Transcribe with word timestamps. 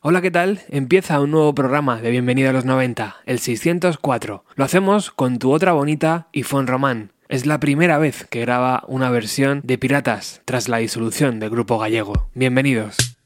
Hola, 0.00 0.22
¿qué 0.22 0.30
tal? 0.30 0.60
Empieza 0.68 1.20
un 1.20 1.32
nuevo 1.32 1.56
programa 1.56 2.00
de 2.00 2.12
Bienvenido 2.12 2.50
a 2.50 2.52
los 2.52 2.64
90, 2.64 3.16
el 3.26 3.40
604. 3.40 4.44
Lo 4.54 4.64
hacemos 4.64 5.10
con 5.10 5.40
tu 5.40 5.50
otra 5.50 5.72
bonita 5.72 6.28
Fon 6.44 6.68
Román. 6.68 7.10
Es 7.28 7.46
la 7.46 7.58
primera 7.58 7.98
vez 7.98 8.24
que 8.30 8.40
graba 8.40 8.84
una 8.86 9.10
versión 9.10 9.60
de 9.64 9.76
Piratas 9.76 10.40
tras 10.44 10.68
la 10.68 10.76
disolución 10.76 11.40
del 11.40 11.50
grupo 11.50 11.78
gallego. 11.80 12.30
Bienvenidos. 12.32 13.17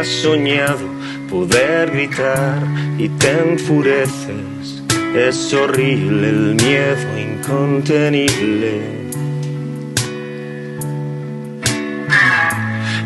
Has 0.00 0.08
soñado 0.08 0.88
poder 1.28 1.90
gritar 1.90 2.58
y 2.96 3.08
te 3.10 3.30
enfureces. 3.38 4.82
Es 5.14 5.52
horrible 5.52 6.30
el 6.30 6.54
miedo 6.54 7.18
incontenible. 7.18 8.80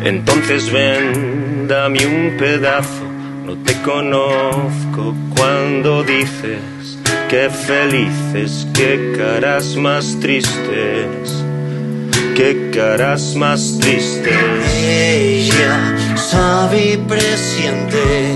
Entonces 0.05 0.71
ven, 0.71 1.67
dame 1.67 2.05
un 2.05 2.37
pedazo. 2.37 3.03
No 3.45 3.57
te 3.57 3.73
conozco 3.81 5.13
cuando 5.35 6.01
dices 6.03 6.97
que 7.29 7.49
felices, 7.49 8.65
qué 8.73 9.13
caras 9.17 9.75
más 9.75 10.17
tristes, 10.21 11.43
qué 12.35 12.71
caras 12.73 13.35
más 13.35 13.79
tristes 13.81 14.95
sabe 16.35 16.97
presiente 17.07 18.35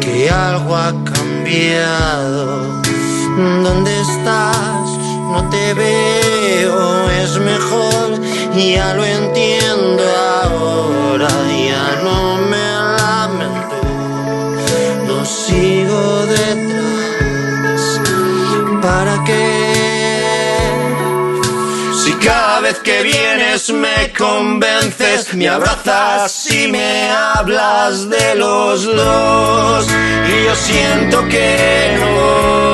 que 0.00 0.28
algo 0.28 0.76
ha 0.76 0.92
cambiado. 1.14 2.82
¿Dónde 3.66 3.92
estás? 4.08 4.86
No 5.32 5.40
te 5.54 5.74
veo, 5.74 7.10
es 7.22 7.32
mejor, 7.52 8.08
ya 8.74 8.92
lo 8.94 9.04
entiendo 9.04 10.04
ahora, 10.44 11.30
que 22.80 23.02
vienes 23.02 23.70
me 23.70 24.12
convences, 24.12 25.34
me 25.34 25.48
abrazas 25.48 26.50
y 26.50 26.68
me 26.68 27.10
hablas 27.10 28.08
de 28.08 28.34
los 28.36 28.84
dos. 28.84 29.86
Y 30.28 30.44
yo 30.44 30.54
siento 30.54 31.28
que 31.28 31.96
no 31.98 32.72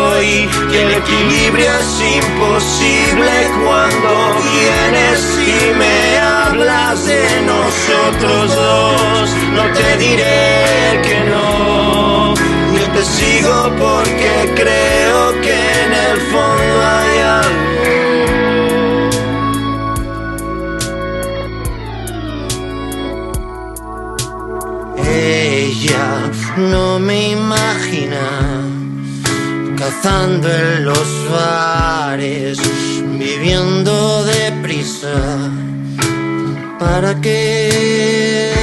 que 0.71 0.83
el 0.83 0.95
equilibrio 0.95 1.71
es 1.81 2.01
imposible 2.17 3.31
cuando 3.65 4.35
vienes 4.53 5.39
y 5.47 5.75
me 5.75 6.19
hablas 6.19 7.07
de 7.07 7.43
nosotros 7.43 8.55
dos. 8.55 9.31
No 9.53 9.63
te 9.73 9.97
diré 9.99 11.01
que 11.03 11.21
no, 11.31 12.35
yo 12.35 12.93
te 12.93 13.03
sigo 13.05 13.73
porque 13.79 14.53
creo 14.57 15.41
que 15.41 15.85
en 15.85 15.93
el 15.93 16.21
fondo 16.33 16.85
hay 16.85 17.19
algo 17.21 17.78
no 26.59 26.99
me 26.99 27.31
imagina 27.31 28.67
cazando 29.77 30.49
en 30.49 30.85
los 30.85 31.31
bares, 31.31 32.59
viviendo 33.19 34.25
deprisa. 34.25 35.15
¿Para 36.79 37.21
qué? 37.21 38.58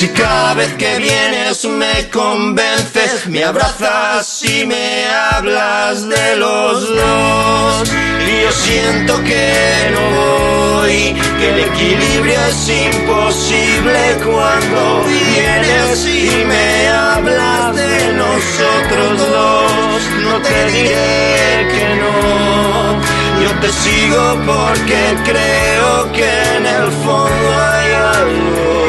Si 0.00 0.08
cada 0.08 0.54
vez 0.54 0.72
que 0.78 0.96
vienes 0.96 1.62
me 1.66 2.08
convences, 2.08 3.26
me 3.26 3.44
abrazas 3.44 4.42
y 4.44 4.64
me 4.64 5.04
hablas 5.06 6.08
de 6.08 6.36
los 6.36 6.88
dos. 6.88 7.92
Y 8.26 8.42
yo 8.42 8.50
siento 8.50 9.22
que 9.24 9.92
no 9.92 10.80
voy, 10.80 11.14
que 11.38 11.50
el 11.50 11.58
equilibrio 11.68 12.40
es 12.48 12.68
imposible 12.70 14.00
cuando 14.24 15.04
vienes 15.04 16.06
y 16.06 16.46
me 16.46 16.88
hablas 16.88 17.76
de 17.76 18.14
nosotros 18.14 19.18
dos. 19.18 20.02
No 20.22 20.40
te 20.40 20.64
diré 20.70 21.68
que 21.74 21.86
no, 22.00 23.42
yo 23.42 23.50
te 23.60 23.70
sigo 23.70 24.40
porque 24.46 25.00
creo 25.26 26.10
que 26.12 26.56
en 26.56 26.64
el 26.64 26.90
fondo 26.90 27.48
hay 27.60 27.92
algo. 27.92 28.79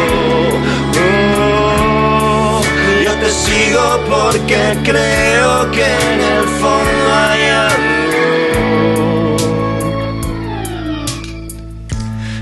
Te 3.72 3.78
sigo 3.78 4.00
porque 4.10 4.78
creo 4.84 5.72
que 5.72 5.86
en 5.86 6.20
el 6.22 6.44
fondo 6.60 7.14
hay 7.14 7.44
algo. 7.50 8.22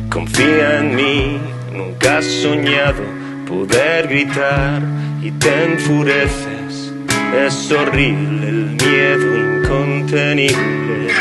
Confía 0.09 0.79
en 0.79 0.95
mí, 0.95 1.40
nunca 1.73 2.17
has 2.17 2.25
soñado 2.25 3.03
poder 3.47 4.07
gritar 4.07 4.81
y 5.22 5.31
te 5.31 5.66
enfureces. 5.66 6.94
Es 7.35 7.72
horrible 7.72 8.50
el 8.50 8.75
miedo 8.75 9.38
incontenible. 9.38 11.13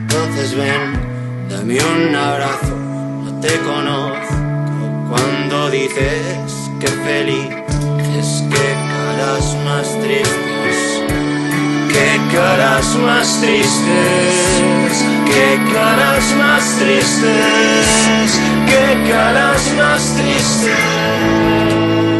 Entonces 0.00 0.56
ven, 0.56 1.48
dame 1.48 1.78
un 1.78 2.14
abrazo, 2.14 2.76
no 3.24 3.40
te 3.40 3.56
conozco. 3.58 4.34
Cuando 5.08 5.70
dices 5.70 6.70
que 6.80 6.88
feliz 6.88 7.48
es 8.18 8.42
que 8.50 8.91
caras 9.02 9.56
más 9.64 9.98
tristes, 10.00 11.02
que 11.92 12.36
caras 12.36 12.94
más 12.96 13.40
tristes 13.40 14.72
qué 15.32 15.58
caras 15.72 16.24
más 16.36 16.78
tristes, 16.78 18.40
qué 18.66 19.10
caras 19.10 19.72
más 19.76 20.14
tristes. 20.16 22.11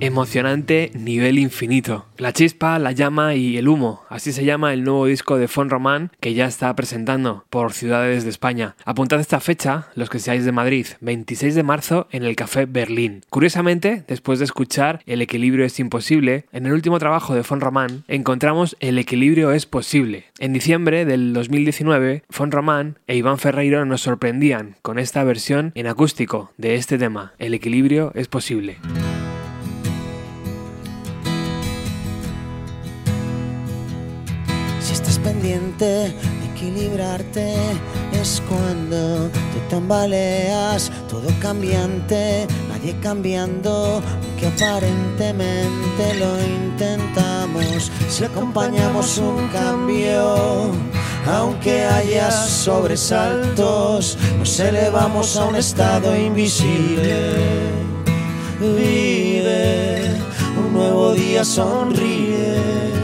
Emocionante 0.00 0.92
nivel 0.94 1.40
infinito. 1.40 2.06
La 2.18 2.32
chispa, 2.32 2.78
la 2.78 2.92
llama 2.92 3.34
y 3.34 3.56
el 3.56 3.66
humo. 3.66 4.04
Así 4.08 4.32
se 4.32 4.44
llama 4.44 4.72
el 4.72 4.84
nuevo 4.84 5.06
disco 5.06 5.38
de 5.38 5.48
Fon 5.48 5.70
Román 5.70 6.12
que 6.20 6.34
ya 6.34 6.46
está 6.46 6.74
presentando 6.76 7.44
por 7.50 7.72
ciudades 7.72 8.22
de 8.22 8.30
España. 8.30 8.76
Apuntad 8.84 9.18
esta 9.18 9.40
fecha, 9.40 9.88
los 9.96 10.08
que 10.08 10.20
seáis 10.20 10.44
de 10.44 10.52
Madrid, 10.52 10.86
26 11.00 11.56
de 11.56 11.62
marzo 11.64 12.06
en 12.12 12.22
el 12.22 12.36
Café 12.36 12.66
Berlín. 12.66 13.22
Curiosamente, 13.28 14.04
después 14.06 14.38
de 14.38 14.44
escuchar 14.44 15.00
El 15.04 15.20
equilibrio 15.20 15.64
es 15.64 15.80
imposible, 15.80 16.46
en 16.52 16.66
el 16.66 16.72
último 16.74 17.00
trabajo 17.00 17.34
de 17.34 17.42
Fon 17.42 17.60
Román 17.60 18.04
encontramos 18.06 18.76
El 18.78 18.98
equilibrio 18.98 19.50
es 19.50 19.66
posible. 19.66 20.26
En 20.38 20.52
diciembre 20.52 21.06
del 21.06 21.32
2019, 21.32 22.22
Fon 22.30 22.52
Román 22.52 23.00
e 23.08 23.16
Iván 23.16 23.38
Ferreiro 23.38 23.84
nos 23.84 24.02
sorprendían 24.02 24.76
con 24.82 25.00
esta 25.00 25.24
versión 25.24 25.72
en 25.74 25.88
acústico 25.88 26.52
de 26.56 26.76
este 26.76 26.98
tema, 26.98 27.32
El 27.38 27.52
equilibrio 27.52 28.12
es 28.14 28.28
posible. 28.28 28.78
Equilibrarte 36.52 37.54
es 38.12 38.42
cuando 38.48 39.28
te 39.28 39.60
tambaleas, 39.70 40.90
todo 41.08 41.28
cambiante, 41.40 42.46
nadie 42.68 42.96
cambiando, 43.00 44.02
aunque 44.22 44.46
aparentemente 44.48 46.14
lo 46.18 46.40
intentamos. 46.40 47.90
Si 48.08 48.24
acompañamos 48.24 49.18
un 49.18 49.48
cambio 49.48 50.72
aunque 51.26 51.84
haya 51.84 52.30
sobresaltos, 52.30 54.16
nos 54.38 54.60
elevamos 54.60 55.36
a 55.36 55.44
un 55.44 55.56
estado 55.56 56.16
invisible. 56.16 57.32
Vive, 58.60 60.16
un 60.58 60.72
nuevo 60.72 61.12
día 61.12 61.44
sonríe. 61.44 62.97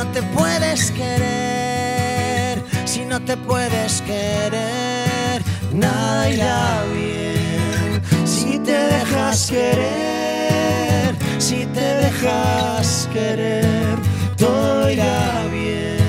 Si 0.00 0.06
no 0.06 0.12
te 0.12 0.22
puedes 0.22 0.90
querer, 0.92 2.64
si 2.86 3.04
no 3.04 3.20
te 3.20 3.36
puedes 3.36 4.00
querer, 4.00 5.42
nada 5.74 6.30
irá 6.30 6.84
bien. 6.94 8.00
Si 8.24 8.58
te 8.60 8.72
dejas 8.72 9.50
querer, 9.50 11.14
si 11.36 11.66
te 11.66 11.80
dejas 11.80 13.10
querer, 13.12 13.98
todo 14.38 14.90
irá 14.90 15.44
bien. 15.52 15.99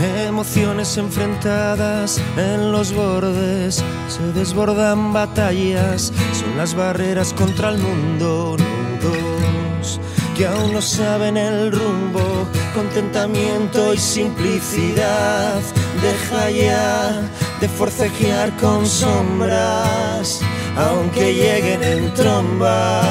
Emociones 0.00 0.96
enfrentadas 0.96 2.22
en 2.38 2.72
los 2.72 2.90
bordes, 2.94 3.84
se 4.08 4.32
desbordan 4.32 5.12
batallas, 5.12 6.10
son 6.32 6.56
las 6.56 6.74
barreras 6.74 7.34
contra 7.34 7.68
el 7.68 7.78
mundo, 7.78 8.56
nudos 8.58 10.00
que 10.40 10.46
aún 10.46 10.72
no 10.72 10.80
saben 10.80 11.36
el 11.36 11.70
rumbo, 11.70 12.48
contentamiento 12.74 13.92
y 13.92 13.98
simplicidad. 13.98 15.60
Deja 16.00 16.50
ya 16.50 17.20
de 17.60 17.68
forcejear 17.68 18.56
con 18.56 18.86
sombras, 18.86 20.40
aunque 20.78 21.34
lleguen 21.34 21.84
en 21.84 22.14
tromba. 22.14 23.02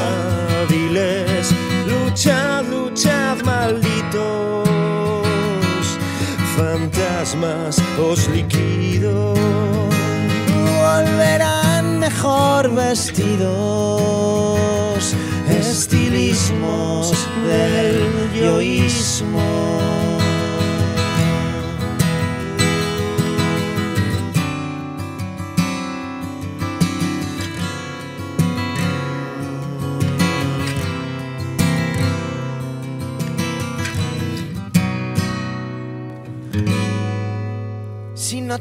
Diles, 0.68 1.52
luchad, 1.86 2.66
luchad, 2.66 3.38
malditos 3.44 3.89
fantasmas, 7.30 7.78
os 8.00 8.28
liquido. 8.28 9.34
Volverán 10.80 12.00
mejor 12.00 12.70
vestidos, 12.74 13.46
estilismos 15.50 17.12
del 17.46 18.32
yoísmo. 18.34 19.49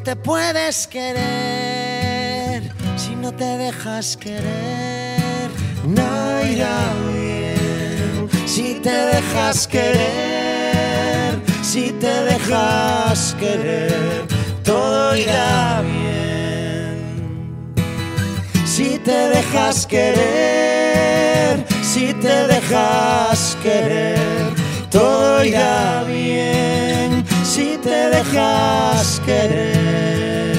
Te 0.09 0.17
puedes 0.17 0.87
querer, 0.87 2.63
si 2.97 3.15
no 3.15 3.31
te 3.31 3.45
dejas 3.45 4.17
querer, 4.17 5.51
no 5.85 6.43
irá 6.51 6.95
bien. 7.13 8.27
Si 8.47 8.81
te 8.81 8.91
dejas 8.91 9.69
querer, 9.69 11.39
si 11.63 11.91
te 12.01 12.25
dejas 12.25 13.37
querer, 13.39 14.27
todo 14.65 15.15
irá 15.15 15.83
bien. 15.83 16.97
Si 18.65 18.99
te 19.01 19.19
dejas 19.37 19.87
querer, 19.87 21.67
si 21.83 22.15
te 22.15 22.47
dejas 22.55 23.59
querer, 23.63 24.17
todo 24.91 25.45
irá 25.45 26.03
bien 26.05 26.78
si 27.59 27.77
te 27.79 27.99
dejas 28.15 29.21
querer. 29.27 30.55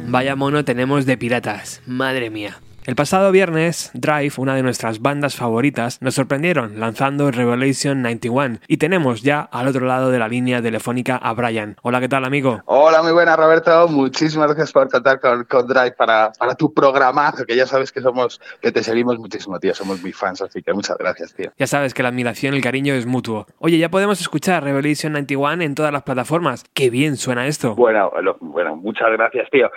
Vaya 0.09 0.35
mono 0.35 0.65
tenemos 0.65 1.05
de 1.05 1.19
piratas, 1.19 1.83
madre 1.87 2.31
mía. 2.31 2.59
El 2.91 2.97
pasado 2.97 3.31
viernes, 3.31 3.93
Drive, 3.95 4.33
una 4.39 4.57
de 4.57 4.65
nuestras 4.65 5.01
bandas 5.01 5.37
favoritas, 5.37 6.03
nos 6.03 6.17
sorprendieron 6.17 6.81
lanzando 6.81 7.31
Revelation 7.31 8.03
91 8.03 8.59
y 8.67 8.79
tenemos 8.79 9.23
ya 9.23 9.43
al 9.43 9.69
otro 9.69 9.87
lado 9.87 10.11
de 10.11 10.19
la 10.19 10.27
línea 10.27 10.61
telefónica 10.61 11.15
a 11.15 11.33
Brian. 11.33 11.77
Hola, 11.83 12.01
¿qué 12.01 12.09
tal, 12.09 12.25
amigo? 12.25 12.63
Hola, 12.65 13.01
muy 13.05 13.13
buena, 13.13 13.37
Roberto. 13.37 13.87
Muchísimas 13.87 14.49
gracias 14.49 14.73
por 14.73 14.91
contar 14.91 15.21
con, 15.21 15.45
con 15.45 15.69
Drive 15.69 15.93
para, 15.93 16.33
para, 16.37 16.57
tu 16.57 16.75
programazo, 16.75 17.47
que 17.47 17.55
ya 17.55 17.65
sabes 17.65 17.93
que 17.93 18.01
somos, 18.01 18.41
que 18.61 18.73
te 18.73 18.83
seguimos 18.83 19.21
muchísimo, 19.21 19.61
tío. 19.61 19.73
Somos 19.73 20.03
muy 20.03 20.11
fans, 20.11 20.43
así 20.43 20.61
que 20.61 20.73
muchas 20.73 20.99
gracias, 20.99 21.33
tío. 21.33 21.53
Ya 21.57 21.69
sabes 21.69 21.95
que 21.95 22.03
la 22.03 22.09
admiración 22.09 22.55
y 22.55 22.57
el 22.57 22.63
cariño 22.65 22.95
es 22.95 23.07
mutuo. 23.07 23.47
Oye, 23.61 23.79
ya 23.79 23.89
podemos 23.89 24.21
escuchar 24.21 24.65
Revelation 24.65 25.13
91 25.13 25.63
en 25.63 25.77
todas 25.77 25.93
las 25.93 26.03
plataformas. 26.03 26.65
Qué 26.75 26.91
bien 26.91 27.17
suena 27.17 27.47
esto. 27.47 27.77
Bueno, 27.77 28.11
bueno, 28.41 28.75
muchas 28.75 29.13
gracias, 29.13 29.49
tío 29.53 29.71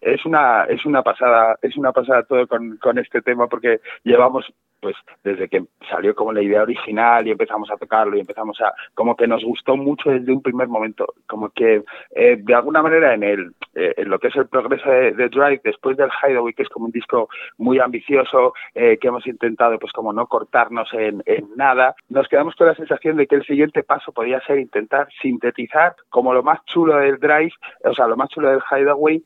es 0.00 0.24
una 0.24 0.64
es 0.64 0.84
una 0.84 1.02
pasada 1.02 1.58
es 1.62 1.76
una 1.76 1.92
pasada 1.92 2.22
todo 2.22 2.46
con, 2.46 2.76
con 2.78 2.98
este 2.98 3.22
tema 3.22 3.46
porque 3.48 3.80
llevamos 4.04 4.52
pues 4.80 4.96
desde 5.22 5.48
que 5.48 5.64
salió 5.88 6.14
como 6.14 6.32
la 6.32 6.42
idea 6.42 6.62
original 6.62 7.26
y 7.26 7.30
empezamos 7.30 7.70
a 7.70 7.76
tocarlo 7.76 8.16
y 8.16 8.20
empezamos 8.20 8.60
a 8.60 8.72
como 8.94 9.16
que 9.16 9.26
nos 9.26 9.44
gustó 9.44 9.76
mucho 9.76 10.10
desde 10.10 10.32
un 10.32 10.42
primer 10.42 10.68
momento 10.68 11.14
como 11.26 11.50
que 11.50 11.82
eh, 12.14 12.36
de 12.40 12.54
alguna 12.54 12.82
manera 12.82 13.14
en 13.14 13.22
el 13.22 13.52
eh, 13.74 13.94
en 13.96 14.08
lo 14.08 14.18
que 14.18 14.28
es 14.28 14.36
el 14.36 14.48
progreso 14.48 14.88
de, 14.88 15.12
de, 15.12 15.28
Drive 15.28 15.60
después 15.62 15.96
del 15.96 16.10
Hideaway 16.10 16.54
que 16.54 16.62
es 16.62 16.68
como 16.68 16.86
un 16.86 16.92
disco 16.92 17.28
muy 17.58 17.78
ambicioso 17.78 18.54
eh, 18.74 18.98
que 19.00 19.08
hemos 19.08 19.26
intentado 19.26 19.78
pues 19.78 19.92
como 19.92 20.12
no 20.12 20.26
cortarnos 20.26 20.88
en, 20.92 21.22
en, 21.26 21.48
nada 21.56 21.94
nos 22.08 22.28
quedamos 22.28 22.54
con 22.56 22.66
la 22.66 22.74
sensación 22.74 23.16
de 23.16 23.26
que 23.26 23.36
el 23.36 23.44
siguiente 23.44 23.82
paso 23.82 24.12
podía 24.12 24.40
ser 24.40 24.58
intentar 24.58 25.08
sintetizar 25.20 25.94
como 26.08 26.34
lo 26.34 26.42
más 26.42 26.64
chulo 26.64 26.96
del 26.96 27.18
Drive 27.18 27.52
o 27.84 27.94
sea 27.94 28.06
lo 28.06 28.16
más 28.16 28.28
chulo 28.30 28.50
del 28.50 28.62
Hideaway 28.70 29.22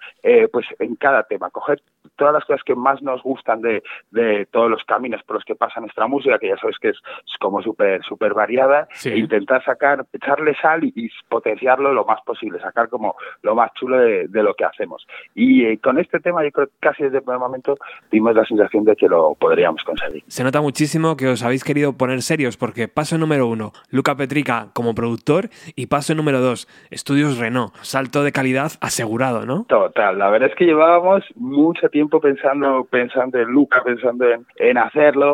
pues 0.53 0.67
en 0.79 0.97
cada 0.97 1.23
tema. 1.25 1.51
Coger 1.51 1.83
todas 2.17 2.33
las 2.35 2.45
cosas 2.45 2.63
que 2.65 2.75
más 2.75 3.03
nos 3.03 3.23
gustan 3.23 3.61
de, 3.61 3.83
de 4.11 4.47
todos 4.47 4.71
los 4.71 4.85
caminos 4.85 5.23
por 5.25 5.37
que 5.45 5.55
pasa 5.55 5.81
nuestra 5.81 6.07
música, 6.07 6.39
que 6.39 6.49
ya 6.49 6.57
sabes 6.57 6.77
que 6.79 6.89
es, 6.91 6.97
es 6.97 7.39
como 7.41 7.63
súper 7.63 8.03
súper 8.05 8.35
variada, 8.35 8.89
Sí. 8.93 9.11
e 9.11 9.19
intentar 9.19 9.65
sacar, 9.65 10.05
echarle 10.13 10.55
sal 10.61 10.85
y, 10.85 10.93
y, 10.97 11.09
potenciarlo 11.29 11.93
lo 11.93 12.05
más 12.05 12.21
posible, 12.25 12.61
sacar 12.61 12.89
como 12.89 13.17
lo 13.43 13.55
más 13.55 13.73
chulo 13.75 13.99
de, 13.99 14.29
de 14.29 14.43
lo 14.43 14.55
que 14.55 14.65
hacemos. 14.65 15.07
Y 15.35 15.65
eh, 15.65 15.79
con 15.83 15.99
este 15.99 16.21
tema, 16.21 16.45
yo 16.45 16.51
creo 16.51 16.67
que 16.69 16.73
casi 16.81 17.03
desde 17.05 17.19
el 17.19 17.23
primer 17.25 17.41
momento 17.41 17.77
dimos 18.11 18.35
la 18.35 18.45
sensación 18.45 18.85
de 18.85 18.95
que 18.97 19.09
lo 19.09 19.35
podríamos 19.35 19.83
conseguir. 19.85 20.23
Se 20.27 20.45
nota 20.45 20.61
muchísimo 20.61 21.17
que 21.17 21.29
os 21.29 21.43
habéis 21.43 21.65
querido 21.65 21.93
poner 21.97 22.23
serios, 22.23 22.57
porque 22.57 22.89
paso 22.89 23.19
número 23.19 23.47
uno, 23.47 23.73
Luca 23.91 24.15
Petrica 24.17 24.69
como 24.73 24.95
productor, 24.95 25.49
y 25.77 25.87
paso 25.87 26.15
número 26.15 26.41
dos, 26.41 26.69
Estudios 26.91 27.39
Renault. 27.39 27.75
Salto 27.83 28.23
de 28.23 28.33
calidad 28.33 28.73
asegurado, 28.81 29.45
¿no? 29.47 29.65
Total, 29.69 30.19
la 30.19 30.31
verdad 30.31 30.51
es 30.51 30.57
que 30.57 30.65
llevábamos 30.67 31.25
mucho 31.37 31.89
tiempo 31.89 32.21
pensando, 32.21 32.85
pensando 32.91 33.39
en 33.39 33.49
Luca, 33.49 33.83
pensando 33.85 34.29
en, 34.31 34.47
en 34.57 34.79
hacerlo, 34.79 35.34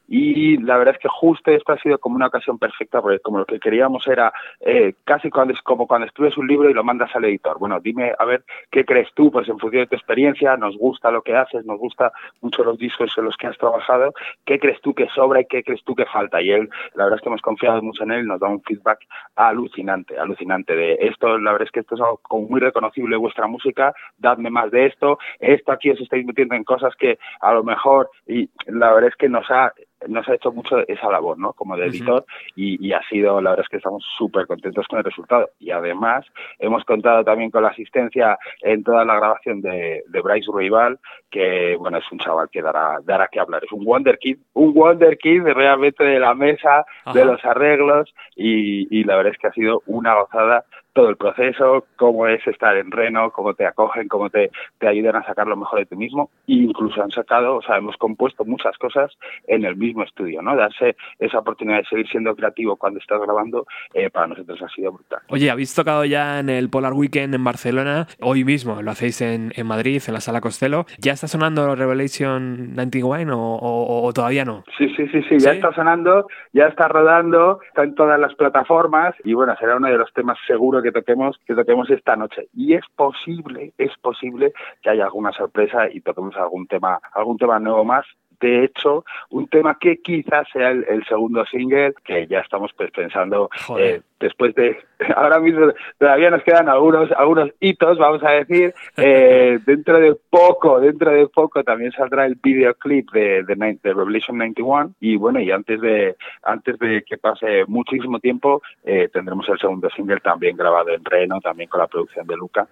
y 0.13 0.57
la 0.57 0.75
verdad 0.75 0.95
es 0.95 0.99
que 0.99 1.07
justo 1.07 1.51
esto 1.51 1.71
ha 1.71 1.77
sido 1.77 1.97
como 1.97 2.17
una 2.17 2.27
ocasión 2.27 2.59
perfecta, 2.59 3.01
porque 3.01 3.19
como 3.19 3.37
lo 3.37 3.45
que 3.45 3.61
queríamos 3.61 4.05
era 4.07 4.33
eh, 4.59 4.95
casi 5.05 5.29
cuando 5.29 5.53
como 5.63 5.87
cuando 5.87 6.05
escribes 6.05 6.37
un 6.37 6.47
libro 6.47 6.69
y 6.69 6.73
lo 6.73 6.83
mandas 6.83 7.15
al 7.15 7.23
editor. 7.23 7.57
Bueno, 7.57 7.79
dime 7.79 8.11
a 8.19 8.25
ver 8.25 8.43
qué 8.71 8.83
crees 8.83 9.07
tú, 9.13 9.31
pues 9.31 9.47
en 9.47 9.57
función 9.57 9.83
de 9.83 9.87
tu 9.87 9.95
experiencia, 9.95 10.57
nos 10.57 10.75
gusta 10.77 11.11
lo 11.11 11.21
que 11.21 11.37
haces, 11.37 11.65
nos 11.65 11.79
gusta 11.79 12.11
mucho 12.41 12.61
los 12.65 12.77
discos 12.77 13.17
en 13.17 13.23
los 13.23 13.37
que 13.37 13.47
has 13.47 13.57
trabajado, 13.57 14.13
qué 14.43 14.59
crees 14.59 14.81
tú 14.81 14.93
que 14.93 15.07
sobra 15.15 15.39
y 15.39 15.45
qué 15.45 15.63
crees 15.63 15.81
tú 15.85 15.95
que 15.95 16.05
falta. 16.05 16.41
Y 16.41 16.51
él, 16.51 16.69
la 16.95 17.05
verdad 17.05 17.19
es 17.19 17.21
que 17.21 17.29
hemos 17.29 17.41
confiado 17.41 17.81
mucho 17.81 18.03
en 18.03 18.11
él, 18.11 18.27
nos 18.27 18.41
da 18.41 18.49
un 18.49 18.61
feedback 18.63 18.99
alucinante, 19.37 20.19
alucinante 20.19 20.75
de 20.75 20.97
esto, 20.99 21.37
la 21.37 21.53
verdad 21.53 21.67
es 21.67 21.71
que 21.71 21.79
esto 21.79 21.95
es 21.95 22.01
algo 22.01 22.17
como 22.17 22.49
muy 22.49 22.59
reconocible 22.59 23.15
vuestra 23.15 23.47
música, 23.47 23.93
dadme 24.17 24.49
más 24.49 24.71
de 24.71 24.87
esto, 24.87 25.19
esto 25.39 25.71
aquí 25.71 25.89
os 25.89 26.01
estáis 26.01 26.25
metiendo 26.25 26.53
en 26.55 26.65
cosas 26.65 26.93
que 26.97 27.17
a 27.39 27.53
lo 27.53 27.63
mejor, 27.63 28.09
y 28.27 28.49
la 28.65 28.91
verdad 28.91 29.09
es 29.09 29.15
que 29.15 29.29
nos 29.29 29.49
ha 29.49 29.71
nos 30.07 30.27
ha 30.27 30.35
hecho 30.35 30.51
mucho 30.51 30.79
esa 30.87 31.09
labor, 31.09 31.37
¿no? 31.37 31.53
Como 31.53 31.75
de 31.77 31.87
editor 31.87 32.21
uh 32.21 32.25
-huh. 32.25 32.51
y, 32.55 32.87
y, 32.87 32.93
ha 32.93 33.01
sido, 33.09 33.41
la 33.41 33.51
verdad 33.51 33.65
es 33.65 33.69
que 33.69 33.77
estamos 33.77 34.03
súper 34.17 34.47
contentos 34.47 34.87
con 34.87 34.99
el 34.99 35.05
resultado. 35.05 35.49
Y 35.59 35.71
además 35.71 36.25
hemos 36.59 36.83
contado 36.85 37.23
también 37.23 37.51
con 37.51 37.63
la 37.63 37.69
asistencia 37.69 38.37
en 38.61 38.83
toda 38.83 39.05
la 39.05 39.15
grabación 39.15 39.61
de, 39.61 40.03
de 40.07 40.21
Bryce 40.21 40.51
Rival, 40.53 40.99
que, 41.29 41.75
bueno, 41.77 41.97
es 41.97 42.11
un 42.11 42.19
chaval 42.19 42.49
que 42.49 42.61
dará, 42.61 42.99
dará 43.03 43.27
que 43.27 43.39
hablar. 43.39 43.63
Es 43.63 43.71
un 43.71 43.85
Wonder 43.85 44.17
Kid, 44.17 44.37
un 44.53 44.73
Wonder 44.73 45.17
Kid 45.17 45.43
realmente 45.43 46.03
de 46.03 46.19
la 46.19 46.33
mesa, 46.33 46.85
Ajá. 47.05 47.17
de 47.17 47.25
los 47.25 47.43
arreglos 47.45 48.13
y, 48.35 48.87
y, 48.95 49.03
la 49.03 49.15
verdad 49.15 49.33
es 49.33 49.39
que 49.39 49.47
ha 49.47 49.53
sido 49.53 49.81
una 49.85 50.15
gozada 50.15 50.65
todo 50.93 51.09
el 51.09 51.17
proceso, 51.17 51.85
cómo 51.95 52.27
es 52.27 52.45
estar 52.47 52.75
en 52.77 52.91
Reno, 52.91 53.31
cómo 53.31 53.53
te 53.53 53.65
acogen, 53.65 54.07
cómo 54.07 54.29
te, 54.29 54.51
te 54.79 54.87
ayudan 54.87 55.15
a 55.15 55.23
sacar 55.23 55.47
lo 55.47 55.55
mejor 55.55 55.79
de 55.79 55.85
ti 55.85 55.95
mismo. 55.95 56.29
E 56.47 56.53
incluso 56.53 57.01
han 57.01 57.11
sacado, 57.11 57.57
o 57.57 57.61
sea, 57.61 57.77
hemos 57.77 57.95
compuesto 57.97 58.43
muchas 58.45 58.77
cosas 58.77 59.11
en 59.47 59.65
el 59.65 59.75
mismo 59.75 60.03
estudio, 60.03 60.41
¿no? 60.41 60.55
Darse 60.55 60.95
esa 61.19 61.39
oportunidad 61.39 61.77
de 61.79 61.85
seguir 61.85 62.07
siendo 62.07 62.35
creativo 62.35 62.75
cuando 62.75 62.99
estás 62.99 63.21
grabando, 63.21 63.65
eh, 63.93 64.09
para 64.09 64.27
nosotros 64.27 64.61
ha 64.61 64.69
sido 64.69 64.91
brutal. 64.91 65.19
Oye, 65.29 65.49
¿habéis 65.49 65.73
tocado 65.73 66.05
ya 66.05 66.39
en 66.39 66.49
el 66.49 66.69
Polar 66.69 66.93
Weekend 66.93 67.35
en 67.35 67.43
Barcelona? 67.43 68.07
Hoy 68.21 68.43
mismo 68.43 68.81
lo 68.81 68.91
hacéis 68.91 69.21
en, 69.21 69.51
en 69.55 69.67
Madrid, 69.67 70.01
en 70.07 70.13
la 70.13 70.19
Sala 70.19 70.41
Costello. 70.41 70.85
¿Ya 70.99 71.13
está 71.13 71.27
sonando 71.27 71.75
Revelation 71.75 72.75
91 72.75 73.37
o, 73.37 74.05
o, 74.05 74.13
todavía 74.13 74.45
no? 74.45 74.63
Sí, 74.77 74.89
sí, 74.95 75.07
sí, 75.07 75.21
sí, 75.29 75.39
ya 75.39 75.53
está 75.53 75.73
sonando, 75.73 76.27
ya 76.53 76.67
está 76.67 76.87
rodando, 76.87 77.59
está 77.67 77.83
en 77.83 77.95
todas 77.95 78.19
las 78.19 78.33
plataformas 78.35 79.15
y 79.23 79.33
bueno, 79.33 79.55
será 79.59 79.77
uno 79.77 79.87
de 79.87 79.97
los 79.97 80.11
temas 80.13 80.37
que 80.81 80.91
toquemos, 80.91 81.39
que 81.45 81.55
toquemos 81.55 81.89
esta 81.89 82.15
noche. 82.15 82.47
Y 82.53 82.73
es 82.73 82.83
posible, 82.95 83.73
es 83.77 83.95
posible 83.97 84.53
que 84.81 84.89
haya 84.89 85.05
alguna 85.05 85.31
sorpresa 85.31 85.89
y 85.91 86.01
toquemos 86.01 86.35
algún 86.35 86.67
tema, 86.67 86.99
algún 87.13 87.37
tema 87.37 87.59
nuevo 87.59 87.83
más 87.83 88.05
de 88.41 88.63
hecho, 88.63 89.05
un 89.29 89.47
tema 89.47 89.77
que 89.79 89.97
quizás 90.01 90.47
sea 90.51 90.71
el, 90.71 91.05
segundo 91.07 91.45
single, 91.45 91.93
que 92.03 92.25
ya 92.25 92.39
estamos 92.39 92.71
pues, 92.75 92.91
pensando 92.91 93.49
eh, 93.77 94.01
después 94.21 94.55
de, 94.55 94.77
ahora 95.15 95.39
mismo 95.39 95.73
todavía 95.97 96.29
nos 96.29 96.43
quedan 96.43 96.69
algunos, 96.69 97.11
algunos 97.11 97.49
hitos, 97.59 97.97
vamos 97.97 98.23
a 98.23 98.31
decir, 98.31 98.73
eh, 98.97 99.59
dentro 99.65 99.99
de 99.99 100.15
poco, 100.29 100.79
dentro 100.79 101.11
de 101.11 101.27
poco 101.27 101.63
también 101.63 101.91
saldrá 101.91 102.25
el 102.25 102.35
videoclip 102.35 103.11
de, 103.11 103.43
de, 103.43 103.77
de, 103.83 103.93
Revelation 103.93 104.37
91 104.37 104.93
y 104.99 105.17
bueno, 105.17 105.39
y 105.39 105.51
antes 105.51 105.81
de, 105.81 106.15
antes 106.43 106.77
de 106.79 107.03
que 107.03 107.17
pase 107.17 107.65
muchísimo 107.67 108.19
tiempo, 108.19 108.61
eh, 108.83 109.09
tendremos 109.11 109.47
el 109.49 109.59
segundo 109.59 109.89
single 109.89 110.19
también 110.19 110.55
grabado 110.55 110.89
en 110.89 111.03
Reno, 111.03 111.39
también 111.41 111.69
con 111.69 111.79
la 111.79 111.87
producción 111.87 112.27
de 112.27 112.35
Luca, 112.35 112.67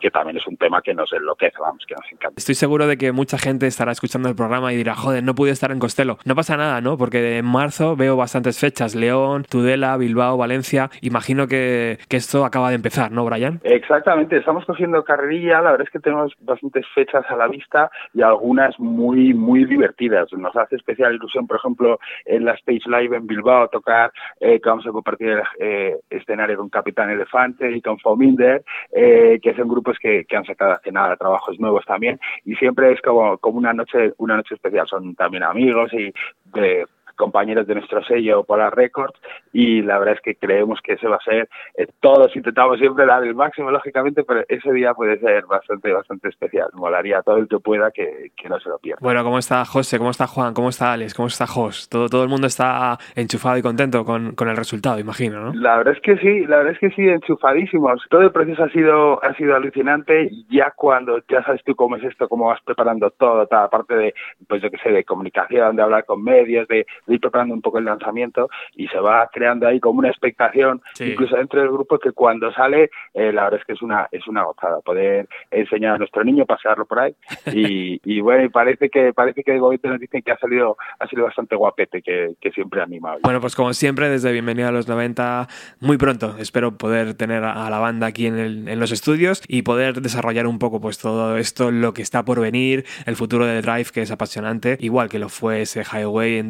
que 0.00 0.10
también 0.10 0.36
es 0.36 0.46
un 0.46 0.56
tema 0.56 0.82
que 0.82 0.94
nos 0.94 1.12
enloquece, 1.12 1.56
vamos, 1.60 1.84
que 1.86 1.94
nos 1.94 2.12
encanta. 2.12 2.34
Estoy 2.36 2.54
seguro 2.54 2.86
de 2.86 2.96
que 2.96 3.12
mucha 3.12 3.38
gente 3.38 3.66
estará 3.66 3.92
escuchando 3.92 4.28
el 4.28 4.34
programa 4.34 4.72
y 4.72 4.76
dirá, 4.76 4.94
joder, 4.94 5.22
no 5.22 5.34
pude 5.34 5.50
estar 5.50 5.70
en 5.70 5.78
Costello. 5.78 6.18
No 6.24 6.34
pasa 6.34 6.56
nada, 6.56 6.80
¿no? 6.80 6.96
Porque 6.96 7.38
en 7.38 7.44
marzo 7.44 7.96
veo 7.96 8.16
bastantes 8.16 8.58
fechas. 8.58 8.94
León, 8.94 9.44
Tudela, 9.48 9.96
Bilbao, 9.96 10.36
Valencia. 10.36 10.79
Imagino 11.02 11.46
que, 11.46 11.98
esto 12.08 12.44
acaba 12.44 12.70
de 12.70 12.76
empezar, 12.76 13.10
¿no, 13.10 13.24
Brian? 13.24 13.60
Exactamente. 13.64 14.36
Estamos 14.36 14.64
cogiendo 14.64 15.02
carrerilla. 15.04 15.60
La 15.60 15.72
verdad 15.72 15.86
es 15.86 15.90
que 15.90 15.98
tenemos 15.98 16.32
bastantes 16.40 16.86
fechas 16.94 17.24
a 17.28 17.36
la 17.36 17.48
vista 17.48 17.90
y 18.14 18.22
algunas 18.22 18.78
muy, 18.78 19.34
muy 19.34 19.64
divertidas. 19.64 20.32
Nos 20.32 20.54
hace 20.56 20.76
especial 20.76 21.14
ilusión, 21.14 21.46
por 21.46 21.56
ejemplo, 21.56 21.98
en 22.24 22.44
la 22.44 22.52
Stage 22.54 22.82
Live 22.86 23.16
en 23.16 23.26
Bilbao 23.26 23.68
tocar, 23.68 24.12
eh, 24.40 24.60
que 24.60 24.68
vamos 24.68 24.86
a 24.86 24.90
compartir 24.90 25.42
eh, 25.58 25.96
escenario 26.08 26.56
con 26.58 26.68
Capitán 26.68 27.10
Elefante 27.10 27.70
y 27.70 27.80
con 27.80 27.98
Fominder, 27.98 28.62
eh, 28.92 29.38
que 29.42 29.54
son 29.54 29.68
grupos 29.68 29.98
que, 29.98 30.24
que 30.24 30.36
han 30.36 30.44
sacado 30.44 30.72
hace 30.72 30.92
nada 30.92 31.16
trabajos 31.16 31.58
nuevos 31.58 31.84
también. 31.84 32.18
Y 32.44 32.54
siempre 32.56 32.92
es 32.92 33.00
como, 33.00 33.38
como 33.38 33.58
una 33.58 33.72
noche, 33.72 34.12
una 34.18 34.36
noche 34.36 34.54
especial. 34.54 34.86
Son 34.86 35.14
también 35.14 35.42
amigos 35.42 35.92
y 35.92 36.12
de 36.52 36.86
compañeros 37.20 37.66
de 37.66 37.74
nuestro 37.74 38.02
sello 38.04 38.44
Polar 38.44 38.74
Records 38.74 39.14
y 39.52 39.82
la 39.82 39.98
verdad 39.98 40.14
es 40.14 40.20
que 40.22 40.34
creemos 40.34 40.80
que 40.82 40.94
ese 40.94 41.06
va 41.06 41.16
a 41.16 41.24
ser, 41.24 41.48
eh, 41.76 41.86
todos 42.00 42.34
intentamos 42.34 42.78
siempre 42.78 43.04
dar 43.04 43.22
el 43.22 43.34
máximo 43.34 43.70
lógicamente, 43.70 44.24
pero 44.24 44.42
ese 44.48 44.72
día 44.72 44.94
puede 44.94 45.18
ser 45.20 45.44
bastante, 45.44 45.92
bastante 45.92 46.28
especial, 46.28 46.70
molaría 46.72 47.20
todo 47.22 47.36
el 47.36 47.46
que 47.46 47.58
pueda 47.58 47.90
que, 47.90 48.30
que 48.36 48.48
no 48.48 48.58
se 48.58 48.70
lo 48.70 48.78
pierda. 48.78 49.00
Bueno, 49.02 49.22
¿cómo 49.22 49.38
está 49.38 49.64
José? 49.66 49.98
¿Cómo 49.98 50.10
está 50.10 50.26
Juan? 50.26 50.54
¿Cómo 50.54 50.70
está 50.70 50.92
Alex? 50.94 51.12
¿Cómo 51.14 51.28
está 51.28 51.46
Jos? 51.46 51.88
Todo, 51.88 52.08
todo 52.08 52.22
el 52.22 52.30
mundo 52.30 52.46
está 52.46 52.98
enchufado 53.14 53.58
y 53.58 53.62
contento 53.62 54.04
con, 54.04 54.34
con 54.34 54.48
el 54.48 54.56
resultado, 54.56 54.98
imagino, 54.98 55.40
¿no? 55.40 55.52
La 55.52 55.76
verdad 55.76 55.94
es 55.94 56.00
que 56.00 56.16
sí, 56.16 56.46
la 56.46 56.58
verdad 56.58 56.72
es 56.72 56.78
que 56.78 56.90
sí, 56.90 57.06
enchufadísimos. 57.06 58.02
Todo 58.08 58.22
el 58.22 58.32
proceso 58.32 58.64
ha 58.64 58.70
sido, 58.70 59.22
ha 59.22 59.34
sido 59.34 59.54
alucinante 59.54 60.30
ya 60.48 60.72
cuando 60.74 61.18
ya 61.28 61.42
sabes 61.44 61.62
tú 61.64 61.74
cómo 61.76 61.96
es 61.96 62.04
esto, 62.04 62.28
cómo 62.28 62.46
vas 62.46 62.60
preparando 62.64 63.10
todo, 63.10 63.46
toda 63.46 63.62
la 63.62 63.68
parte 63.68 63.94
de, 63.94 64.14
pues 64.48 64.62
yo 64.62 64.70
que 64.70 64.78
sé, 64.78 64.90
de 64.90 65.04
comunicación, 65.04 65.76
de 65.76 65.82
hablar 65.82 66.04
con 66.04 66.22
medios, 66.22 66.66
de, 66.68 66.86
ir 67.14 67.20
preparando 67.20 67.54
un 67.54 67.62
poco 67.62 67.78
el 67.78 67.84
lanzamiento 67.84 68.48
y 68.74 68.86
se 68.88 68.98
va 68.98 69.28
creando 69.32 69.66
ahí 69.66 69.80
como 69.80 69.98
una 69.98 70.08
expectación, 70.08 70.80
incluso 70.98 71.36
dentro 71.36 71.60
del 71.60 71.70
grupo, 71.70 71.98
que 71.98 72.12
cuando 72.12 72.52
sale, 72.52 72.90
eh, 73.14 73.32
la 73.32 73.44
verdad 73.44 73.60
es 73.60 73.66
que 73.66 73.72
es 73.72 73.82
una, 73.82 74.08
es 74.10 74.26
una 74.26 74.44
gozada 74.44 74.80
poder 74.80 75.28
enseñar 75.50 75.94
a 75.94 75.98
nuestro 75.98 76.24
niño, 76.24 76.46
pasearlo 76.46 76.86
por 76.86 77.00
ahí. 77.00 77.14
Y, 77.60 78.00
y 78.04 78.20
bueno, 78.20 78.44
y 78.44 78.48
parece 78.48 78.88
que, 78.88 79.12
parece 79.12 79.42
que 79.42 79.52
de 79.52 79.60
momento 79.60 79.88
nos 79.88 80.00
dicen 80.00 80.22
que 80.22 80.30
ha 80.30 80.38
salido, 80.38 80.76
ha 80.98 81.06
sido 81.08 81.24
bastante 81.24 81.56
guapete, 81.56 82.00
que, 82.00 82.34
que 82.40 82.50
siempre 82.52 82.80
anima. 82.80 83.16
Bueno, 83.22 83.40
pues 83.40 83.54
como 83.54 83.72
siempre, 83.74 84.08
desde 84.08 84.32
Bienvenido 84.32 84.68
a 84.68 84.72
los 84.72 84.88
90, 84.88 85.48
muy 85.80 85.98
pronto 85.98 86.36
espero 86.38 86.76
poder 86.76 87.14
tener 87.14 87.44
a 87.44 87.68
la 87.70 87.78
banda 87.78 88.06
aquí 88.06 88.26
en, 88.26 88.38
el, 88.38 88.68
en 88.68 88.80
los 88.80 88.92
estudios 88.92 89.42
y 89.48 89.62
poder 89.62 90.00
desarrollar 90.00 90.46
un 90.46 90.58
poco 90.58 90.80
pues 90.80 90.98
todo 90.98 91.36
esto, 91.36 91.70
lo 91.70 91.92
que 91.94 92.02
está 92.02 92.24
por 92.24 92.40
venir, 92.40 92.84
el 93.06 93.16
futuro 93.16 93.46
de 93.46 93.60
Drive, 93.62 93.86
que 93.92 94.02
es 94.02 94.10
apasionante, 94.10 94.76
igual 94.80 95.08
que 95.08 95.18
lo 95.18 95.28
fue 95.28 95.62
ese 95.62 95.82
Highway 95.82 96.38
en 96.38 96.48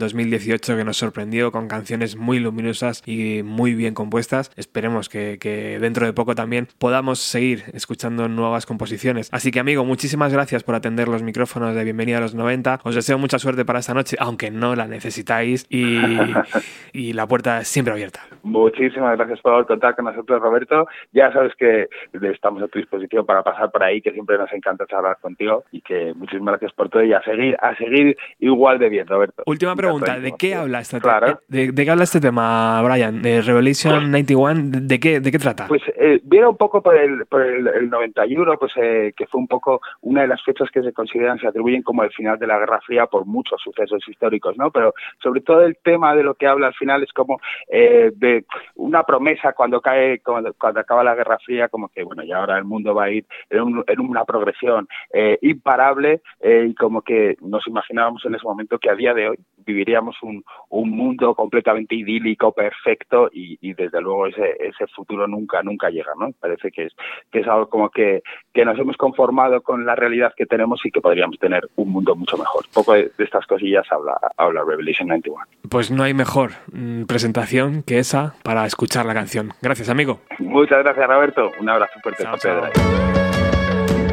2018 0.50 0.76
que 0.76 0.84
nos 0.84 0.96
sorprendió 0.96 1.52
con 1.52 1.68
canciones 1.68 2.16
muy 2.16 2.40
luminosas 2.40 3.02
y 3.06 3.42
muy 3.44 3.74
bien 3.74 3.94
compuestas. 3.94 4.50
Esperemos 4.56 5.08
que, 5.08 5.38
que, 5.38 5.78
dentro 5.78 6.06
de 6.06 6.12
poco 6.12 6.34
también 6.34 6.66
podamos 6.78 7.20
seguir 7.20 7.64
escuchando 7.72 8.28
nuevas 8.28 8.66
composiciones. 8.66 9.28
Así 9.32 9.50
que 9.50 9.60
amigo, 9.60 9.84
muchísimas 9.84 10.32
gracias 10.32 10.64
por 10.64 10.74
atender 10.74 11.08
los 11.08 11.22
micrófonos 11.22 11.74
de 11.74 11.84
Bienvenida 11.84 12.18
a 12.18 12.20
los 12.20 12.34
90. 12.34 12.80
Os 12.84 12.94
deseo 12.94 13.18
mucha 13.18 13.38
suerte 13.38 13.64
para 13.64 13.78
esta 13.78 13.94
noche, 13.94 14.16
aunque 14.18 14.50
no 14.50 14.74
la 14.74 14.86
necesitáis 14.86 15.66
y, 15.68 15.98
y 16.92 17.12
la 17.12 17.26
puerta 17.26 17.60
es 17.60 17.68
siempre 17.68 17.92
abierta. 17.92 18.20
Muchísimas 18.42 19.16
gracias 19.16 19.40
por 19.40 19.66
contar 19.66 19.94
con 19.94 20.06
nosotros, 20.06 20.40
Roberto. 20.40 20.86
Ya 21.12 21.32
sabes 21.32 21.54
que 21.56 21.88
estamos 22.22 22.62
a 22.62 22.68
tu 22.68 22.78
disposición 22.78 23.26
para 23.26 23.42
pasar 23.42 23.70
por 23.70 23.82
ahí, 23.82 24.00
que 24.00 24.12
siempre 24.12 24.38
nos 24.38 24.52
encanta 24.52 24.86
charlar 24.86 25.18
contigo 25.20 25.64
y 25.70 25.80
que 25.80 26.12
muchísimas 26.14 26.52
gracias 26.52 26.72
por 26.72 26.88
todo 26.88 27.04
y 27.04 27.12
a 27.12 27.22
seguir, 27.22 27.56
a 27.60 27.76
seguir 27.76 28.16
igual 28.38 28.78
de 28.78 28.88
bien, 28.88 29.06
Roberto. 29.06 29.42
Última 29.46 29.76
pregunta, 29.76 30.18
¿de 30.18 30.32
qué 30.40 30.54
habla 30.54 30.80
este 30.80 31.00
tema? 31.00 31.38
¿De, 31.48 31.72
¿De, 31.72 31.84
qué 31.84 31.90
habla 31.90 32.04
este 32.04 32.20
tema, 32.20 32.80
Brian? 32.82 33.20
¿De 33.20 33.42
Revelation 33.42 34.10
91? 34.10 34.80
¿De 34.82 34.98
qué, 34.98 35.20
de 35.20 35.30
qué 35.30 35.38
trata? 35.38 35.66
Pues 35.68 35.82
eh, 35.96 36.20
viene 36.24 36.46
un 36.46 36.56
poco 36.56 36.82
por 36.82 36.96
el, 36.96 37.26
por 37.26 37.42
el, 37.42 37.66
el 37.68 37.90
91, 37.90 38.56
pues 38.58 38.72
eh, 38.76 39.12
que 39.14 39.26
fue 39.26 39.38
un 39.40 39.48
poco 39.48 39.80
una 40.00 40.22
de 40.22 40.28
las 40.28 40.42
fechas 40.42 40.70
que 40.70 40.82
se 40.82 40.94
consideran, 40.94 41.38
se 41.38 41.46
atribuyen 41.46 41.82
como 41.82 42.02
el 42.04 42.12
final 42.12 42.38
de 42.38 42.46
la 42.46 42.58
Guerra 42.58 42.80
Fría 42.80 43.06
por 43.06 43.26
muchos 43.26 43.60
sucesos 43.62 44.02
históricos, 44.08 44.56
¿no? 44.56 44.70
Pero 44.70 44.94
sobre 45.22 45.42
todo 45.42 45.62
el 45.62 45.76
tema 45.82 46.14
de 46.14 46.22
lo 46.22 46.34
que 46.34 46.46
habla 46.46 46.68
al 46.68 46.74
final 46.74 47.02
es 47.02 47.12
como 47.12 47.38
eh, 47.68 48.10
de 48.14 48.46
una 48.76 49.02
promesa 49.02 49.52
cuando 49.52 49.80
cae, 49.80 50.20
cuando, 50.20 50.54
cuando, 50.54 50.80
acaba 50.80 51.04
la 51.04 51.14
Guerra 51.14 51.38
Fría, 51.44 51.68
como 51.68 51.88
que, 51.88 52.02
bueno, 52.02 52.22
y 52.22 52.32
ahora 52.32 52.56
el 52.56 52.64
mundo 52.64 52.94
va 52.94 53.04
a 53.04 53.10
ir 53.10 53.26
en, 53.50 53.60
un, 53.60 53.84
en 53.86 54.00
una 54.00 54.24
progresión 54.24 54.88
eh, 55.12 55.38
imparable 55.42 56.22
eh, 56.40 56.66
y 56.70 56.74
como 56.74 57.02
que 57.02 57.36
nos 57.42 57.66
imaginábamos 57.66 58.24
en 58.24 58.34
ese 58.34 58.44
momento 58.44 58.78
que 58.78 58.90
a 58.90 58.94
día 58.94 59.12
de 59.12 59.28
hoy 59.28 59.38
viviríamos 59.70 60.16
un, 60.22 60.44
un 60.68 60.90
mundo 60.90 61.34
completamente 61.34 61.94
idílico, 61.94 62.52
perfecto 62.52 63.28
y, 63.32 63.58
y 63.60 63.74
desde 63.74 64.00
luego 64.00 64.26
ese, 64.26 64.56
ese, 64.60 64.86
futuro 64.88 65.26
nunca, 65.26 65.62
nunca 65.62 65.90
llega, 65.90 66.12
¿no? 66.18 66.32
Parece 66.40 66.70
que 66.70 66.86
es, 66.86 66.92
que 67.30 67.40
es 67.40 67.46
algo 67.46 67.68
como 67.68 67.90
que, 67.90 68.22
que 68.52 68.64
nos 68.64 68.78
hemos 68.78 68.96
conformado 68.96 69.62
con 69.62 69.86
la 69.86 69.94
realidad 69.94 70.34
que 70.36 70.46
tenemos 70.46 70.84
y 70.84 70.90
que 70.90 71.00
podríamos 71.00 71.38
tener 71.38 71.68
un 71.76 71.90
mundo 71.90 72.14
mucho 72.16 72.36
mejor. 72.36 72.64
Un 72.66 72.74
poco 72.74 72.94
de, 72.94 73.10
de 73.16 73.24
estas 73.24 73.46
cosillas 73.46 73.86
habla, 73.90 74.18
habla 74.36 74.62
Revelation 74.64 75.08
91. 75.08 75.44
Pues 75.70 75.90
no 75.90 76.02
hay 76.02 76.14
mejor 76.14 76.50
mm, 76.72 77.04
presentación 77.04 77.82
que 77.82 77.98
esa 77.98 78.34
para 78.42 78.66
escuchar 78.66 79.06
la 79.06 79.14
canción. 79.14 79.50
Gracias, 79.62 79.88
amigo. 79.88 80.20
Muchas 80.38 80.82
gracias, 80.82 81.06
Roberto. 81.06 81.50
Un 81.60 81.68
abrazo 81.68 82.00
fuerte. 82.02 82.24
Chao, 82.24 82.36
chao. 82.38 82.70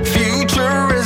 Future 0.03 0.96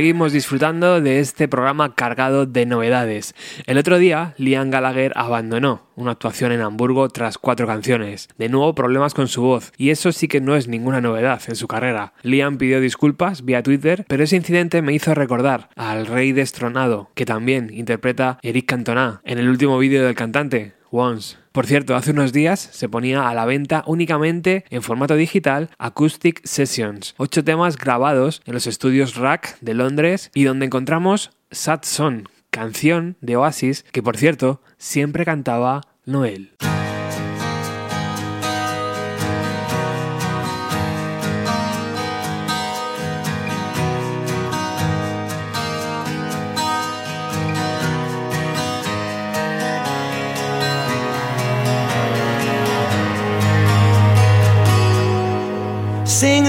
Seguimos 0.00 0.32
disfrutando 0.32 1.02
de 1.02 1.20
este 1.20 1.46
programa 1.46 1.94
cargado 1.94 2.46
de 2.46 2.64
novedades. 2.64 3.34
El 3.66 3.76
otro 3.76 3.98
día, 3.98 4.32
Liam 4.38 4.70
Gallagher 4.70 5.12
abandonó 5.14 5.90
una 5.94 6.12
actuación 6.12 6.52
en 6.52 6.62
Hamburgo 6.62 7.10
tras 7.10 7.36
cuatro 7.36 7.66
canciones. 7.66 8.30
De 8.38 8.48
nuevo 8.48 8.74
problemas 8.74 9.12
con 9.12 9.28
su 9.28 9.42
voz, 9.42 9.74
y 9.76 9.90
eso 9.90 10.10
sí 10.12 10.26
que 10.26 10.40
no 10.40 10.56
es 10.56 10.68
ninguna 10.68 11.02
novedad 11.02 11.42
en 11.48 11.54
su 11.54 11.68
carrera. 11.68 12.14
Liam 12.22 12.56
pidió 12.56 12.80
disculpas 12.80 13.44
vía 13.44 13.62
Twitter, 13.62 14.06
pero 14.08 14.24
ese 14.24 14.36
incidente 14.36 14.80
me 14.80 14.94
hizo 14.94 15.12
recordar 15.12 15.68
al 15.76 16.06
rey 16.06 16.32
destronado, 16.32 17.10
que 17.14 17.26
también 17.26 17.68
interpreta 17.70 18.38
Eric 18.40 18.64
Cantona 18.64 19.20
en 19.24 19.38
el 19.38 19.50
último 19.50 19.76
vídeo 19.76 20.02
del 20.06 20.14
cantante, 20.14 20.79
Once. 20.90 21.36
Por 21.52 21.66
cierto, 21.66 21.96
hace 21.96 22.12
unos 22.12 22.32
días 22.32 22.60
se 22.60 22.88
ponía 22.88 23.28
a 23.28 23.34
la 23.34 23.44
venta 23.44 23.82
únicamente 23.86 24.64
en 24.70 24.82
formato 24.82 25.16
digital 25.16 25.70
Acoustic 25.78 26.40
Sessions, 26.44 27.14
ocho 27.16 27.44
temas 27.44 27.76
grabados 27.76 28.42
en 28.46 28.54
los 28.54 28.66
estudios 28.66 29.16
Rack 29.16 29.58
de 29.60 29.74
Londres 29.74 30.30
y 30.34 30.44
donde 30.44 30.66
encontramos 30.66 31.30
Sad 31.50 31.80
Song, 31.82 32.24
canción 32.50 33.16
de 33.20 33.36
Oasis 33.36 33.84
que 33.92 34.02
por 34.02 34.16
cierto 34.16 34.62
siempre 34.78 35.24
cantaba 35.24 35.82
Noel. 36.04 36.52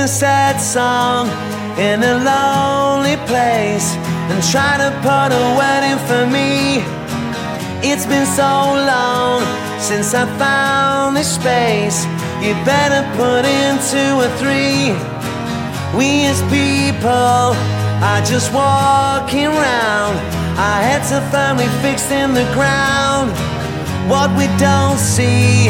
A 0.02 0.08
sad 0.08 0.60
song 0.60 1.28
in 1.78 2.02
a 2.02 2.16
lonely 2.26 3.18
place 3.30 3.94
and 4.34 4.42
try 4.50 4.74
to 4.82 4.90
put 5.06 5.30
a 5.30 5.46
wedding 5.60 6.00
for 6.10 6.26
me. 6.26 6.82
It's 7.88 8.08
been 8.08 8.26
so 8.26 8.52
long 8.90 9.46
since 9.80 10.16
I 10.16 10.26
found 10.40 11.16
this 11.16 11.36
space. 11.36 12.06
You 12.42 12.54
better 12.66 13.06
put 13.16 13.46
in 13.46 13.78
two 13.94 14.14
or 14.18 14.30
three. 14.42 14.90
We 15.96 16.26
as 16.26 16.42
people 16.50 17.54
are 18.02 18.24
just 18.26 18.52
walking 18.52 19.54
round. 19.54 20.18
Our 20.58 20.82
heads 20.82 21.12
are 21.12 21.26
firmly 21.30 21.70
fixed 21.84 22.10
in 22.10 22.34
the 22.34 22.48
ground. 22.58 23.30
What 24.10 24.36
we 24.36 24.48
don't 24.58 24.98
see, 24.98 25.68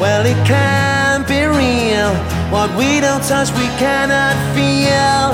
well, 0.00 0.24
it 0.24 0.40
can't 0.46 1.03
be 1.26 1.44
real. 1.46 2.12
What 2.52 2.70
we 2.76 3.00
don't 3.00 3.22
touch, 3.22 3.50
we 3.52 3.68
cannot 3.80 4.36
feel. 4.54 5.32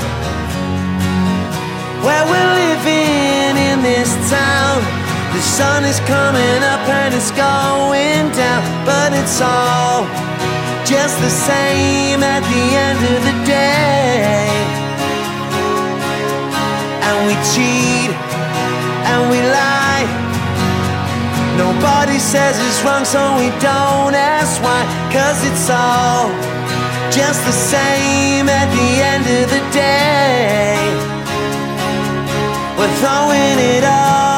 Where 2.05 2.25
we're 2.31 2.53
living 2.65 3.55
in 3.59 3.83
this 3.83 4.11
town, 4.31 4.83
the 5.35 5.43
sun 5.43 5.85
is 5.85 5.99
coming 6.01 6.61
up 6.73 6.83
and 6.89 7.15
it's 7.15 7.31
going 7.33 8.31
down, 8.33 8.63
but 8.85 9.13
it's 9.13 9.41
all 9.41 10.07
just 10.87 11.19
the 11.21 11.31
same 11.31 12.23
at 12.23 12.43
the 12.53 12.65
end 12.87 13.01
of 13.15 13.21
the 13.29 13.37
day. 13.47 14.49
And 17.07 17.17
we 17.27 17.35
cheat 17.53 18.11
and 19.11 19.31
we 19.31 19.39
lie. 19.41 20.20
Nobody 21.81 22.19
says 22.19 22.59
it's 22.59 22.85
wrong, 22.85 23.07
so 23.07 23.19
we 23.39 23.49
don't 23.59 24.15
ask 24.15 24.63
why. 24.63 24.85
Cause 25.11 25.43
it's 25.49 25.71
all 25.71 26.29
just 27.11 27.41
the 27.47 27.53
same 27.53 28.51
at 28.51 28.69
the 28.69 28.91
end 29.13 29.25
of 29.25 29.49
the 29.49 29.63
day. 29.73 30.77
We're 32.77 32.95
throwing 33.01 33.59
it 33.77 33.85
all 33.85 34.30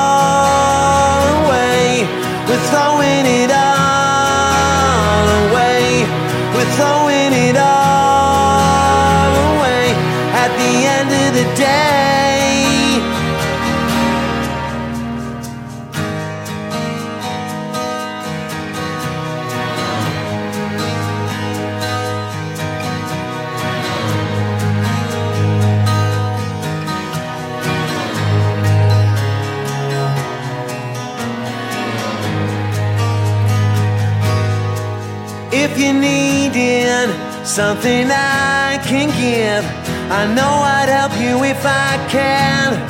something 37.53 38.09
I 38.11 38.81
can 38.83 39.13
give, 39.21 39.63
I 40.09 40.25
know 40.33 40.55
I'd 40.65 40.89
help 40.89 41.13
you 41.21 41.45
if 41.45 41.61
I 41.67 42.01
can. 42.09 42.81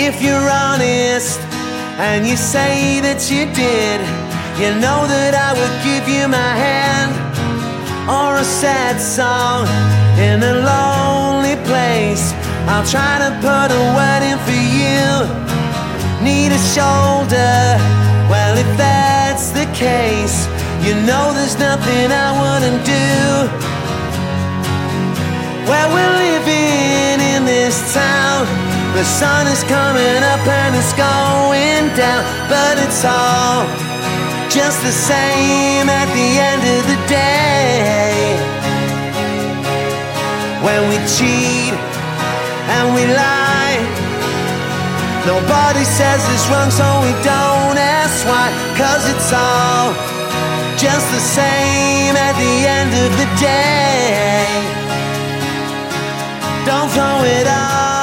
If 0.00 0.22
you're 0.22 0.48
honest 0.48 1.38
and 2.00 2.26
you 2.26 2.34
say 2.34 3.04
that 3.04 3.28
you 3.28 3.44
did, 3.52 4.00
you 4.56 4.72
know 4.80 5.04
that 5.04 5.36
I 5.36 5.52
would 5.52 5.76
give 5.84 6.08
you 6.08 6.24
my 6.32 6.52
hand. 6.56 7.12
Or 8.08 8.40
a 8.40 8.44
sad 8.44 8.96
song 8.96 9.68
in 10.16 10.40
a 10.40 10.64
lonely 10.64 11.60
place. 11.68 12.32
I'll 12.64 12.88
try 12.88 13.20
to 13.20 13.36
put 13.44 13.68
a 13.68 13.84
word 13.92 14.22
in 14.24 14.40
for 14.48 14.60
you. 14.80 15.04
Need 16.24 16.56
a 16.56 16.62
shoulder, 16.72 17.76
well, 18.32 18.56
if 18.56 18.70
that's 18.80 19.52
the 19.52 19.68
case. 19.76 20.48
You 20.80 20.96
know 21.04 21.36
there's 21.36 21.58
nothing 21.58 22.08
I 22.08 22.32
wouldn't 22.40 22.80
do. 22.88 23.73
Where 25.68 25.88
we're 25.88 26.16
living 26.28 27.20
in 27.32 27.44
this 27.44 27.94
town, 27.94 28.44
the 28.92 29.04
sun 29.04 29.46
is 29.46 29.64
coming 29.64 30.20
up 30.32 30.44
and 30.44 30.76
it's 30.76 30.92
going 30.92 31.88
down, 31.96 32.22
but 32.52 32.76
it's 32.84 33.02
all 33.04 33.64
just 34.50 34.82
the 34.82 34.92
same 34.92 35.88
at 35.88 36.08
the 36.12 36.30
end 36.50 36.62
of 36.76 36.82
the 36.92 37.00
day. 37.08 38.36
When 40.60 40.80
we 40.90 40.96
cheat 41.16 41.74
and 42.76 42.94
we 42.94 43.04
lie. 43.06 43.80
Nobody 45.26 45.84
says 45.84 46.20
it's 46.32 46.46
wrong, 46.50 46.70
so 46.70 46.84
we 47.00 47.12
don't 47.24 47.78
ask 47.78 48.26
why. 48.28 48.52
Cause 48.76 49.08
it's 49.08 49.32
all 49.32 49.92
just 50.76 51.06
the 51.10 51.20
same 51.20 52.14
at 52.16 52.36
the 52.36 52.54
end 52.68 52.92
of 53.04 53.10
the 53.16 53.28
day. 53.40 54.83
Don't 56.66 56.90
throw 56.90 57.22
it 57.24 57.46
all 57.46 57.93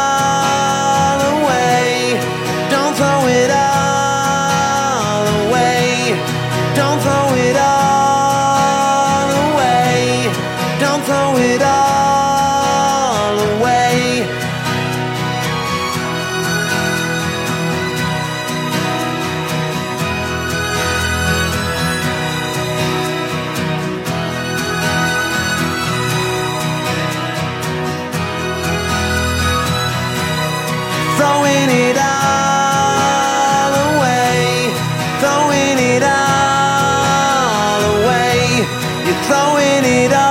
blowing 39.62 39.86
it 39.86 40.14
up. 40.14 40.31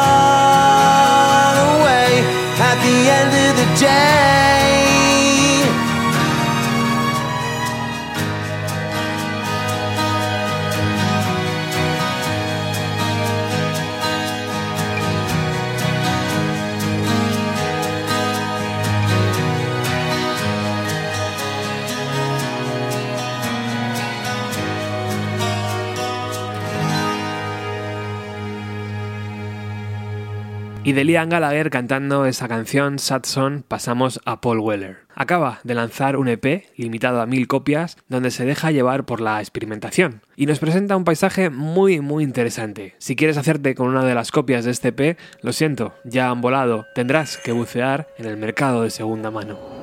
Y 30.90 30.92
de 30.92 31.04
Liam 31.04 31.28
Gallagher 31.28 31.70
cantando 31.70 32.26
esa 32.26 32.48
canción 32.48 32.98
Sad 32.98 33.22
Song 33.22 33.62
pasamos 33.62 34.20
a 34.24 34.40
Paul 34.40 34.58
Weller. 34.58 34.96
Acaba 35.14 35.60
de 35.62 35.76
lanzar 35.76 36.16
un 36.16 36.26
EP 36.26 36.64
limitado 36.76 37.20
a 37.20 37.26
mil 37.26 37.46
copias 37.46 37.96
donde 38.08 38.32
se 38.32 38.44
deja 38.44 38.72
llevar 38.72 39.06
por 39.06 39.20
la 39.20 39.38
experimentación 39.38 40.22
y 40.34 40.46
nos 40.46 40.58
presenta 40.58 40.96
un 40.96 41.04
paisaje 41.04 41.48
muy 41.48 42.00
muy 42.00 42.24
interesante. 42.24 42.96
Si 42.98 43.14
quieres 43.14 43.36
hacerte 43.36 43.76
con 43.76 43.86
una 43.86 44.04
de 44.04 44.16
las 44.16 44.32
copias 44.32 44.64
de 44.64 44.72
este 44.72 44.88
EP, 44.88 45.16
lo 45.42 45.52
siento, 45.52 45.94
ya 46.02 46.28
han 46.28 46.40
volado, 46.40 46.86
tendrás 46.96 47.36
que 47.36 47.52
bucear 47.52 48.08
en 48.18 48.26
el 48.26 48.36
mercado 48.36 48.82
de 48.82 48.90
segunda 48.90 49.30
mano. 49.30 49.79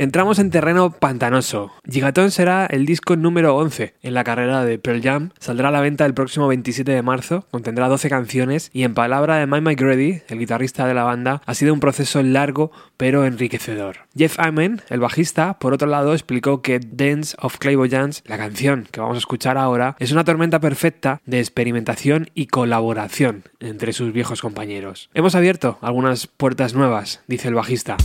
Entramos 0.00 0.38
en 0.38 0.48
terreno 0.48 0.92
pantanoso. 0.92 1.72
Gigaton 1.86 2.30
será 2.30 2.64
el 2.64 2.86
disco 2.86 3.16
número 3.16 3.54
11 3.56 3.96
en 4.00 4.14
la 4.14 4.24
carrera 4.24 4.64
de 4.64 4.78
Pearl 4.78 5.02
Jam. 5.02 5.28
Saldrá 5.38 5.68
a 5.68 5.70
la 5.70 5.82
venta 5.82 6.06
el 6.06 6.14
próximo 6.14 6.48
27 6.48 6.90
de 6.90 7.02
marzo. 7.02 7.44
Contendrá 7.50 7.86
12 7.86 8.08
canciones 8.08 8.70
y 8.72 8.84
en 8.84 8.94
palabra 8.94 9.36
de 9.36 9.46
Mike 9.46 9.60
McGrady, 9.60 10.22
el 10.28 10.38
guitarrista 10.38 10.86
de 10.86 10.94
la 10.94 11.02
banda, 11.02 11.42
ha 11.44 11.52
sido 11.52 11.74
un 11.74 11.80
proceso 11.80 12.22
largo 12.22 12.72
pero 12.96 13.26
enriquecedor. 13.26 13.98
Jeff 14.16 14.38
Amen, 14.38 14.80
el 14.88 15.00
bajista, 15.00 15.58
por 15.58 15.74
otro 15.74 15.86
lado, 15.86 16.14
explicó 16.14 16.62
que 16.62 16.80
Dance 16.80 17.36
of 17.38 17.58
Clairvoyance, 17.58 18.22
la 18.24 18.38
canción 18.38 18.88
que 18.90 19.02
vamos 19.02 19.16
a 19.16 19.18
escuchar 19.18 19.58
ahora, 19.58 19.96
es 19.98 20.12
una 20.12 20.24
tormenta 20.24 20.60
perfecta 20.60 21.20
de 21.26 21.40
experimentación 21.40 22.30
y 22.32 22.46
colaboración 22.46 23.44
entre 23.60 23.92
sus 23.92 24.14
viejos 24.14 24.40
compañeros. 24.40 25.10
Hemos 25.12 25.34
abierto 25.34 25.76
algunas 25.82 26.26
puertas 26.26 26.72
nuevas, 26.72 27.20
dice 27.26 27.48
el 27.48 27.54
bajista. 27.54 27.98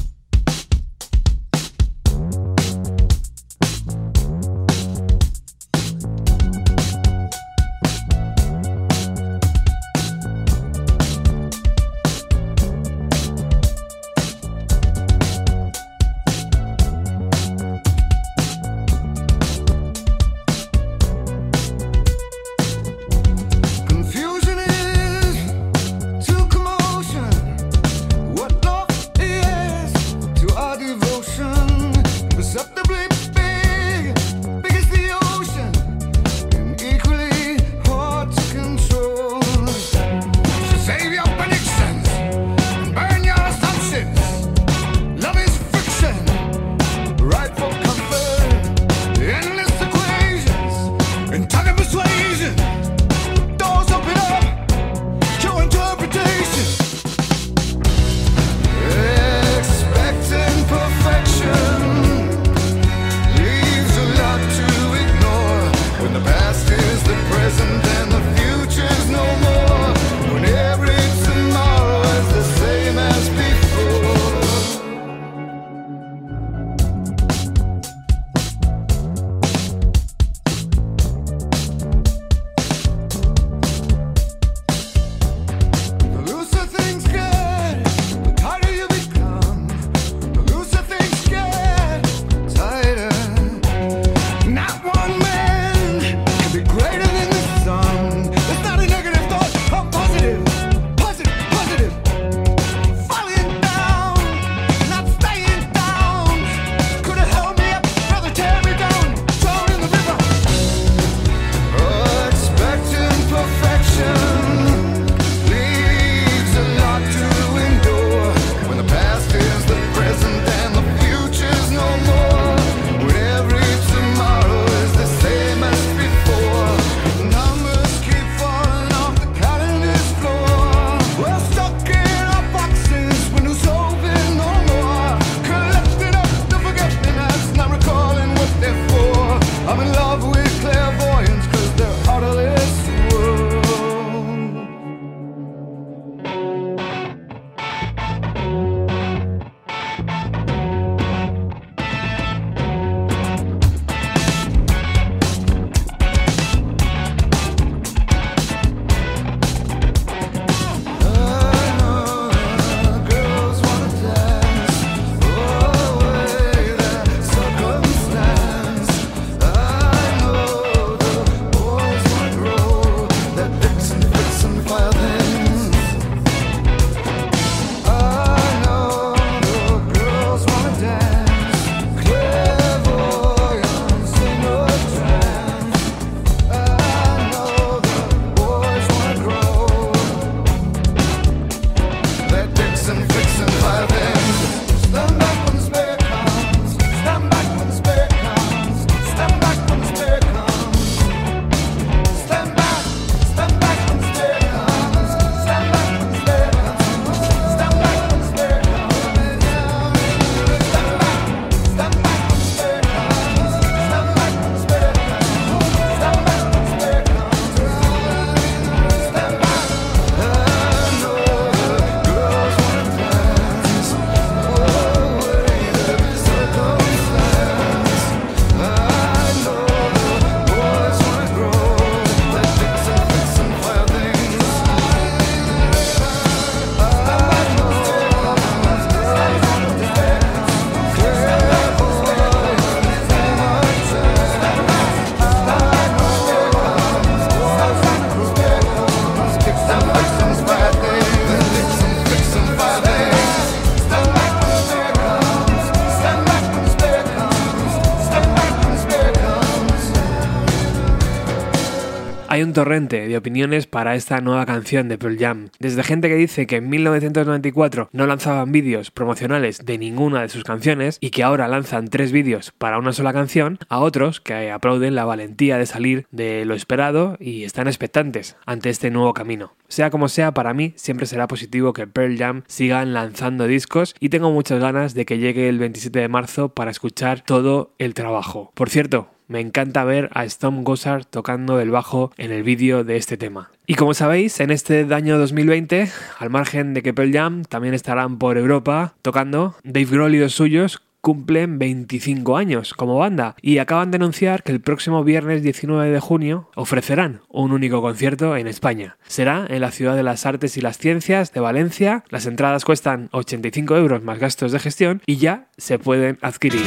Torrente 262.55 263.07
de 263.07 263.17
opiniones 263.17 263.67
para 263.67 263.95
esta 263.95 264.21
nueva 264.21 264.45
canción 264.45 264.87
de 264.87 264.97
Pearl 264.97 265.19
Jam, 265.19 265.49
desde 265.59 265.83
gente 265.83 266.07
que 266.07 266.15
dice 266.15 266.47
que 266.47 266.55
en 266.55 266.69
1994 266.69 267.89
no 267.91 268.07
lanzaban 268.07 268.53
vídeos 268.53 268.91
promocionales 268.91 269.65
de 269.65 269.77
ninguna 269.77 270.21
de 270.21 270.29
sus 270.29 270.45
canciones 270.45 270.97
y 271.01 271.09
que 271.09 271.21
ahora 271.21 271.49
lanzan 271.49 271.89
tres 271.89 272.13
vídeos 272.13 272.53
para 272.57 272.79
una 272.79 272.93
sola 272.93 273.11
canción, 273.11 273.59
a 273.67 273.79
otros 273.79 274.21
que 274.21 274.49
aplauden 274.51 274.95
la 274.95 275.03
valentía 275.03 275.57
de 275.57 275.65
salir 275.65 276.07
de 276.11 276.45
lo 276.45 276.55
esperado 276.55 277.17
y 277.19 277.43
están 277.43 277.67
expectantes 277.67 278.37
ante 278.45 278.69
este 278.69 278.89
nuevo 278.89 279.13
camino. 279.13 279.53
Sea 279.67 279.89
como 279.89 280.07
sea, 280.07 280.33
para 280.33 280.53
mí 280.53 280.71
siempre 280.77 281.07
será 281.07 281.27
positivo 281.27 281.73
que 281.73 281.87
Pearl 281.87 282.17
Jam 282.17 282.43
sigan 282.47 282.93
lanzando 282.93 283.47
discos 283.47 283.95
y 283.99 284.09
tengo 284.09 284.31
muchas 284.31 284.61
ganas 284.61 284.93
de 284.93 285.05
que 285.05 285.17
llegue 285.17 285.49
el 285.49 285.59
27 285.59 285.99
de 285.99 286.07
marzo 286.07 286.49
para 286.49 286.71
escuchar 286.71 287.19
todo 287.19 287.73
el 287.79 287.93
trabajo. 287.93 288.51
Por 288.53 288.69
cierto, 288.69 289.09
me 289.27 289.39
encanta 289.39 289.83
ver 289.83 290.09
a 290.13 290.25
Storm 290.25 290.63
Gossard 290.63 291.05
tocando 291.05 291.59
el 291.59 291.71
bajo 291.71 292.11
en 292.17 292.31
el 292.31 292.43
vídeo 292.43 292.83
de 292.83 292.97
este 292.97 293.17
tema. 293.17 293.51
Y 293.67 293.75
como 293.75 293.93
sabéis, 293.93 294.39
en 294.39 294.51
este 294.51 294.81
año 294.93 295.17
2020, 295.17 295.89
al 296.19 296.29
margen 296.29 296.73
de 296.73 296.83
que 296.83 296.93
Pearl 296.93 297.11
Jam 297.11 297.43
también 297.43 297.73
estarán 297.73 298.17
por 298.17 298.37
Europa 298.37 298.95
tocando, 299.01 299.55
Dave 299.63 299.85
Grohl 299.85 300.15
y 300.15 300.19
los 300.19 300.33
suyos 300.33 300.81
cumplen 301.05 301.59
25 301.59 302.35
años 302.35 302.73
como 302.73 302.97
banda 302.97 303.35
y 303.39 303.59
acaban 303.59 303.91
de 303.91 303.97
anunciar 303.97 304.41
que 304.41 304.51
el 304.51 304.59
próximo 304.59 305.03
viernes 305.03 305.43
19 305.43 305.91
de 305.91 305.99
junio 305.99 306.49
ofrecerán 306.55 307.21
un 307.29 307.51
único 307.51 307.79
concierto 307.79 308.35
en 308.35 308.47
España. 308.47 308.97
Será 309.05 309.45
en 309.47 309.61
la 309.61 309.69
Ciudad 309.69 309.95
de 309.95 310.01
las 310.01 310.25
Artes 310.25 310.57
y 310.57 310.61
las 310.61 310.79
Ciencias 310.79 311.31
de 311.31 311.41
Valencia. 311.41 312.03
Las 312.09 312.25
entradas 312.25 312.65
cuestan 312.65 313.09
85 313.11 313.77
euros 313.77 314.01
más 314.01 314.17
gastos 314.17 314.51
de 314.51 314.57
gestión 314.57 315.03
y 315.05 315.17
ya 315.17 315.47
se 315.57 315.77
pueden 315.77 316.17
adquirir. 316.23 316.63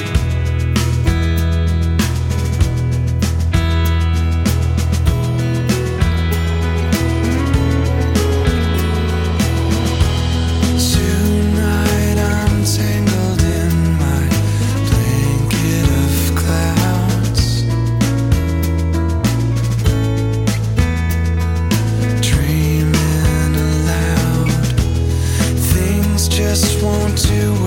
Do 27.29 27.58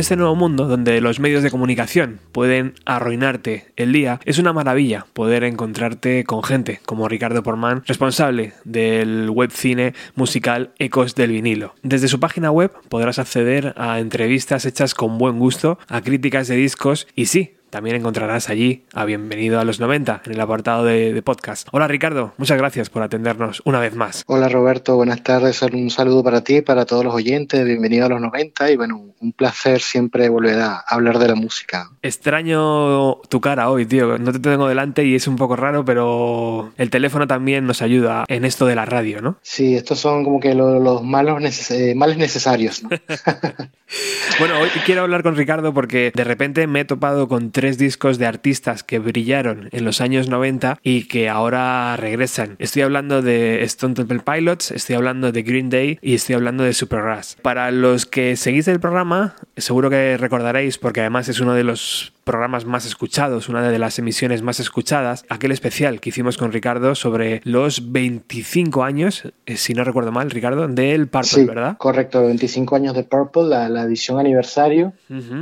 este 0.00 0.16
nuevo 0.16 0.34
mundo 0.34 0.66
donde 0.66 1.00
los 1.00 1.20
medios 1.20 1.42
de 1.42 1.50
comunicación 1.50 2.20
pueden 2.32 2.74
arruinarte 2.86 3.66
el 3.76 3.92
día, 3.92 4.18
es 4.24 4.38
una 4.38 4.52
maravilla 4.52 5.06
poder 5.12 5.44
encontrarte 5.44 6.24
con 6.24 6.42
gente 6.42 6.80
como 6.86 7.08
Ricardo 7.08 7.42
Porman, 7.42 7.82
responsable 7.86 8.54
del 8.64 9.28
web 9.30 9.50
cine 9.50 9.94
musical 10.14 10.72
Ecos 10.78 11.14
del 11.14 11.32
vinilo. 11.32 11.74
Desde 11.82 12.08
su 12.08 12.18
página 12.18 12.50
web 12.50 12.72
podrás 12.88 13.18
acceder 13.18 13.74
a 13.76 14.00
entrevistas 14.00 14.64
hechas 14.64 14.94
con 14.94 15.18
buen 15.18 15.38
gusto, 15.38 15.78
a 15.86 16.00
críticas 16.00 16.48
de 16.48 16.56
discos 16.56 17.06
y 17.14 17.26
sí, 17.26 17.56
también 17.70 17.96
encontrarás 17.96 18.50
allí 18.50 18.84
a 18.92 19.04
Bienvenido 19.04 19.60
a 19.60 19.64
los 19.64 19.80
90 19.80 20.22
en 20.26 20.32
el 20.32 20.40
apartado 20.40 20.84
de, 20.84 21.20
podcast. 21.22 21.68
Hola 21.72 21.86
Ricardo, 21.86 22.32
muchas 22.36 22.58
gracias 22.58 22.90
por 22.90 23.02
atendernos 23.02 23.62
una 23.64 23.78
vez 23.78 23.94
más. 23.94 24.24
Hola 24.26 24.48
Roberto, 24.48 24.96
buenas 24.96 25.22
tardes. 25.22 25.62
Un 25.62 25.90
saludo 25.90 26.24
para 26.24 26.42
ti 26.42 26.56
y 26.56 26.62
para 26.62 26.84
todos 26.86 27.04
los 27.04 27.14
oyentes. 27.14 27.64
Bienvenido 27.64 28.06
a 28.06 28.08
los 28.08 28.20
90 28.20 28.70
y 28.70 28.76
bueno, 28.76 29.10
un 29.20 29.32
placer 29.32 29.80
siempre 29.80 30.28
volver 30.28 30.58
a 30.58 30.78
hablar 30.78 31.18
de 31.18 31.28
la 31.28 31.34
música. 31.34 31.90
Extraño 32.02 33.16
tu 33.28 33.40
cara 33.40 33.70
hoy, 33.70 33.86
tío. 33.86 34.18
No 34.18 34.32
te 34.32 34.38
tengo 34.38 34.66
delante 34.66 35.04
y 35.04 35.14
es 35.14 35.28
un 35.28 35.36
poco 35.36 35.56
raro, 35.56 35.84
pero 35.84 36.72
el 36.76 36.90
teléfono 36.90 37.26
también 37.26 37.66
nos 37.66 37.82
ayuda 37.82 38.24
en 38.28 38.44
esto 38.44 38.66
de 38.66 38.74
la 38.74 38.86
radio, 38.86 39.20
¿no? 39.20 39.38
Sí, 39.42 39.76
estos 39.76 40.00
son 40.00 40.24
como 40.24 40.40
que 40.40 40.54
los, 40.54 41.02
malos 41.02 41.70
eh, 41.70 41.94
males 41.94 42.16
necesarios. 42.16 42.82
bueno, 44.38 44.58
hoy 44.58 44.68
quiero 44.84 45.02
hablar 45.02 45.22
con 45.22 45.36
Ricardo 45.36 45.74
porque 45.74 46.12
de 46.14 46.24
repente 46.24 46.66
me 46.66 46.80
he 46.80 46.84
topado 46.84 47.28
con 47.28 47.50
tres 47.60 47.76
discos 47.76 48.16
de 48.16 48.24
artistas 48.24 48.82
que 48.82 48.98
brillaron 48.98 49.68
en 49.72 49.84
los 49.84 50.00
años 50.00 50.30
90 50.30 50.78
y 50.82 51.04
que 51.08 51.28
ahora 51.28 51.94
regresan. 51.98 52.56
Estoy 52.58 52.80
hablando 52.80 53.20
de 53.20 53.62
Stone 53.64 53.92
Temple 53.92 54.20
Pilots, 54.20 54.70
estoy 54.70 54.96
hablando 54.96 55.30
de 55.30 55.42
Green 55.42 55.68
Day 55.68 55.98
y 56.00 56.14
estoy 56.14 56.36
hablando 56.36 56.64
de 56.64 56.72
Super 56.72 57.02
Rush. 57.02 57.34
Para 57.42 57.70
los 57.70 58.06
que 58.06 58.36
seguís 58.36 58.66
el 58.66 58.80
programa, 58.80 59.36
seguro 59.58 59.90
que 59.90 60.16
recordaréis, 60.16 60.78
porque 60.78 61.00
además 61.00 61.28
es 61.28 61.40
uno 61.40 61.52
de 61.52 61.64
los 61.64 62.14
programas 62.24 62.64
más 62.64 62.86
escuchados, 62.86 63.48
una 63.48 63.68
de 63.68 63.78
las 63.78 63.98
emisiones 63.98 64.42
más 64.42 64.60
escuchadas, 64.60 65.24
aquel 65.28 65.52
especial 65.52 66.00
que 66.00 66.10
hicimos 66.10 66.36
con 66.36 66.52
Ricardo 66.52 66.94
sobre 66.94 67.40
los 67.44 67.92
25 67.92 68.84
años, 68.84 69.24
eh, 69.46 69.56
si 69.56 69.74
no 69.74 69.84
recuerdo 69.84 70.12
mal, 70.12 70.30
Ricardo, 70.30 70.68
del 70.68 71.08
Purple, 71.08 71.28
sí, 71.28 71.44
¿verdad? 71.44 71.76
Correcto, 71.78 72.22
25 72.24 72.76
años 72.76 72.94
de 72.94 73.04
Purple, 73.04 73.44
la, 73.44 73.80
edición 73.82 74.18
aniversario, 74.18 74.92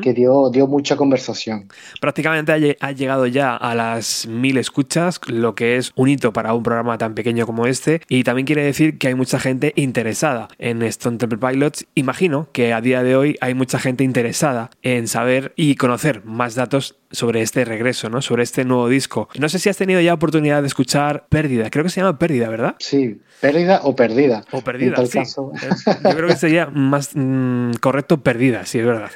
que 0.03 0.15
dio, 0.15 0.51
dio 0.51 0.67
mucha 0.67 0.97
conversación. 0.97 1.69
Prácticamente 2.01 2.77
ha, 2.81 2.93
llegado 2.93 3.27
ya 3.27 3.57
a 3.57 3.75
las 3.75 4.27
mil 4.27 4.57
escuchas, 4.59 5.21
lo 5.27 5.55
que 5.55 5.77
es 5.77 5.93
un 5.97 6.09
hito 6.09 6.33
para 6.33 6.55
un 6.55 6.63
programa 6.63 6.97
tan 6.99 7.15
pequeño 7.15 7.47
como 7.47 7.67
este, 7.67 8.01
y 8.09 8.23
también 8.23 8.47
quiere 8.47 8.63
decir 8.63 8.99
que 8.99 9.09
hay 9.09 9.15
mucha 9.15 9.39
gente 9.39 9.73
interesada 9.77 10.49
en 10.59 10.83
Stone 10.83 11.19
Temple 11.19 11.39
Pilots. 11.39 11.87
Imagino 11.95 12.49
que 12.53 12.73
a 12.73 12.81
día 12.81 13.03
de 13.03 13.17
hoy 13.17 13.37
hay 13.41 13.55
mucha 13.55 13.79
gente 13.79 14.05
interesada 14.05 14.71
en 14.83 15.09
saber 15.09 15.53
y 15.57 15.75
conocer 15.75 16.25
más 16.25 16.55
datos 16.55 16.68
sobre 17.11 17.43
este 17.43 17.65
regreso, 17.65 18.09
¿no? 18.11 18.23
Sobre 18.23 18.43
este 18.43 18.65
nuevo 18.65 18.89
disco. 18.89 19.29
No 19.39 19.49
sé 19.49 19.59
si 19.59 19.69
has 19.69 19.77
tenido 19.77 20.01
ya 20.01 20.15
oportunidad 20.15 20.63
de 20.63 20.69
escuchar 20.69 21.27
Pérdida. 21.29 21.71
Creo 21.71 21.85
que 21.85 21.91
se 21.91 22.01
llama 22.01 22.19
Pérdida, 22.19 22.49
¿verdad? 22.49 22.77
Sí, 22.79 23.21
Pérdida 23.41 23.81
o 23.85 23.95
Perdida. 23.95 24.45
O 24.53 24.63
Perdida, 24.63 25.05
sí. 25.07 25.21
Yo 25.37 26.17
creo 26.17 26.29
que 26.29 26.37
sería 26.37 26.67
más 26.67 27.11
mm, 27.15 27.73
correcto 27.81 28.23
Perdida, 28.23 28.67
sí, 28.67 28.79
es 28.79 28.87
verdad. 28.87 29.11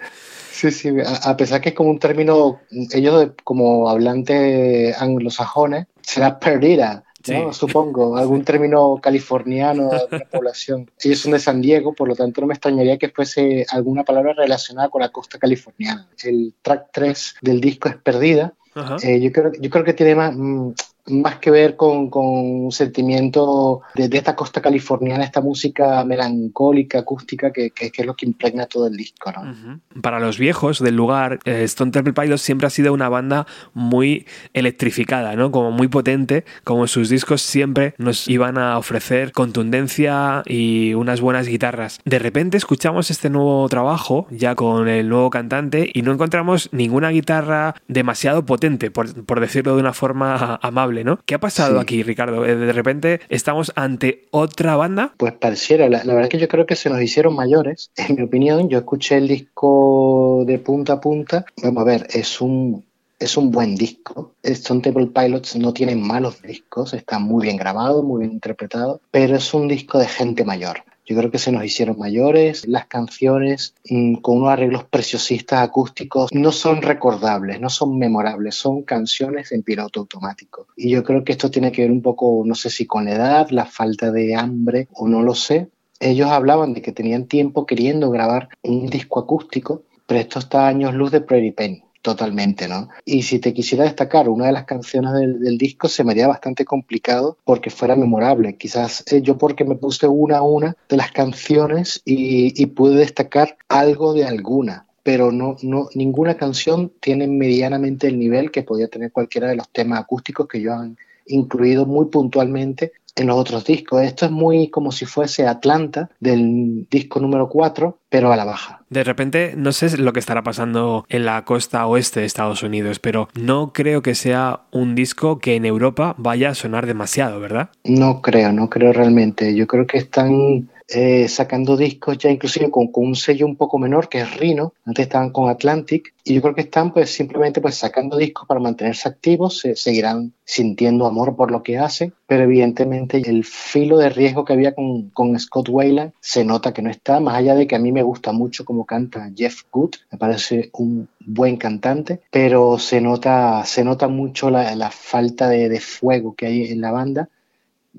Sí, 0.52 0.70
sí, 0.70 0.90
a 1.24 1.36
pesar 1.36 1.60
que 1.60 1.70
es 1.70 1.74
como 1.74 1.90
un 1.90 1.98
término, 1.98 2.60
ellos 2.92 3.30
como 3.42 3.88
hablantes 3.88 5.00
anglosajones, 5.00 5.86
será 6.02 6.38
perdida. 6.38 7.04
Supongo, 7.52 8.16
algún 8.16 8.44
término 8.44 8.98
californiano 9.02 9.90
de 9.90 9.96
alguna 9.96 10.24
población. 10.30 10.90
Ellos 11.02 11.18
son 11.18 11.32
de 11.32 11.38
San 11.38 11.60
Diego, 11.60 11.94
por 11.94 12.08
lo 12.08 12.14
tanto 12.14 12.40
no 12.40 12.46
me 12.46 12.54
extrañaría 12.54 12.98
que 12.98 13.08
fuese 13.08 13.66
alguna 13.70 14.04
palabra 14.04 14.32
relacionada 14.34 14.88
con 14.88 15.02
la 15.02 15.10
costa 15.10 15.38
californiana. 15.38 16.08
El 16.22 16.54
track 16.62 16.88
3 16.92 17.34
del 17.42 17.60
disco 17.60 17.88
es 17.88 17.96
Perdida. 17.96 18.54
Eh, 19.02 19.20
yo, 19.20 19.30
creo, 19.32 19.52
yo 19.60 19.68
creo 19.68 19.84
que 19.84 19.92
tiene 19.92 20.14
más, 20.14 20.34
mm, 20.34 20.72
más 21.06 21.38
que 21.38 21.50
ver 21.50 21.76
con, 21.76 22.10
un 22.12 22.70
sentimiento 22.70 23.82
de, 23.94 24.08
esta 24.16 24.36
costa 24.36 24.60
californiana, 24.60 25.24
esta 25.24 25.40
música 25.40 26.04
melancólica, 26.04 27.00
acústica, 27.00 27.52
que, 27.52 27.72
es 27.74 28.06
lo 28.06 28.14
que 28.14 28.26
impregna 28.26 28.66
todo 28.66 28.86
el 28.86 28.96
disco. 28.96 29.32
¿no? 29.32 29.80
Para 30.00 30.20
los 30.20 30.38
viejos 30.38 30.78
del 30.78 30.94
lugar, 30.94 31.40
eh, 31.44 31.64
Stone 31.64 31.90
Temple 31.90 32.12
Pilots 32.12 32.42
siempre 32.42 32.66
ha 32.66 32.70
sido 32.70 32.92
una 32.92 33.08
banda 33.08 33.46
muy 33.74 34.26
electrificada, 34.52 35.34
¿no? 35.34 35.50
como 35.50 35.72
muy 35.72 35.88
potente, 35.88 36.44
como 36.62 36.86
sus 36.86 37.08
discos 37.08 37.42
siempre 37.42 37.94
nos 37.98 38.28
iban 38.28 38.56
a 38.56 38.78
ofrecer 38.78 39.32
contundencia 39.32 40.42
y 40.46 40.94
unas 40.94 41.20
buenas 41.20 41.48
guitarras. 41.48 42.00
De 42.04 42.18
repente 42.20 42.56
escuchamos 42.56 43.10
este 43.10 43.28
nuevo 43.28 43.68
trabajo, 43.68 44.26
ya 44.30 44.54
con 44.54 44.88
el 44.88 45.08
nuevo 45.08 45.30
cantante, 45.30 45.90
y 45.92 46.02
no 46.02 46.12
encontramos 46.12 46.68
ninguna 46.72 47.10
guitarra 47.10 47.74
demasiado 47.88 48.46
potente, 48.46 48.90
por 48.90 49.40
decirlo 49.40 49.74
de 49.74 49.80
una 49.80 49.92
forma 49.92 50.60
amable 50.62 50.91
¿Qué 51.26 51.34
ha 51.34 51.40
pasado 51.40 51.80
aquí, 51.80 52.02
Ricardo? 52.02 52.44
Eh, 52.44 52.54
de 52.54 52.72
repente 52.72 53.20
estamos 53.28 53.72
ante 53.76 54.28
otra 54.30 54.76
banda. 54.76 55.14
Pues 55.16 55.32
pareciera, 55.32 55.88
la, 55.88 56.04
verdad 56.04 56.24
es 56.24 56.28
que 56.28 56.38
yo 56.38 56.48
creo 56.48 56.66
que 56.66 56.76
se 56.76 56.90
nos 56.90 57.00
hicieron 57.00 57.34
mayores. 57.34 57.90
En 58.12 58.16
mi 58.16 58.22
opinión, 58.22 58.68
yo 58.68 58.78
escuché 58.78 59.16
el 59.16 59.28
disco 59.28 60.44
de 60.46 60.58
punta 60.58 60.94
a 60.94 61.00
punta. 61.00 61.44
Vamos 61.62 61.82
a 61.82 61.84
ver, 61.84 62.06
es 62.10 62.40
un 62.40 62.84
es 63.22 63.36
un 63.36 63.50
buen 63.52 63.76
disco. 63.76 64.32
Stone 64.42 64.80
Table 64.80 65.06
Pilots 65.06 65.56
no 65.56 65.72
tienen 65.72 66.02
malos 66.02 66.42
discos, 66.42 66.92
está 66.92 67.20
muy 67.20 67.44
bien 67.44 67.56
grabado, 67.56 68.02
muy 68.02 68.20
bien 68.20 68.32
interpretado, 68.32 69.00
pero 69.10 69.36
es 69.36 69.54
un 69.54 69.68
disco 69.68 69.98
de 69.98 70.08
gente 70.08 70.44
mayor. 70.44 70.82
Yo 71.04 71.16
creo 71.16 71.30
que 71.30 71.38
se 71.38 71.50
nos 71.50 71.64
hicieron 71.64 71.98
mayores, 71.98 72.66
las 72.66 72.86
canciones 72.86 73.74
mm, 73.88 74.16
con 74.16 74.38
unos 74.38 74.50
arreglos 74.50 74.84
preciosistas 74.84 75.60
acústicos 75.60 76.30
no 76.32 76.52
son 76.52 76.80
recordables, 76.82 77.60
no 77.60 77.70
son 77.70 77.98
memorables, 77.98 78.54
son 78.54 78.82
canciones 78.82 79.52
en 79.52 79.62
piloto 79.62 80.00
automático. 80.00 80.68
Y 80.76 80.90
yo 80.90 81.02
creo 81.02 81.24
que 81.24 81.32
esto 81.32 81.50
tiene 81.50 81.72
que 81.72 81.82
ver 81.82 81.90
un 81.90 82.02
poco, 82.02 82.42
no 82.44 82.54
sé 82.54 82.70
si 82.70 82.86
con 82.86 83.06
la 83.06 83.12
edad, 83.12 83.50
la 83.50 83.66
falta 83.66 84.12
de 84.12 84.34
hambre 84.34 84.88
o 84.92 85.08
no 85.08 85.22
lo 85.22 85.34
sé. 85.34 85.68
Ellos 85.98 86.30
hablaban 86.30 86.74
de 86.74 86.82
que 86.82 86.92
tenían 86.92 87.26
tiempo 87.26 87.66
queriendo 87.66 88.10
grabar 88.10 88.48
un 88.62 88.86
disco 88.86 89.20
acústico, 89.20 89.82
pero 90.06 90.20
esto 90.20 90.38
está 90.38 90.66
años 90.66 90.94
luz 90.94 91.10
de 91.10 91.20
Prairie 91.20 91.52
Penny 91.52 91.84
totalmente, 92.02 92.68
¿no? 92.68 92.88
Y 93.04 93.22
si 93.22 93.38
te 93.38 93.54
quisiera 93.54 93.84
destacar 93.84 94.28
una 94.28 94.46
de 94.46 94.52
las 94.52 94.64
canciones 94.64 95.12
del, 95.12 95.56
disco, 95.56 95.88
se 95.88 96.04
me 96.04 96.12
haría 96.12 96.28
bastante 96.28 96.64
complicado 96.64 97.38
porque 97.44 97.70
fuera 97.70 97.96
memorable. 97.96 98.56
Quizás 98.56 99.04
eh, 99.10 99.22
yo 99.22 99.38
porque 99.38 99.64
me 99.64 99.76
puse 99.76 100.08
una 100.08 100.38
a 100.38 100.42
una 100.42 100.76
de 100.88 100.96
las 100.96 101.12
canciones 101.12 102.02
y, 102.04 102.60
y 102.60 102.66
pude 102.66 102.96
destacar 102.96 103.56
algo 103.68 104.12
de 104.12 104.24
alguna 104.24 104.86
pero 105.04 105.32
no, 105.32 105.56
no, 105.62 105.88
ninguna 105.94 106.36
canción 106.36 106.92
tiene 107.00 107.26
medianamente 107.26 108.06
el 108.06 108.20
nivel 108.20 108.52
que 108.52 108.62
podía 108.62 108.86
tener 108.88 109.10
cualquiera 109.10 109.48
de 109.48 109.56
los 109.56 109.68
temas 109.70 109.98
acústicos 109.98 110.46
que 110.46 110.60
yo 110.60 110.74
han 110.74 110.96
incluido 111.26 111.86
muy 111.86 112.06
puntualmente 112.06 112.92
en 113.16 113.26
los 113.26 113.36
otros 113.36 113.64
discos. 113.64 114.02
Esto 114.02 114.26
es 114.26 114.32
muy 114.32 114.68
como 114.68 114.92
si 114.92 115.04
fuese 115.04 115.46
Atlanta 115.46 116.10
del 116.20 116.86
disco 116.90 117.20
número 117.20 117.48
4, 117.48 117.98
pero 118.08 118.32
a 118.32 118.36
la 118.36 118.44
baja. 118.44 118.81
De 118.92 119.04
repente, 119.04 119.54
no 119.56 119.72
sé 119.72 119.96
lo 119.96 120.12
que 120.12 120.20
estará 120.20 120.42
pasando 120.42 121.06
en 121.08 121.24
la 121.24 121.46
costa 121.46 121.86
oeste 121.86 122.20
de 122.20 122.26
Estados 122.26 122.62
Unidos, 122.62 122.98
pero 122.98 123.28
no 123.34 123.72
creo 123.72 124.02
que 124.02 124.14
sea 124.14 124.60
un 124.70 124.94
disco 124.94 125.38
que 125.38 125.56
en 125.56 125.64
Europa 125.64 126.14
vaya 126.18 126.50
a 126.50 126.54
sonar 126.54 126.84
demasiado, 126.84 127.40
¿verdad? 127.40 127.70
No 127.84 128.20
creo, 128.20 128.52
no 128.52 128.68
creo 128.68 128.92
realmente. 128.92 129.54
Yo 129.54 129.66
creo 129.66 129.86
que 129.86 129.96
están 129.96 130.68
eh, 130.94 131.28
sacando 131.28 131.76
discos 131.76 132.18
ya 132.18 132.30
inclusive 132.30 132.70
con, 132.70 132.90
un 132.92 133.14
sello 133.14 133.46
un 133.46 133.56
poco 133.56 133.78
menor 133.78 134.08
que 134.08 134.20
es 134.20 134.36
Rhino, 134.36 134.74
antes 134.84 135.04
estaban 135.04 135.30
con 135.30 135.48
Atlantic. 135.48 136.14
Y 136.24 136.34
yo 136.34 136.42
creo 136.42 136.54
que 136.54 136.60
están 136.62 136.92
pues 136.92 137.10
simplemente 137.10 137.60
pues 137.60 137.76
sacando 137.76 138.16
discos 138.16 138.46
para 138.46 138.60
mantenerse 138.60 139.08
activos, 139.08 139.58
se 139.58 139.74
seguirán 139.74 140.32
sintiendo 140.44 141.06
amor 141.06 141.34
por 141.34 141.50
lo 141.50 141.62
que 141.62 141.78
hacen, 141.78 142.14
pero 142.26 142.44
evidentemente 142.44 143.18
el 143.18 143.44
filo 143.44 143.98
de 143.98 144.10
riesgo 144.10 144.44
que 144.44 144.52
había 144.52 144.74
con, 144.74 145.10
con 145.10 145.38
Scott 145.38 145.68
Wayland 145.68 146.12
se 146.20 146.44
nota 146.44 146.72
que 146.72 146.82
no 146.82 146.90
está, 146.90 147.20
más 147.20 147.36
allá 147.36 147.54
de 147.54 147.66
que 147.66 147.76
a 147.76 147.80
mí 147.80 147.90
me 147.90 148.02
gusta 148.02 148.32
mucho 148.32 148.64
cómo 148.64 148.84
canta 148.84 149.30
Jeff 149.34 149.62
Good, 149.70 149.94
me 150.10 150.18
parece 150.18 150.70
un 150.74 151.08
buen 151.20 151.56
cantante, 151.56 152.20
pero 152.30 152.78
se 152.78 153.00
nota, 153.00 153.64
se 153.64 153.82
nota 153.84 154.08
mucho 154.08 154.50
la, 154.50 154.74
la 154.76 154.90
falta 154.90 155.48
de, 155.48 155.68
de 155.68 155.80
fuego 155.80 156.34
que 156.34 156.46
hay 156.46 156.70
en 156.70 156.80
la 156.80 156.92
banda 156.92 157.28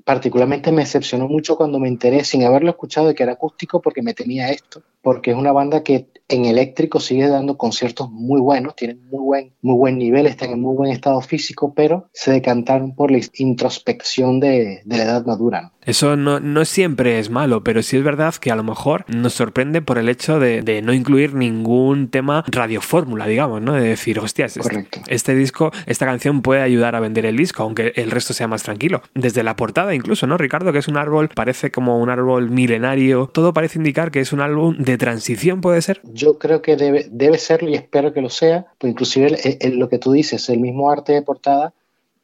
particularmente 0.04 0.72
me 0.72 0.82
decepcionó 0.82 1.28
mucho 1.28 1.56
cuando 1.56 1.78
me 1.78 1.88
enteré, 1.88 2.24
sin 2.24 2.44
haberlo 2.44 2.70
escuchado, 2.70 3.08
de 3.08 3.14
que 3.14 3.22
era 3.22 3.32
acústico, 3.32 3.80
porque 3.80 4.02
me 4.02 4.14
temía 4.14 4.50
esto, 4.50 4.82
porque 5.02 5.30
es 5.30 5.36
una 5.36 5.52
banda 5.52 5.82
que 5.82 6.08
en 6.28 6.46
eléctrico 6.46 7.00
sigue 7.00 7.28
dando 7.28 7.56
conciertos 7.56 8.10
muy 8.10 8.40
buenos, 8.40 8.74
tienen 8.74 9.06
muy 9.08 9.20
buen, 9.20 9.52
muy 9.62 9.76
buen 9.76 9.98
nivel, 9.98 10.26
están 10.26 10.50
en 10.50 10.60
muy 10.60 10.74
buen 10.74 10.90
estado 10.90 11.20
físico, 11.20 11.74
pero 11.74 12.08
se 12.12 12.32
decantaron 12.32 12.94
por 12.94 13.10
la 13.10 13.20
introspección 13.34 14.40
de, 14.40 14.82
la 14.86 14.96
edad 14.96 15.26
madura. 15.26 15.72
Eso 15.82 16.16
no, 16.16 16.64
siempre 16.64 17.18
es 17.18 17.28
malo, 17.28 17.62
pero 17.62 17.82
sí 17.82 17.98
es 17.98 18.04
verdad 18.04 18.34
que 18.36 18.50
a 18.50 18.56
lo 18.56 18.64
mejor 18.64 19.04
nos 19.08 19.34
sorprende 19.34 19.82
por 19.82 19.98
el 19.98 20.08
hecho 20.08 20.40
de, 20.40 20.80
no 20.82 20.94
incluir 20.94 21.34
ningún 21.34 22.08
tema 22.08 22.42
radiofórmula, 22.46 23.26
digamos, 23.26 23.60
¿no? 23.60 23.74
De 23.74 23.88
decir, 23.88 24.18
hostias, 24.18 24.56
este, 24.56 24.88
este, 25.08 25.34
disco, 25.34 25.72
esta 25.86 26.06
canción 26.06 26.40
puede 26.40 26.62
ayudar 26.62 26.96
a 26.96 27.00
vender 27.00 27.26
el 27.26 27.36
disco, 27.36 27.62
aunque 27.62 27.92
el 27.96 28.10
resto 28.10 28.32
sea 28.32 28.48
más 28.48 28.62
tranquilo. 28.62 29.02
Desde 29.14 29.42
la 29.42 29.56
portada 29.56 29.83
incluso, 29.92 30.26
¿no, 30.26 30.36
Ricardo? 30.38 30.72
Que 30.72 30.78
es 30.78 30.88
un 30.88 30.96
árbol, 30.96 31.28
parece 31.28 31.70
como 31.70 31.98
un 31.98 32.10
árbol 32.10 32.50
milenario. 32.50 33.28
Todo 33.32 33.52
parece 33.52 33.78
indicar 33.78 34.10
que 34.10 34.20
es 34.20 34.32
un 34.32 34.40
álbum 34.40 34.76
de 34.78 34.96
transición, 34.96 35.60
¿puede 35.60 35.82
ser? 35.82 36.00
Yo 36.04 36.38
creo 36.38 36.62
que 36.62 36.76
debe, 36.76 37.38
serlo 37.38 37.68
y 37.70 37.74
espero 37.74 38.12
que 38.12 38.20
lo 38.20 38.30
sea. 38.30 38.66
Pues 38.78 38.90
inclusive 38.90 39.36
lo 39.72 39.88
que 39.88 39.98
tú 39.98 40.12
dices, 40.12 40.48
el 40.48 40.60
mismo 40.60 40.90
arte 40.90 41.12
de 41.12 41.22
portada 41.22 41.74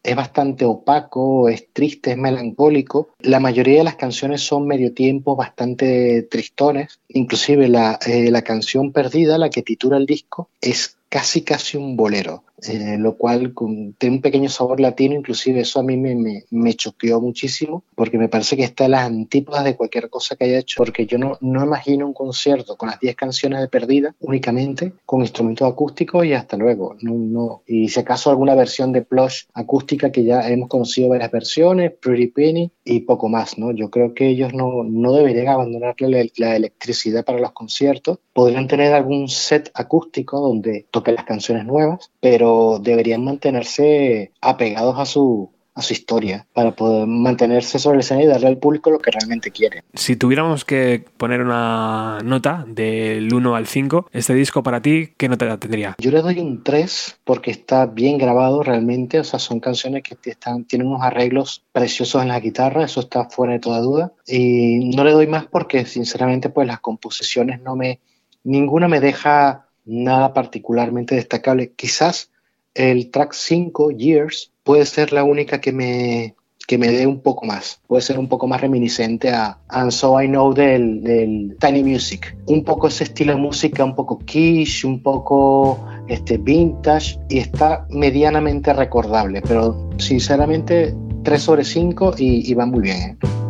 es 0.02 0.16
bastante 0.16 0.64
opaco, 0.64 1.48
es 1.48 1.72
triste, 1.72 2.12
es 2.12 2.16
melancólico. 2.16 3.10
La 3.20 3.40
mayoría 3.40 3.78
de 3.78 3.84
las 3.84 3.96
canciones 3.96 4.40
son 4.40 4.66
medio 4.66 4.94
tiempo 4.94 5.36
bastante 5.36 6.22
tristones. 6.22 7.00
Inclusive 7.08 7.66
eh, 7.66 8.30
la 8.30 8.42
canción 8.42 8.92
perdida, 8.92 9.36
la 9.36 9.50
que 9.50 9.62
titula 9.62 9.98
el 9.98 10.06
disco, 10.06 10.48
es 10.60 10.96
casi 11.10 11.42
casi 11.42 11.76
un 11.76 11.96
bolero. 11.96 12.44
Eh, 12.68 12.96
lo 12.98 13.16
cual 13.16 13.54
tiene 13.98 14.16
un 14.16 14.22
pequeño 14.22 14.48
sabor 14.48 14.80
latino, 14.80 15.14
inclusive 15.14 15.60
eso 15.60 15.80
a 15.80 15.82
mí 15.82 15.96
me, 15.96 16.14
me, 16.14 16.44
me, 16.50 16.74
choqueó 16.74 17.20
muchísimo, 17.20 17.84
porque 17.94 18.18
me 18.18 18.28
parece 18.28 18.56
que 18.56 18.64
está 18.64 18.84
a 18.84 18.88
las 18.88 19.06
antípodas 19.06 19.64
de 19.64 19.76
cualquier 19.76 20.10
cosa 20.10 20.36
que 20.36 20.44
haya 20.44 20.58
hecho, 20.58 20.76
porque 20.76 21.06
yo 21.06 21.18
no, 21.18 21.38
no 21.40 21.64
imagino 21.64 22.06
un 22.06 22.12
concierto 22.12 22.76
con 22.76 22.90
las 22.90 23.00
10 23.00 23.16
canciones 23.16 23.60
de 23.60 23.68
Perdida 23.68 24.14
únicamente, 24.20 24.92
con 25.06 25.20
instrumentos 25.20 25.70
acústicos 25.70 26.24
y 26.24 26.32
hasta 26.32 26.56
luego. 26.56 26.96
No, 27.00 27.14
no. 27.14 27.62
Y 27.66 27.88
si 27.88 28.00
acaso 28.00 28.30
alguna 28.30 28.54
versión 28.54 28.92
de 28.92 29.02
Plush 29.02 29.44
acústica, 29.54 30.12
que 30.12 30.24
ya 30.24 30.48
hemos 30.48 30.68
conocido 30.68 31.08
varias 31.08 31.30
versiones, 31.30 31.92
Pretty 32.00 32.28
Penny 32.28 32.70
y 32.84 33.00
poco 33.00 33.28
más, 33.28 33.58
¿no? 33.58 33.70
Yo 33.72 33.90
creo 33.90 34.14
que 34.14 34.28
ellos 34.28 34.52
no, 34.52 34.84
no 34.84 35.12
deberían 35.12 35.48
abandonarle 35.48 36.30
la, 36.36 36.56
electricidad 36.56 37.24
para 37.24 37.38
los 37.38 37.52
conciertos, 37.52 38.18
podrían 38.32 38.68
tener 38.68 38.92
algún 38.92 39.28
set 39.28 39.70
acústico 39.74 40.40
donde 40.40 40.86
toquen 40.90 41.14
las 41.14 41.24
canciones 41.24 41.64
nuevas, 41.64 42.10
pero 42.50 42.80
deberían 42.80 43.24
mantenerse 43.24 44.32
apegados 44.40 44.98
a 44.98 45.04
su, 45.04 45.52
a 45.74 45.82
su 45.82 45.92
historia 45.92 46.46
para 46.52 46.74
poder 46.74 47.06
mantenerse 47.06 47.78
sobre 47.78 47.96
el 47.96 48.00
escenario 48.00 48.28
y 48.28 48.32
darle 48.32 48.48
al 48.48 48.58
público 48.58 48.90
lo 48.90 48.98
que 48.98 49.12
realmente 49.12 49.52
quiere. 49.52 49.84
Si 49.94 50.16
tuviéramos 50.16 50.64
que 50.64 51.04
poner 51.16 51.42
una 51.42 52.18
nota 52.24 52.64
del 52.66 53.32
1 53.32 53.54
al 53.54 53.66
5, 53.68 54.08
este 54.10 54.34
disco 54.34 54.64
para 54.64 54.82
ti, 54.82 55.12
¿qué 55.16 55.28
nota 55.28 55.58
tendría? 55.58 55.94
Yo 56.00 56.10
le 56.10 56.22
doy 56.22 56.40
un 56.40 56.64
3 56.64 57.20
porque 57.22 57.52
está 57.52 57.86
bien 57.86 58.18
grabado 58.18 58.64
realmente, 58.64 59.20
o 59.20 59.24
sea, 59.24 59.38
son 59.38 59.60
canciones 59.60 60.02
que 60.02 60.16
están, 60.28 60.64
tienen 60.64 60.88
unos 60.88 61.02
arreglos 61.02 61.64
preciosos 61.70 62.20
en 62.22 62.28
la 62.28 62.40
guitarra, 62.40 62.84
eso 62.84 63.00
está 63.00 63.28
fuera 63.30 63.52
de 63.52 63.60
toda 63.60 63.80
duda. 63.80 64.12
Y 64.26 64.90
no 64.96 65.04
le 65.04 65.12
doy 65.12 65.28
más 65.28 65.46
porque 65.46 65.86
sinceramente 65.86 66.48
pues 66.48 66.66
las 66.66 66.80
composiciones 66.80 67.60
no 67.60 67.76
me, 67.76 68.00
ninguna 68.42 68.88
me 68.88 68.98
deja 68.98 69.66
nada 69.84 70.32
particularmente 70.32 71.14
destacable. 71.14 71.72
Quizás 71.72 72.29
el 72.74 73.10
track 73.10 73.32
5, 73.32 73.90
Years, 73.92 74.52
puede 74.62 74.86
ser 74.86 75.12
la 75.12 75.24
única 75.24 75.60
que 75.60 75.72
me, 75.72 76.34
que 76.66 76.78
me 76.78 76.88
dé 76.88 77.06
un 77.06 77.20
poco 77.20 77.46
más. 77.46 77.80
Puede 77.86 78.02
ser 78.02 78.18
un 78.18 78.28
poco 78.28 78.46
más 78.46 78.60
reminiscente 78.60 79.30
a 79.30 79.58
And 79.68 79.90
So 79.90 80.20
I 80.20 80.28
Know 80.28 80.54
del, 80.54 81.02
del 81.02 81.56
Tiny 81.58 81.82
Music. 81.82 82.36
Un 82.46 82.62
poco 82.62 82.88
ese 82.88 83.04
estilo 83.04 83.34
de 83.34 83.40
música, 83.40 83.84
un 83.84 83.94
poco 83.94 84.18
quiche, 84.18 84.86
un 84.86 85.02
poco 85.02 85.84
este, 86.08 86.38
vintage 86.38 87.18
y 87.28 87.38
está 87.38 87.86
medianamente 87.90 88.72
recordable, 88.72 89.42
pero 89.42 89.90
sinceramente 89.98 90.94
3 91.24 91.42
sobre 91.42 91.64
5 91.64 92.14
y, 92.18 92.50
y 92.50 92.54
va 92.54 92.66
muy 92.66 92.82
bien. 92.82 93.00
¿eh? 93.00 93.49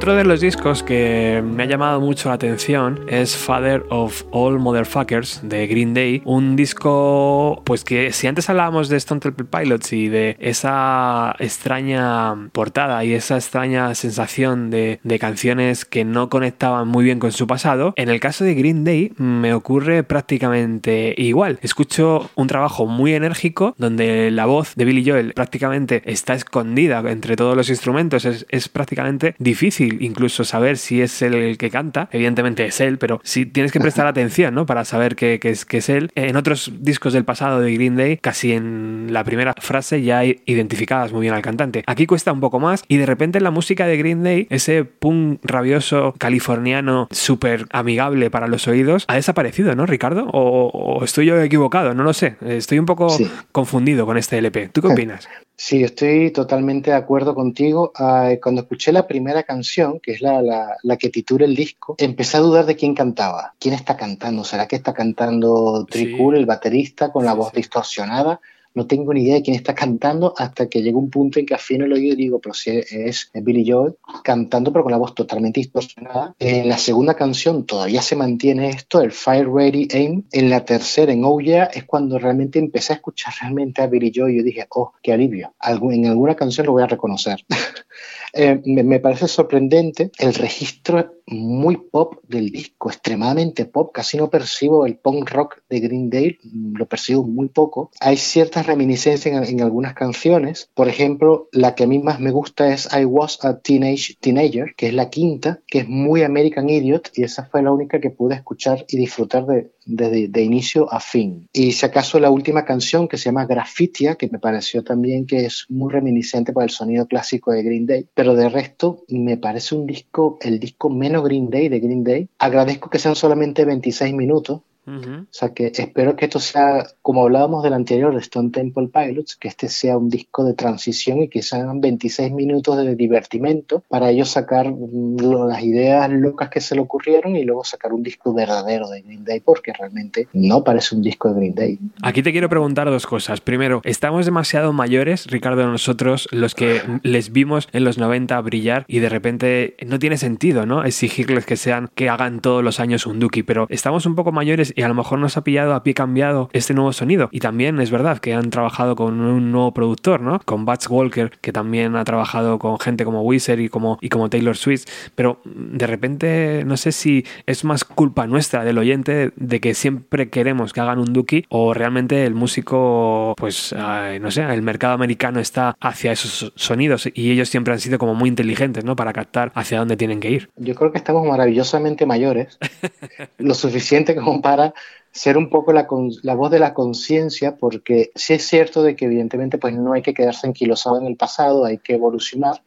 Otro 0.00 0.14
de 0.14 0.24
los 0.24 0.40
discos 0.40 0.82
que 0.82 1.42
me 1.44 1.64
ha 1.64 1.66
llamado 1.66 2.00
mucho 2.00 2.30
la 2.30 2.36
atención 2.36 3.00
es 3.06 3.36
Father 3.36 3.84
of 3.90 4.24
All 4.30 4.58
Motherfuckers 4.58 5.42
de 5.42 5.66
Green 5.66 5.92
Day, 5.92 6.22
un 6.24 6.56
disco 6.56 7.60
pues 7.66 7.84
que 7.84 8.10
si 8.10 8.26
antes 8.26 8.48
hablábamos 8.48 8.88
de 8.88 8.96
Stone 8.96 9.20
Temple 9.20 9.44
Pilots 9.44 9.92
y 9.92 10.08
de 10.08 10.38
esa 10.40 11.36
extraña 11.38 12.48
portada 12.52 13.04
y 13.04 13.12
esa 13.12 13.36
extraña 13.36 13.94
sensación 13.94 14.70
de, 14.70 15.00
canciones 15.20 15.84
que 15.84 16.06
no 16.06 16.30
conectaban 16.30 16.88
muy 16.88 17.04
bien 17.04 17.18
con 17.18 17.32
su 17.32 17.46
pasado, 17.46 17.92
en 17.96 18.08
el 18.08 18.20
caso 18.20 18.42
de 18.42 18.54
Green 18.54 18.84
Day 18.84 19.12
me 19.18 19.52
ocurre 19.52 20.02
prácticamente 20.02 21.14
igual. 21.18 21.58
Escucho 21.60 22.30
un 22.36 22.46
trabajo 22.46 22.86
muy 22.86 23.12
enérgico 23.12 23.74
donde 23.76 24.30
la 24.30 24.46
voz 24.46 24.74
de 24.76 24.86
Billy 24.86 25.04
Joel 25.06 25.34
prácticamente 25.34 26.00
está 26.06 26.32
escondida 26.32 27.02
entre 27.10 27.36
todos 27.36 27.54
los 27.54 27.68
instrumentos, 27.68 28.24
es 28.24 28.68
prácticamente 28.70 29.34
difícil 29.38 29.89
incluso 30.00 30.44
saber 30.44 30.76
si 30.76 31.02
es 31.02 31.20
él 31.22 31.34
el 31.34 31.58
que 31.58 31.70
canta. 31.70 32.08
Evidentemente 32.12 32.64
es 32.64 32.80
él, 32.80 32.98
pero 32.98 33.20
si 33.24 33.46
tienes 33.46 33.72
que 33.72 33.80
prestar 33.80 34.06
atención, 34.06 34.54
¿no? 34.54 34.66
Para 34.66 34.84
saber 34.84 35.16
que, 35.16 35.40
es, 35.42 35.64
que 35.64 35.78
es 35.78 35.88
él. 35.88 36.10
En 36.14 36.36
otros 36.36 36.72
discos 36.80 37.12
del 37.12 37.24
pasado 37.24 37.60
de 37.60 37.72
Green 37.74 37.96
Day, 37.96 38.18
casi 38.18 38.52
en 38.52 39.08
la 39.10 39.24
primera 39.24 39.54
frase 39.58 40.02
ya 40.02 40.24
identificadas 40.24 41.12
muy 41.12 41.22
bien 41.22 41.34
al 41.34 41.42
cantante. 41.42 41.82
Aquí 41.86 42.06
cuesta 42.06 42.32
un 42.32 42.40
poco 42.40 42.60
más 42.60 42.84
y 42.88 42.96
de 42.96 43.06
repente 43.06 43.40
la 43.40 43.50
música 43.50 43.86
de 43.86 43.96
Green 43.96 44.22
Day, 44.22 44.46
ese 44.50 44.84
punk 44.84 45.40
rabioso 45.42 46.14
californiano 46.18 47.08
súper 47.10 47.66
amigable 47.70 48.30
para 48.30 48.48
los 48.48 48.68
oídos, 48.68 49.04
ha 49.08 49.14
desaparecido, 49.14 49.74
¿no, 49.74 49.86
Ricardo? 49.86 50.28
O, 50.32 51.02
estoy 51.04 51.26
yo 51.26 51.40
equivocado? 51.40 51.94
No 51.94 52.02
lo 52.02 52.12
sé. 52.12 52.36
Estoy 52.44 52.78
un 52.78 52.86
poco 52.86 53.16
confundido 53.52 54.06
con 54.06 54.16
este 54.16 54.38
LP. 54.38 54.68
¿Tú 54.68 54.80
qué 54.82 54.88
opinas? 54.88 55.28
Sí, 55.56 55.84
estoy 55.84 56.30
totalmente 56.30 56.90
de 56.90 56.96
acuerdo 56.96 57.34
contigo. 57.34 57.92
Ah, 57.94 58.30
cuando 58.42 58.62
escuché 58.62 58.92
la 58.92 59.06
primera 59.06 59.42
canción, 59.42 59.79
que 60.02 60.12
es 60.12 60.22
la, 60.22 60.42
la, 60.82 60.96
que 60.96 61.10
titula 61.10 61.44
el 61.44 61.54
disco, 61.54 61.94
empecé 61.98 62.36
a 62.36 62.40
dudar 62.40 62.66
de 62.66 62.76
quién 62.76 62.94
cantaba. 62.94 63.54
¿Quién 63.58 63.74
está 63.74 63.96
cantando? 63.96 64.44
¿Será 64.44 64.66
que 64.66 64.76
está 64.76 64.92
cantando 64.92 65.86
Tricul, 65.88 66.36
el 66.36 66.46
baterista, 66.46 67.10
con 67.12 67.24
la 67.24 67.34
voz 67.34 67.52
distorsionada? 67.52 68.40
no 68.74 68.86
tengo 68.86 69.12
ni 69.12 69.22
idea 69.22 69.34
de 69.34 69.42
quién 69.42 69.56
está 69.56 69.74
cantando 69.74 70.32
hasta 70.36 70.68
que 70.68 70.82
llega 70.82 70.98
un 70.98 71.10
punto 71.10 71.40
en 71.40 71.46
que 71.46 71.54
afino 71.54 71.84
el 71.84 71.92
oído 71.92 72.14
y 72.14 72.16
digo, 72.16 72.38
pero 72.38 72.54
si 72.54 72.70
es, 72.70 73.30
Billy 73.34 73.68
Joel 73.68 73.96
cantando 74.22 74.72
pero 74.72 74.84
con 74.84 74.92
la 74.92 74.98
voz 74.98 75.14
totalmente 75.14 75.60
distorsionada. 75.60 76.34
En 76.38 76.68
la 76.68 76.78
segunda 76.78 77.14
canción 77.14 77.64
todavía 77.64 78.02
se 78.02 78.16
mantiene 78.16 78.70
esto, 78.70 79.00
el 79.00 79.12
Fire 79.12 79.48
Ready 79.48 79.88
Aim. 79.92 80.24
En 80.30 80.50
la 80.50 80.64
tercera, 80.64 81.12
en 81.12 81.24
Oh 81.24 81.40
Yeah, 81.40 81.64
es 81.64 81.84
cuando 81.84 82.18
realmente 82.18 82.58
empecé 82.58 82.92
a 82.92 82.96
escuchar 82.96 83.32
realmente 83.40 83.82
a 83.82 83.86
Billy 83.86 84.12
Joel 84.14 84.34
y 84.34 84.38
yo 84.38 84.42
dije, 84.44 84.66
oh, 84.70 84.92
qué 85.02 85.12
alivio. 85.12 85.54
en 85.62 86.06
alguna 86.06 86.34
canción 86.36 86.66
lo 86.66 86.72
voy 86.72 86.82
a 86.82 86.86
reconocer. 86.86 87.44
Eh, 88.32 88.60
me, 88.64 89.00
parece 89.00 89.28
sorprendente 89.28 90.10
el 90.18 90.34
registro 90.34 91.14
muy 91.26 91.76
pop 91.76 92.16
del 92.26 92.50
disco, 92.50 92.90
extremadamente 92.90 93.64
pop, 93.64 93.90
casi 93.92 94.16
no 94.16 94.30
percibo 94.30 94.86
el 94.86 94.96
punk 94.96 95.30
rock 95.30 95.58
de 95.68 95.80
Green 95.80 96.10
Day, 96.10 96.38
lo 96.42 96.86
percibo 96.86 97.24
muy 97.24 97.48
poco. 97.48 97.90
Hay 98.00 98.16
ciertas 98.16 98.66
reminiscencias 98.66 99.48
en, 99.48 99.60
algunas 99.60 99.94
canciones, 99.94 100.70
por 100.74 100.88
ejemplo, 100.88 101.48
la 101.52 101.74
que 101.74 101.84
a 101.84 101.86
mí 101.86 101.98
más 101.98 102.20
me 102.20 102.30
gusta 102.30 102.72
es 102.72 102.88
I 102.92 103.04
Was 103.04 103.44
a 103.44 103.60
Teenage 103.60 104.16
Teenager, 104.20 104.74
que 104.76 104.88
es 104.88 104.94
la 104.94 105.10
quinta, 105.10 105.60
que 105.66 105.80
es 105.80 105.88
muy 105.88 106.22
American 106.22 106.68
Idiot 106.68 107.10
y 107.14 107.22
esa 107.22 107.44
fue 107.44 107.62
la 107.62 107.72
única 107.72 108.00
que 108.00 108.10
pude 108.10 108.34
escuchar 108.34 108.84
y 108.88 108.96
disfrutar 108.96 109.46
de, 109.46 109.70
de, 109.96 110.42
inicio 110.42 110.92
a 110.92 111.00
fin. 111.00 111.48
Y 111.52 111.72
si 111.72 111.86
acaso 111.86 112.18
la 112.18 112.30
última 112.30 112.64
canción 112.64 113.08
que 113.08 113.16
se 113.16 113.26
llama 113.26 113.46
Graffitia, 113.46 114.16
que 114.16 114.28
me 114.28 114.38
pareció 114.38 114.82
también 114.82 115.26
que 115.26 115.46
es 115.46 115.66
muy 115.68 115.92
reminiscente 115.92 116.52
por 116.52 116.62
el 116.62 116.70
sonido 116.70 117.06
clásico 117.06 117.52
de 117.52 117.62
Green 117.62 117.86
Day, 117.86 118.06
pero 118.14 118.34
de 118.34 118.48
resto 118.48 119.04
me 119.08 119.36
parece 119.36 119.74
un 119.74 119.86
disco, 119.86 120.38
el 120.40 120.58
disco 120.58 120.90
menos 120.90 121.24
Green 121.24 121.50
Day 121.50 121.68
de 121.68 121.80
Green 121.80 122.04
Day. 122.04 122.28
Agradezco 122.38 122.90
que 122.90 122.98
sean 122.98 123.16
solamente 123.16 123.64
26 123.64 124.14
minutos, 124.14 124.62
o 124.98 125.26
sea 125.30 125.54
que 125.54 125.72
espero 125.74 126.16
que 126.16 126.26
esto 126.26 126.40
sea, 126.40 126.86
como 127.02 127.22
hablábamos 127.22 127.62
del 127.62 127.72
anterior 127.72 128.12
de 128.12 128.20
Stone 128.20 128.50
Temple 128.50 128.88
Pilots, 128.92 129.36
que 129.36 129.48
este 129.48 129.68
sea 129.68 129.96
un 129.96 130.08
disco 130.08 130.44
de 130.44 130.54
transición 130.54 131.22
y 131.22 131.28
que 131.28 131.42
sean 131.42 131.80
26 131.80 132.32
minutos 132.32 132.76
de 132.76 132.94
divertimento 132.94 133.82
para 133.88 134.10
ellos 134.10 134.30
sacar 134.30 134.70
mm, 134.70 135.48
las 135.48 135.62
ideas 135.62 136.10
locas 136.10 136.48
que 136.50 136.60
se 136.60 136.74
le 136.74 136.80
ocurrieron 136.80 137.36
y 137.36 137.44
luego 137.44 137.64
sacar 137.64 137.92
un 137.92 138.02
disco 138.02 138.32
verdadero 138.32 138.88
de 138.88 139.02
Green 139.02 139.24
Day, 139.24 139.40
porque 139.40 139.72
realmente 139.72 140.28
no 140.32 140.64
parece 140.64 140.94
un 140.94 141.02
disco 141.02 141.28
de 141.28 141.34
Green 141.34 141.54
Day. 141.54 141.78
Aquí 142.02 142.22
te 142.22 142.32
quiero 142.32 142.48
preguntar 142.48 142.90
dos 142.90 143.06
cosas. 143.06 143.40
Primero, 143.40 143.80
¿estamos 143.84 144.26
demasiado 144.26 144.72
mayores, 144.72 145.26
Ricardo, 145.26 145.66
nosotros, 145.66 146.28
los 146.32 146.54
que 146.54 146.80
les 147.02 147.32
vimos 147.32 147.68
en 147.72 147.84
los 147.84 147.98
90 147.98 148.40
brillar 148.40 148.84
y 148.88 148.98
de 148.98 149.08
repente 149.08 149.76
no 149.86 149.98
tiene 149.98 150.16
sentido, 150.16 150.66
¿no? 150.66 150.84
Exigirles 150.84 151.46
que 151.46 151.56
sean, 151.56 151.90
que 151.94 152.08
hagan 152.08 152.40
todos 152.40 152.62
los 152.62 152.80
años 152.80 153.06
un 153.06 153.20
Duki, 153.20 153.42
pero 153.42 153.66
estamos 153.70 154.06
un 154.06 154.14
poco 154.14 154.32
mayores 154.32 154.72
y 154.80 154.82
a 154.82 154.88
lo 154.88 154.94
mejor 154.94 155.18
nos 155.18 155.36
ha 155.36 155.44
pillado 155.44 155.74
a 155.74 155.82
pie 155.82 155.92
cambiado 155.92 156.48
este 156.54 156.72
nuevo 156.72 156.94
sonido. 156.94 157.28
Y 157.32 157.40
también 157.40 157.78
es 157.80 157.90
verdad 157.90 158.16
que 158.16 158.32
han 158.32 158.48
trabajado 158.48 158.96
con 158.96 159.20
un 159.20 159.52
nuevo 159.52 159.74
productor, 159.74 160.22
¿no? 160.22 160.40
Con 160.46 160.64
Bats 160.64 160.88
Walker, 160.88 161.32
que 161.42 161.52
también 161.52 161.96
ha 161.96 162.04
trabajado 162.04 162.58
con 162.58 162.80
gente 162.80 163.04
como 163.04 163.20
Wizard 163.20 163.58
y 163.58 163.68
como, 163.68 163.98
y 164.00 164.08
como 164.08 164.30
Taylor 164.30 164.56
Swift. 164.56 164.86
Pero 165.14 165.42
de 165.44 165.86
repente 165.86 166.64
no 166.64 166.78
sé 166.78 166.92
si 166.92 167.26
es 167.44 167.62
más 167.62 167.84
culpa 167.84 168.26
nuestra 168.26 168.64
del 168.64 168.78
oyente 168.78 169.32
de 169.36 169.60
que 169.60 169.74
siempre 169.74 170.30
queremos 170.30 170.72
que 170.72 170.80
hagan 170.80 170.98
un 170.98 171.12
Duki 171.12 171.44
o 171.50 171.74
realmente 171.74 172.24
el 172.24 172.34
músico, 172.34 173.34
pues 173.36 173.74
no 173.74 174.30
sé, 174.30 174.44
el 174.44 174.62
mercado 174.62 174.94
americano 174.94 175.40
está 175.40 175.76
hacia 175.78 176.12
esos 176.12 176.54
sonidos 176.56 177.06
y 177.12 177.32
ellos 177.32 177.50
siempre 177.50 177.74
han 177.74 177.80
sido 177.80 177.98
como 177.98 178.14
muy 178.14 178.30
inteligentes, 178.30 178.82
¿no? 178.82 178.96
Para 178.96 179.12
captar 179.12 179.52
hacia 179.54 179.78
dónde 179.78 179.98
tienen 179.98 180.20
que 180.20 180.30
ir. 180.30 180.48
Yo 180.56 180.74
creo 180.74 180.90
que 180.90 180.96
estamos 180.96 181.26
maravillosamente 181.26 182.06
mayores, 182.06 182.58
lo 183.36 183.52
suficiente 183.52 184.14
como 184.14 184.40
para 184.40 184.69
ser 185.12 185.36
un 185.36 185.50
poco 185.50 185.72
la, 185.72 185.88
la 186.22 186.34
voz 186.34 186.50
de 186.50 186.58
la 186.58 186.74
conciencia, 186.74 187.56
porque 187.56 188.10
sí 188.14 188.34
es 188.34 188.46
cierto 188.46 188.82
de 188.82 188.94
que 188.96 189.06
evidentemente 189.06 189.58
pues 189.58 189.74
no 189.74 189.92
hay 189.92 190.02
que 190.02 190.14
quedarse 190.14 190.46
anquilosado 190.46 190.98
en 190.98 191.06
el 191.06 191.16
pasado, 191.16 191.64
hay 191.64 191.78
que 191.78 191.94
evolucionar, 191.94 192.62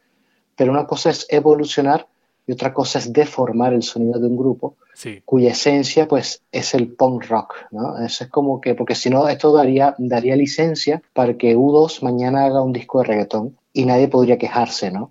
pero 0.56 0.70
una 0.70 0.86
cosa 0.86 1.10
es 1.10 1.26
evolucionar 1.30 2.06
y 2.46 2.52
otra 2.52 2.74
cosa 2.74 2.98
es 2.98 3.12
deformar 3.12 3.72
el 3.72 3.82
sonido 3.82 4.20
de 4.20 4.26
un 4.26 4.36
grupo, 4.36 4.76
cuya 5.24 5.52
esencia 5.52 6.06
pues 6.06 6.42
es 6.52 6.74
el 6.74 6.88
punk 6.88 7.24
rock, 7.28 7.54
¿no? 7.70 7.98
Eso 8.04 8.24
es 8.24 8.30
como 8.30 8.60
que, 8.60 8.74
porque 8.74 8.94
si 8.94 9.08
no, 9.08 9.26
esto 9.28 9.52
daría, 9.52 9.94
daría 9.98 10.36
licencia 10.36 11.02
para 11.14 11.34
que 11.38 11.56
U2 11.56 12.02
mañana 12.02 12.44
haga 12.44 12.62
un 12.62 12.72
disco 12.72 12.98
de 12.98 13.04
reggaetón 13.04 13.56
y 13.76 13.84
nadie 13.86 14.06
podría 14.06 14.38
quejarse, 14.38 14.92
¿no? 14.92 15.10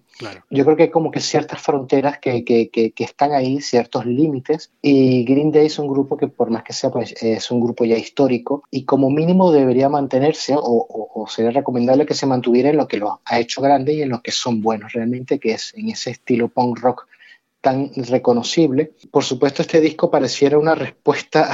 Yo 0.49 0.63
creo 0.63 0.77
que 0.77 0.83
hay 0.83 0.89
como 0.89 1.11
que 1.11 1.19
ciertas 1.19 1.61
fronteras 1.61 2.17
que, 2.19 2.45
que, 2.45 2.69
que, 2.69 3.03
están 3.03 3.33
ahí, 3.33 3.59
ciertos 3.59 4.05
límites, 4.05 4.71
y 4.81 5.25
Green 5.25 5.51
Day 5.51 5.65
es 5.65 5.77
un 5.79 5.87
grupo 5.89 6.15
que 6.15 6.29
por 6.29 6.49
más 6.49 6.63
que 6.63 6.71
sea, 6.71 6.89
pues 6.89 7.13
es 7.21 7.51
un 7.51 7.59
grupo 7.59 7.83
ya 7.83 7.97
histórico 7.97 8.63
y 8.71 8.85
como 8.85 9.09
mínimo 9.09 9.51
debería 9.51 9.89
mantenerse 9.89 10.55
o, 10.55 10.61
o, 11.13 11.27
sería 11.27 11.51
recomendable 11.51 12.05
que 12.05 12.13
se 12.13 12.25
mantuviera 12.25 12.69
en 12.69 12.77
lo 12.77 12.87
que 12.87 12.97
lo 12.97 13.19
ha 13.25 13.39
hecho 13.39 13.61
grande 13.61 13.93
y 13.93 14.01
en 14.01 14.09
lo 14.09 14.21
que 14.21 14.31
son 14.31 14.61
buenos 14.61 14.93
realmente, 14.93 15.39
que 15.39 15.53
es 15.53 15.73
en 15.75 15.89
ese 15.89 16.11
estilo 16.11 16.47
punk 16.47 16.79
rock 16.79 17.07
tan 17.63 17.91
reconocible. 17.95 18.91
Por 19.09 19.23
supuesto, 19.23 19.61
este 19.61 19.79
disco 19.79 20.11
pareciera 20.11 20.57
una 20.57 20.75
respuesta 20.75 21.49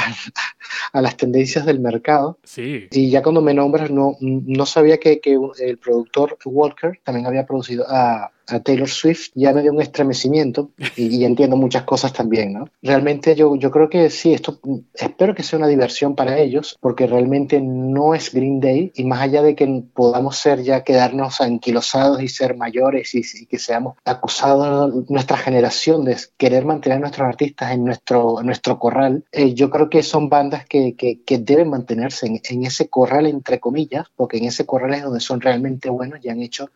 a, 0.91 1.01
las 1.03 1.16
tendencias 1.16 1.68
del 1.68 1.80
mercado. 1.80 2.39
Sí. 2.43 2.88
Y 2.89 3.12
ya 3.12 3.22
cuando 3.22 3.41
me 3.41 3.53
nombras, 3.53 3.91
no, 3.91 4.18
no 4.20 4.66
sabía 4.66 4.97
que, 4.97 5.20
que 5.20 5.38
el 5.60 5.78
productor 5.78 6.36
Walker 6.45 6.99
también 7.03 7.28
había 7.28 7.45
producido 7.45 7.86
a 7.88 8.32
a 8.54 8.62
Taylor 8.62 8.89
Swift 8.89 9.30
ya 9.36 9.54
me 9.54 9.62
dio 9.62 9.72
un 9.72 9.82
estremecimiento 9.82 10.72
y, 10.95 11.24
entiendo 11.24 11.56
muchas 11.56 11.84
cosas 11.84 12.14
también, 12.14 12.54
¿no? 12.54 12.70
Realmente 12.82 13.36
yo, 13.36 13.56
yo 13.56 13.72
creo 13.72 13.89
que 13.89 14.10
sí, 14.10 14.34
esto 14.34 14.60
espero 14.93 15.36
que 15.36 15.43
sea 15.43 15.60
una 15.60 15.68
diversión 15.68 16.16
para 16.16 16.38
ellos 16.38 16.78
porque 16.80 17.08
realmente 17.08 17.62
no 17.62 18.16
es 18.16 18.34
Green 18.34 18.60
Day 18.60 18.91
y 18.95 19.04
más 19.04 19.22
allá 19.22 19.41
de 19.41 19.56
que 19.56 19.84
podamos 19.93 20.38
ser 20.38 20.64
ya 20.64 20.84
quedarnos 20.84 21.41
anquilosados 21.41 22.22
y 22.22 22.28
ser 22.28 22.58
mayores 22.58 23.14
y, 23.16 23.45
que 23.45 23.60
seamos 23.60 23.97
acusados 24.06 25.10
nuestra 25.10 25.38
generación 25.38 26.06
de 26.06 26.18
querer 26.38 26.66
mantener 26.66 26.97
a 26.97 27.02
nuestros 27.02 27.28
artistas 27.28 27.72
en 27.72 27.86
nuestro, 27.86 28.41
nuestro 28.43 28.80
corral, 28.80 29.24
eh, 29.32 29.54
yo 29.54 29.70
creo 29.70 29.89
que 29.89 30.04
son 30.04 30.30
bandas 30.30 30.66
que, 30.66 30.95
que, 30.95 31.38
deben 31.39 31.70
mantenerse 31.70 32.28
en, 32.28 32.41
en 32.50 32.66
ese 32.66 32.89
corral 32.89 33.26
entre 33.26 33.60
comillas 33.60 34.08
porque 34.16 34.38
en 34.38 34.45
ese 34.45 34.66
corral 34.66 34.93
es 34.93 35.04
donde 35.04 35.20
son 35.20 35.41
realmente 35.41 35.89
buenos 35.89 36.20
y 36.24 36.30
han 36.30 36.41
hecho 36.41 36.70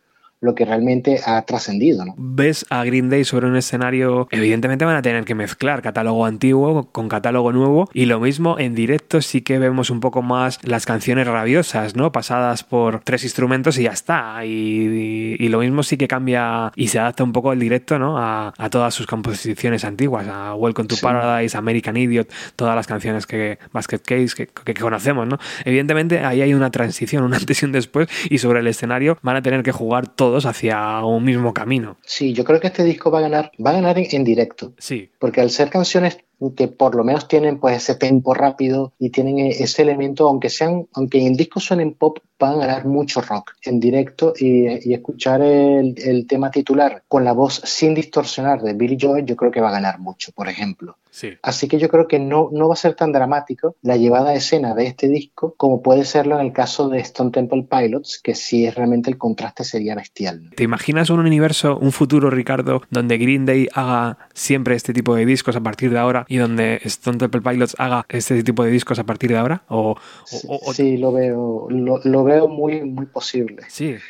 lo 0.44 0.54
que 0.54 0.64
realmente 0.64 1.20
ha 1.24 1.42
trascendido. 1.42 2.04
¿no? 2.04 2.14
Ves 2.16 2.66
a 2.70 2.84
Green 2.84 3.08
Day 3.08 3.24
sobre 3.24 3.46
un 3.46 3.56
escenario, 3.56 4.28
evidentemente 4.30 4.84
van 4.84 4.96
a 4.96 5.02
tener 5.02 5.24
que 5.24 5.34
mezclar 5.34 5.82
catálogo 5.82 6.26
antiguo 6.26 6.90
con 6.92 7.08
catálogo 7.08 7.52
nuevo 7.52 7.88
y 7.92 8.06
lo 8.06 8.20
mismo 8.20 8.58
en 8.58 8.74
directo 8.74 9.22
sí 9.22 9.42
que 9.42 9.58
vemos 9.58 9.90
un 9.90 10.00
poco 10.00 10.22
más 10.22 10.58
las 10.62 10.86
canciones 10.86 11.26
rabiosas, 11.26 11.96
¿no? 11.96 12.12
Pasadas 12.12 12.62
por 12.64 13.00
tres 13.00 13.24
instrumentos 13.24 13.78
y 13.78 13.84
ya 13.84 13.92
está. 13.92 14.44
Y, 14.44 15.48
lo 15.54 15.60
mismo 15.60 15.84
sí 15.84 15.96
que 15.96 16.08
cambia 16.08 16.72
y 16.74 16.88
se 16.88 16.98
adapta 16.98 17.22
un 17.22 17.32
poco 17.32 17.52
el 17.52 17.60
directo, 17.60 17.98
¿no? 17.98 18.18
A, 18.18 18.52
todas 18.70 18.92
sus 18.92 19.06
composiciones 19.06 19.84
antiguas, 19.84 20.26
a 20.26 20.54
Welcome 20.54 20.88
to 20.88 20.96
Paradise, 21.00 21.56
American 21.56 21.96
Idiot, 21.96 22.28
todas 22.56 22.74
las 22.74 22.88
canciones 22.88 23.24
que 23.24 23.58
Basket 23.72 24.00
Case 24.00 24.30
que, 24.36 24.48
que, 24.48 24.74
conocemos, 24.74 25.28
¿no? 25.28 25.38
Evidentemente 25.64 26.20
ahí 26.20 26.42
hay 26.42 26.54
una 26.54 26.72
transición, 26.72 27.22
una 27.22 27.36
antes 27.36 27.62
y 27.62 27.66
un 27.66 27.72
después 27.72 28.08
y 28.28 28.38
sobre 28.38 28.60
el 28.60 28.66
escenario 28.66 29.18
van 29.22 29.36
a 29.36 29.42
tener 29.42 29.62
que 29.62 29.70
jugar 29.70 30.08
todo 30.08 30.33
todos 30.34 30.46
hacia 30.46 31.04
un 31.04 31.22
mismo 31.22 31.54
camino. 31.54 31.96
Sí, 32.02 32.32
yo 32.32 32.42
creo 32.42 32.58
que 32.58 32.66
este 32.66 32.82
disco 32.82 33.08
va 33.08 33.20
a 33.20 33.22
ganar, 33.22 33.52
va 33.64 33.70
a 33.70 33.74
ganar 33.74 33.98
en, 33.98 34.08
en 34.10 34.24
directo. 34.24 34.72
Sí. 34.78 35.12
Porque 35.20 35.40
al 35.40 35.50
ser 35.50 35.70
canciones 35.70 36.18
que 36.52 36.68
por 36.68 36.94
lo 36.94 37.04
menos 37.04 37.28
tienen 37.28 37.58
pues 37.58 37.76
ese 37.76 37.94
tempo 37.94 38.34
rápido 38.34 38.92
y 38.98 39.10
tienen 39.10 39.38
e-, 39.38 39.50
ese 39.50 39.82
elemento, 39.82 40.28
aunque 40.28 40.50
sean, 40.50 40.86
aunque 40.94 41.20
en 41.20 41.28
el 41.28 41.36
disco 41.36 41.60
suenen 41.60 41.94
pop, 41.94 42.18
van 42.38 42.54
a 42.54 42.66
ganar 42.66 42.84
mucho 42.86 43.20
rock 43.20 43.52
en 43.62 43.80
directo 43.80 44.34
y, 44.36 44.66
y 44.88 44.94
escuchar 44.94 45.40
el, 45.40 45.94
el, 45.98 46.26
tema 46.26 46.50
titular 46.50 47.02
con 47.08 47.24
la 47.24 47.32
voz 47.32 47.62
sin 47.64 47.94
distorsionar 47.94 48.60
de 48.60 48.74
Billy 48.74 48.98
Joel, 49.00 49.24
yo 49.24 49.36
creo 49.36 49.50
que 49.50 49.60
va 49.60 49.68
a 49.68 49.72
ganar 49.72 49.98
mucho, 50.00 50.32
por 50.32 50.48
ejemplo. 50.48 50.98
Sí. 51.10 51.30
Así 51.42 51.68
que 51.68 51.78
yo 51.78 51.88
creo 51.88 52.08
que 52.08 52.18
no, 52.18 52.48
no 52.52 52.66
va 52.66 52.74
a 52.74 52.76
ser 52.76 52.94
tan 52.94 53.12
dramático 53.12 53.76
la 53.82 53.96
llevada 53.96 54.30
a 54.30 54.34
escena 54.34 54.74
de 54.74 54.86
este 54.86 55.06
disco 55.06 55.54
como 55.56 55.80
puede 55.80 56.04
serlo 56.04 56.34
en 56.40 56.46
el 56.46 56.52
caso 56.52 56.88
de 56.88 56.98
Stone 56.98 57.30
Temple 57.30 57.68
Pilots, 57.70 58.20
que 58.22 58.34
sí 58.34 58.66
es 58.66 58.74
realmente 58.74 59.10
el 59.10 59.16
contraste 59.16 59.62
sería 59.62 59.94
bestial. 59.94 60.50
¿Te 60.56 60.64
imaginas 60.64 61.10
un 61.10 61.20
universo, 61.20 61.78
un 61.78 61.92
futuro, 61.92 62.30
Ricardo, 62.30 62.82
donde 62.90 63.16
Green 63.18 63.46
Day 63.46 63.68
haga 63.74 64.18
siempre 64.34 64.74
este 64.74 64.92
tipo 64.92 65.14
de 65.14 65.24
discos 65.24 65.54
a 65.54 65.60
partir 65.60 65.92
de 65.92 66.00
ahora 66.00 66.26
y 66.28 66.33
donde 66.36 66.80
Stone 66.84 67.18
Temple 67.18 67.40
Pilots 67.40 67.76
haga 67.78 68.06
este 68.08 68.42
tipo 68.42 68.64
de 68.64 68.70
discos 68.70 68.98
a 68.98 69.04
partir 69.04 69.30
de 69.30 69.38
ahora? 69.38 69.62
O, 69.68 69.96
sí, 70.24 70.46
o, 70.48 70.60
o... 70.62 70.74
sí, 70.74 70.96
lo 70.96 71.12
veo, 71.12 71.66
lo, 71.70 72.00
lo, 72.04 72.24
veo 72.24 72.48
muy, 72.48 72.82
muy 72.82 73.06
posible. 73.06 73.62
Sí. 73.68 73.96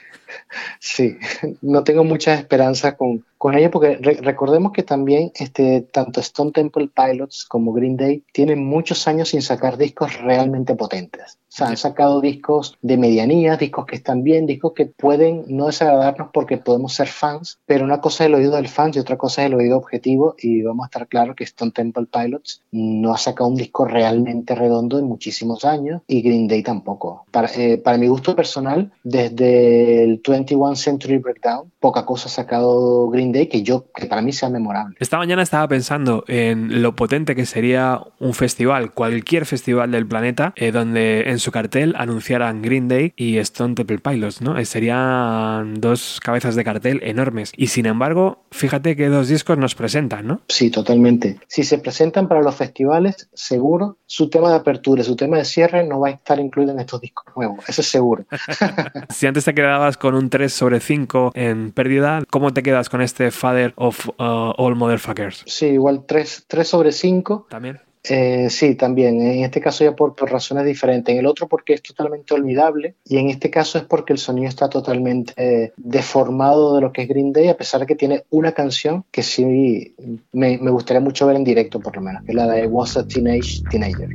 Sí, 0.80 1.16
no 1.62 1.84
tengo 1.84 2.02
muchas 2.02 2.40
esperanzas 2.40 2.94
con, 2.94 3.24
con 3.44 3.58
ello 3.58 3.70
porque 3.70 3.96
re 3.96 4.14
recordemos 4.22 4.72
que 4.72 4.82
también 4.82 5.30
este, 5.34 5.82
tanto 5.82 6.20
Stone 6.20 6.52
Temple 6.52 6.88
Pilots 6.88 7.44
como 7.44 7.74
Green 7.74 7.94
Day 7.94 8.24
tienen 8.32 8.64
muchos 8.64 9.06
años 9.06 9.28
sin 9.28 9.42
sacar 9.42 9.76
discos 9.76 10.18
realmente 10.22 10.74
potentes. 10.74 11.36
O 11.54 11.56
sea, 11.56 11.68
han 11.68 11.76
sacado 11.76 12.20
discos 12.20 12.76
de 12.82 12.96
medianía, 12.96 13.56
discos 13.56 13.86
que 13.86 13.94
están 13.94 14.24
bien, 14.24 14.44
discos 14.44 14.72
que 14.72 14.86
pueden 14.86 15.44
no 15.46 15.66
desagradarnos 15.66 16.30
porque 16.32 16.56
podemos 16.56 16.94
ser 16.94 17.06
fans, 17.06 17.60
pero 17.64 17.84
una 17.84 18.00
cosa 18.00 18.24
es 18.24 18.28
el 18.28 18.34
oído 18.34 18.56
del 18.56 18.66
fan 18.66 18.90
y 18.92 18.98
otra 18.98 19.16
cosa 19.16 19.42
es 19.42 19.46
el 19.46 19.54
oído 19.54 19.76
objetivo 19.76 20.34
y 20.36 20.62
vamos 20.62 20.82
a 20.82 20.86
estar 20.86 21.06
claros 21.06 21.36
que 21.36 21.44
Stone 21.44 21.70
Temple 21.70 22.06
Pilots 22.10 22.62
no 22.72 23.12
ha 23.14 23.18
sacado 23.18 23.50
un 23.50 23.56
disco 23.56 23.84
realmente 23.84 24.56
redondo 24.56 24.98
en 24.98 25.04
muchísimos 25.04 25.64
años 25.64 26.02
y 26.08 26.22
Green 26.22 26.48
Day 26.48 26.62
tampoco. 26.62 27.26
Para, 27.30 27.48
eh, 27.54 27.76
para 27.78 27.98
mi 27.98 28.08
gusto 28.08 28.34
personal, 28.34 28.90
desde 29.04 30.02
el 30.02 30.20
21 30.26 30.74
Century 30.74 31.18
Breakdown, 31.18 31.70
poca 31.78 32.04
cosa 32.04 32.26
ha 32.26 32.32
sacado 32.32 33.08
Green 33.10 33.33
Que 33.34 33.62
yo 33.62 33.86
que 33.92 34.06
para 34.06 34.22
mí 34.22 34.32
sea 34.32 34.48
memorable. 34.48 34.96
Esta 35.00 35.18
mañana 35.18 35.42
estaba 35.42 35.66
pensando 35.68 36.24
en 36.28 36.82
lo 36.82 36.94
potente 36.94 37.34
que 37.34 37.46
sería 37.46 38.00
un 38.20 38.32
festival, 38.34 38.92
cualquier 38.92 39.44
festival 39.44 39.90
del 39.90 40.06
planeta, 40.06 40.52
eh, 40.56 40.70
donde 40.70 41.24
en 41.26 41.38
su 41.38 41.50
cartel 41.50 41.94
anunciaran 41.98 42.62
Green 42.62 42.88
Day 42.88 43.12
y 43.16 43.38
Stone 43.38 43.74
Temple 43.74 43.98
Pilots, 43.98 44.40
¿no? 44.40 44.56
Eh, 44.56 44.64
serían 44.64 45.80
dos 45.80 46.20
cabezas 46.22 46.54
de 46.54 46.64
cartel 46.64 47.00
enormes. 47.02 47.52
Y 47.56 47.68
sin 47.68 47.86
embargo, 47.86 48.44
fíjate 48.50 48.96
que 48.96 49.08
dos 49.08 49.28
discos 49.28 49.58
nos 49.58 49.74
presentan, 49.74 50.26
¿no? 50.26 50.40
Sí, 50.48 50.70
totalmente. 50.70 51.38
Si 51.48 51.64
se 51.64 51.78
presentan 51.78 52.28
para 52.28 52.40
los 52.42 52.54
festivales, 52.54 53.28
seguro 53.34 53.98
su 54.06 54.30
tema 54.30 54.50
de 54.50 54.56
apertura, 54.56 55.02
su 55.02 55.16
tema 55.16 55.38
de 55.38 55.44
cierre 55.44 55.84
no 55.84 56.00
va 56.00 56.08
a 56.08 56.10
estar 56.12 56.38
incluido 56.38 56.72
en 56.72 56.80
estos 56.80 57.00
discos 57.00 57.24
nuevos, 57.34 57.68
eso 57.68 57.80
es 57.80 57.88
seguro. 57.88 58.24
si 59.10 59.26
antes 59.26 59.44
te 59.44 59.54
quedabas 59.54 59.96
con 59.96 60.14
un 60.14 60.30
3 60.30 60.52
sobre 60.52 60.80
5 60.80 61.32
en 61.34 61.72
pérdida, 61.72 62.22
¿cómo 62.30 62.52
te 62.52 62.62
quedas 62.62 62.88
con 62.88 63.02
este 63.02 63.23
Father 63.30 63.72
of 63.76 64.08
uh, 64.18 64.52
All 64.56 64.76
Motherfuckers? 64.76 65.44
Sí, 65.46 65.66
igual 65.66 66.04
3, 66.06 66.44
3 66.46 66.66
sobre 66.66 66.92
5. 66.92 67.46
También. 67.50 67.80
Eh, 68.06 68.50
sí, 68.50 68.74
también. 68.74 69.20
En 69.20 69.44
este 69.44 69.60
caso 69.60 69.82
ya 69.82 69.96
por, 69.96 70.14
por, 70.14 70.30
razones 70.30 70.66
diferentes. 70.66 71.12
En 71.12 71.20
el 71.20 71.26
otro 71.26 71.48
porque 71.48 71.72
es 71.72 71.82
totalmente 71.82 72.34
olvidable 72.34 72.96
y 73.04 73.16
en 73.16 73.30
este 73.30 73.50
caso 73.50 73.78
es 73.78 73.84
porque 73.84 74.12
el 74.12 74.18
sonido 74.18 74.48
está 74.48 74.68
totalmente 74.68 75.32
eh, 75.36 75.72
deformado 75.76 76.74
de 76.74 76.82
lo 76.82 76.92
que 76.92 77.02
es 77.02 77.08
Green 77.08 77.32
Day, 77.32 77.48
a 77.48 77.56
pesar 77.56 77.80
de 77.80 77.86
que 77.86 77.94
tiene 77.94 78.24
una 78.30 78.52
canción 78.52 79.04
que 79.10 79.22
sí 79.22 79.94
me, 80.32 80.58
me 80.58 80.70
gustaría 80.70 81.00
mucho 81.00 81.26
ver 81.26 81.36
en 81.36 81.44
directo, 81.44 81.80
por 81.80 81.96
lo 81.96 82.02
menos, 82.02 82.22
que 82.24 82.32
es 82.32 82.36
la 82.36 82.46
de 82.46 82.66
Was 82.66 82.96
a 82.96 83.06
Teenage 83.06 83.62
Teenager. 83.70 84.10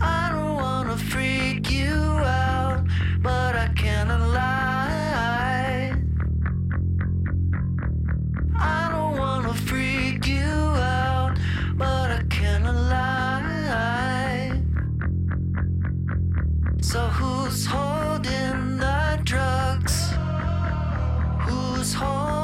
I 0.00 0.30
don't 0.30 0.54
wanna 0.54 0.96
freak 0.96 1.68
you 1.68 1.97
but 3.20 3.56
I 3.56 3.68
cannot 3.74 4.20
lie. 4.20 5.92
I 8.56 8.88
don't 8.92 9.18
wanna 9.18 9.54
freak 9.54 10.26
you 10.26 10.44
out, 10.44 11.36
but 11.76 12.10
I 12.10 12.22
cannot 12.30 12.74
lie. 12.74 14.60
So 16.80 17.00
who's 17.08 17.66
holding 17.66 18.78
the 18.78 19.20
drugs? 19.24 20.12
Who's 21.46 21.92
holding 21.94 22.37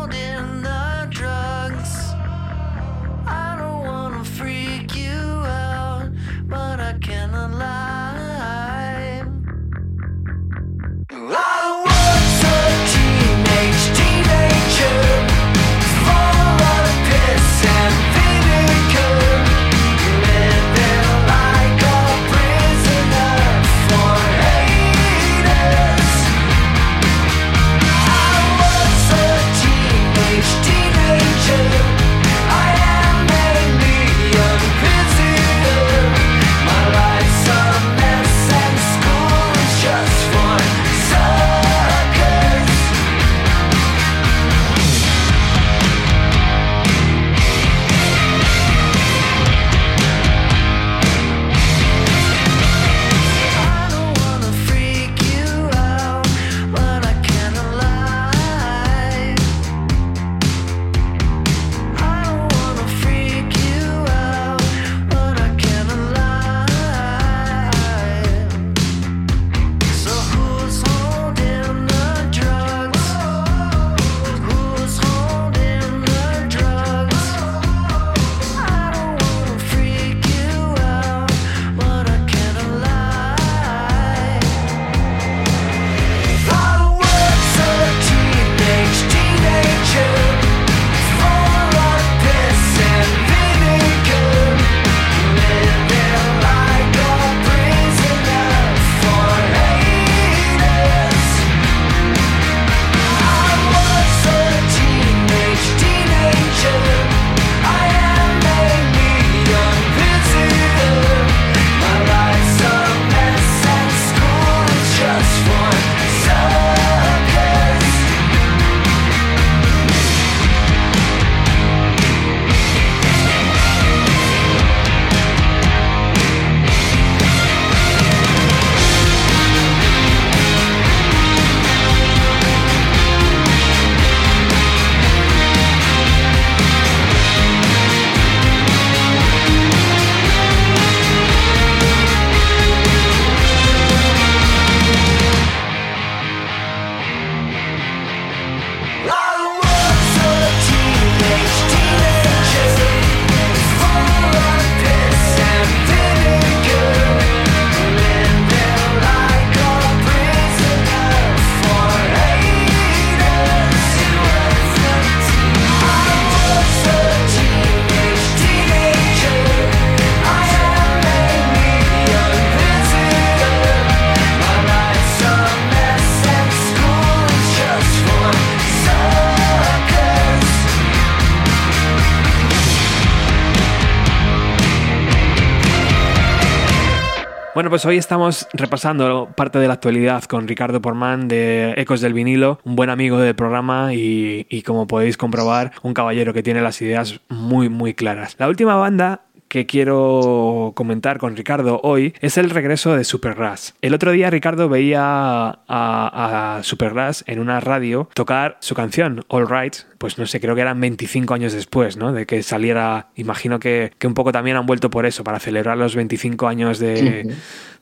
pues 187.74 187.86
hoy 187.86 187.96
estamos 187.96 188.46
repasando 188.52 189.30
parte 189.34 189.58
de 189.58 189.66
la 189.66 189.74
actualidad 189.74 190.22
con 190.26 190.46
Ricardo 190.46 190.80
Porman 190.80 191.26
de 191.26 191.74
Ecos 191.76 192.00
del 192.00 192.12
Vinilo, 192.12 192.60
un 192.62 192.76
buen 192.76 192.88
amigo 192.88 193.18
del 193.18 193.34
programa 193.34 193.92
y, 193.92 194.46
y 194.48 194.62
como 194.62 194.86
podéis 194.86 195.16
comprobar, 195.16 195.72
un 195.82 195.92
caballero 195.92 196.32
que 196.32 196.44
tiene 196.44 196.60
las 196.62 196.80
ideas 196.80 197.18
muy, 197.28 197.68
muy 197.68 197.92
claras. 197.92 198.36
La 198.38 198.46
última 198.46 198.76
banda 198.76 199.22
que 199.54 199.66
quiero 199.66 200.72
comentar 200.74 201.18
con 201.18 201.36
Ricardo 201.36 201.80
hoy 201.84 202.12
es 202.20 202.38
el 202.38 202.50
regreso 202.50 202.96
de 202.96 203.04
Supergrass. 203.04 203.74
El 203.82 203.94
otro 203.94 204.10
día 204.10 204.28
Ricardo 204.28 204.68
veía 204.68 205.00
a, 205.00 205.58
a 205.68 206.62
Supergrass 206.64 207.22
en 207.28 207.38
una 207.38 207.60
radio 207.60 208.08
tocar 208.14 208.56
su 208.58 208.74
canción 208.74 209.24
All 209.28 209.48
Right, 209.48 209.76
pues 209.98 210.18
no 210.18 210.26
sé, 210.26 210.40
creo 210.40 210.56
que 210.56 210.60
eran 210.62 210.80
25 210.80 211.34
años 211.34 211.52
después, 211.52 211.96
¿no? 211.96 212.12
De 212.12 212.26
que 212.26 212.42
saliera, 212.42 213.10
imagino 213.14 213.60
que, 213.60 213.92
que 213.96 214.08
un 214.08 214.14
poco 214.14 214.32
también 214.32 214.56
han 214.56 214.66
vuelto 214.66 214.90
por 214.90 215.06
eso, 215.06 215.22
para 215.22 215.38
celebrar 215.38 215.78
los 215.78 215.94
25 215.94 216.48
años 216.48 216.80
de... 216.80 217.32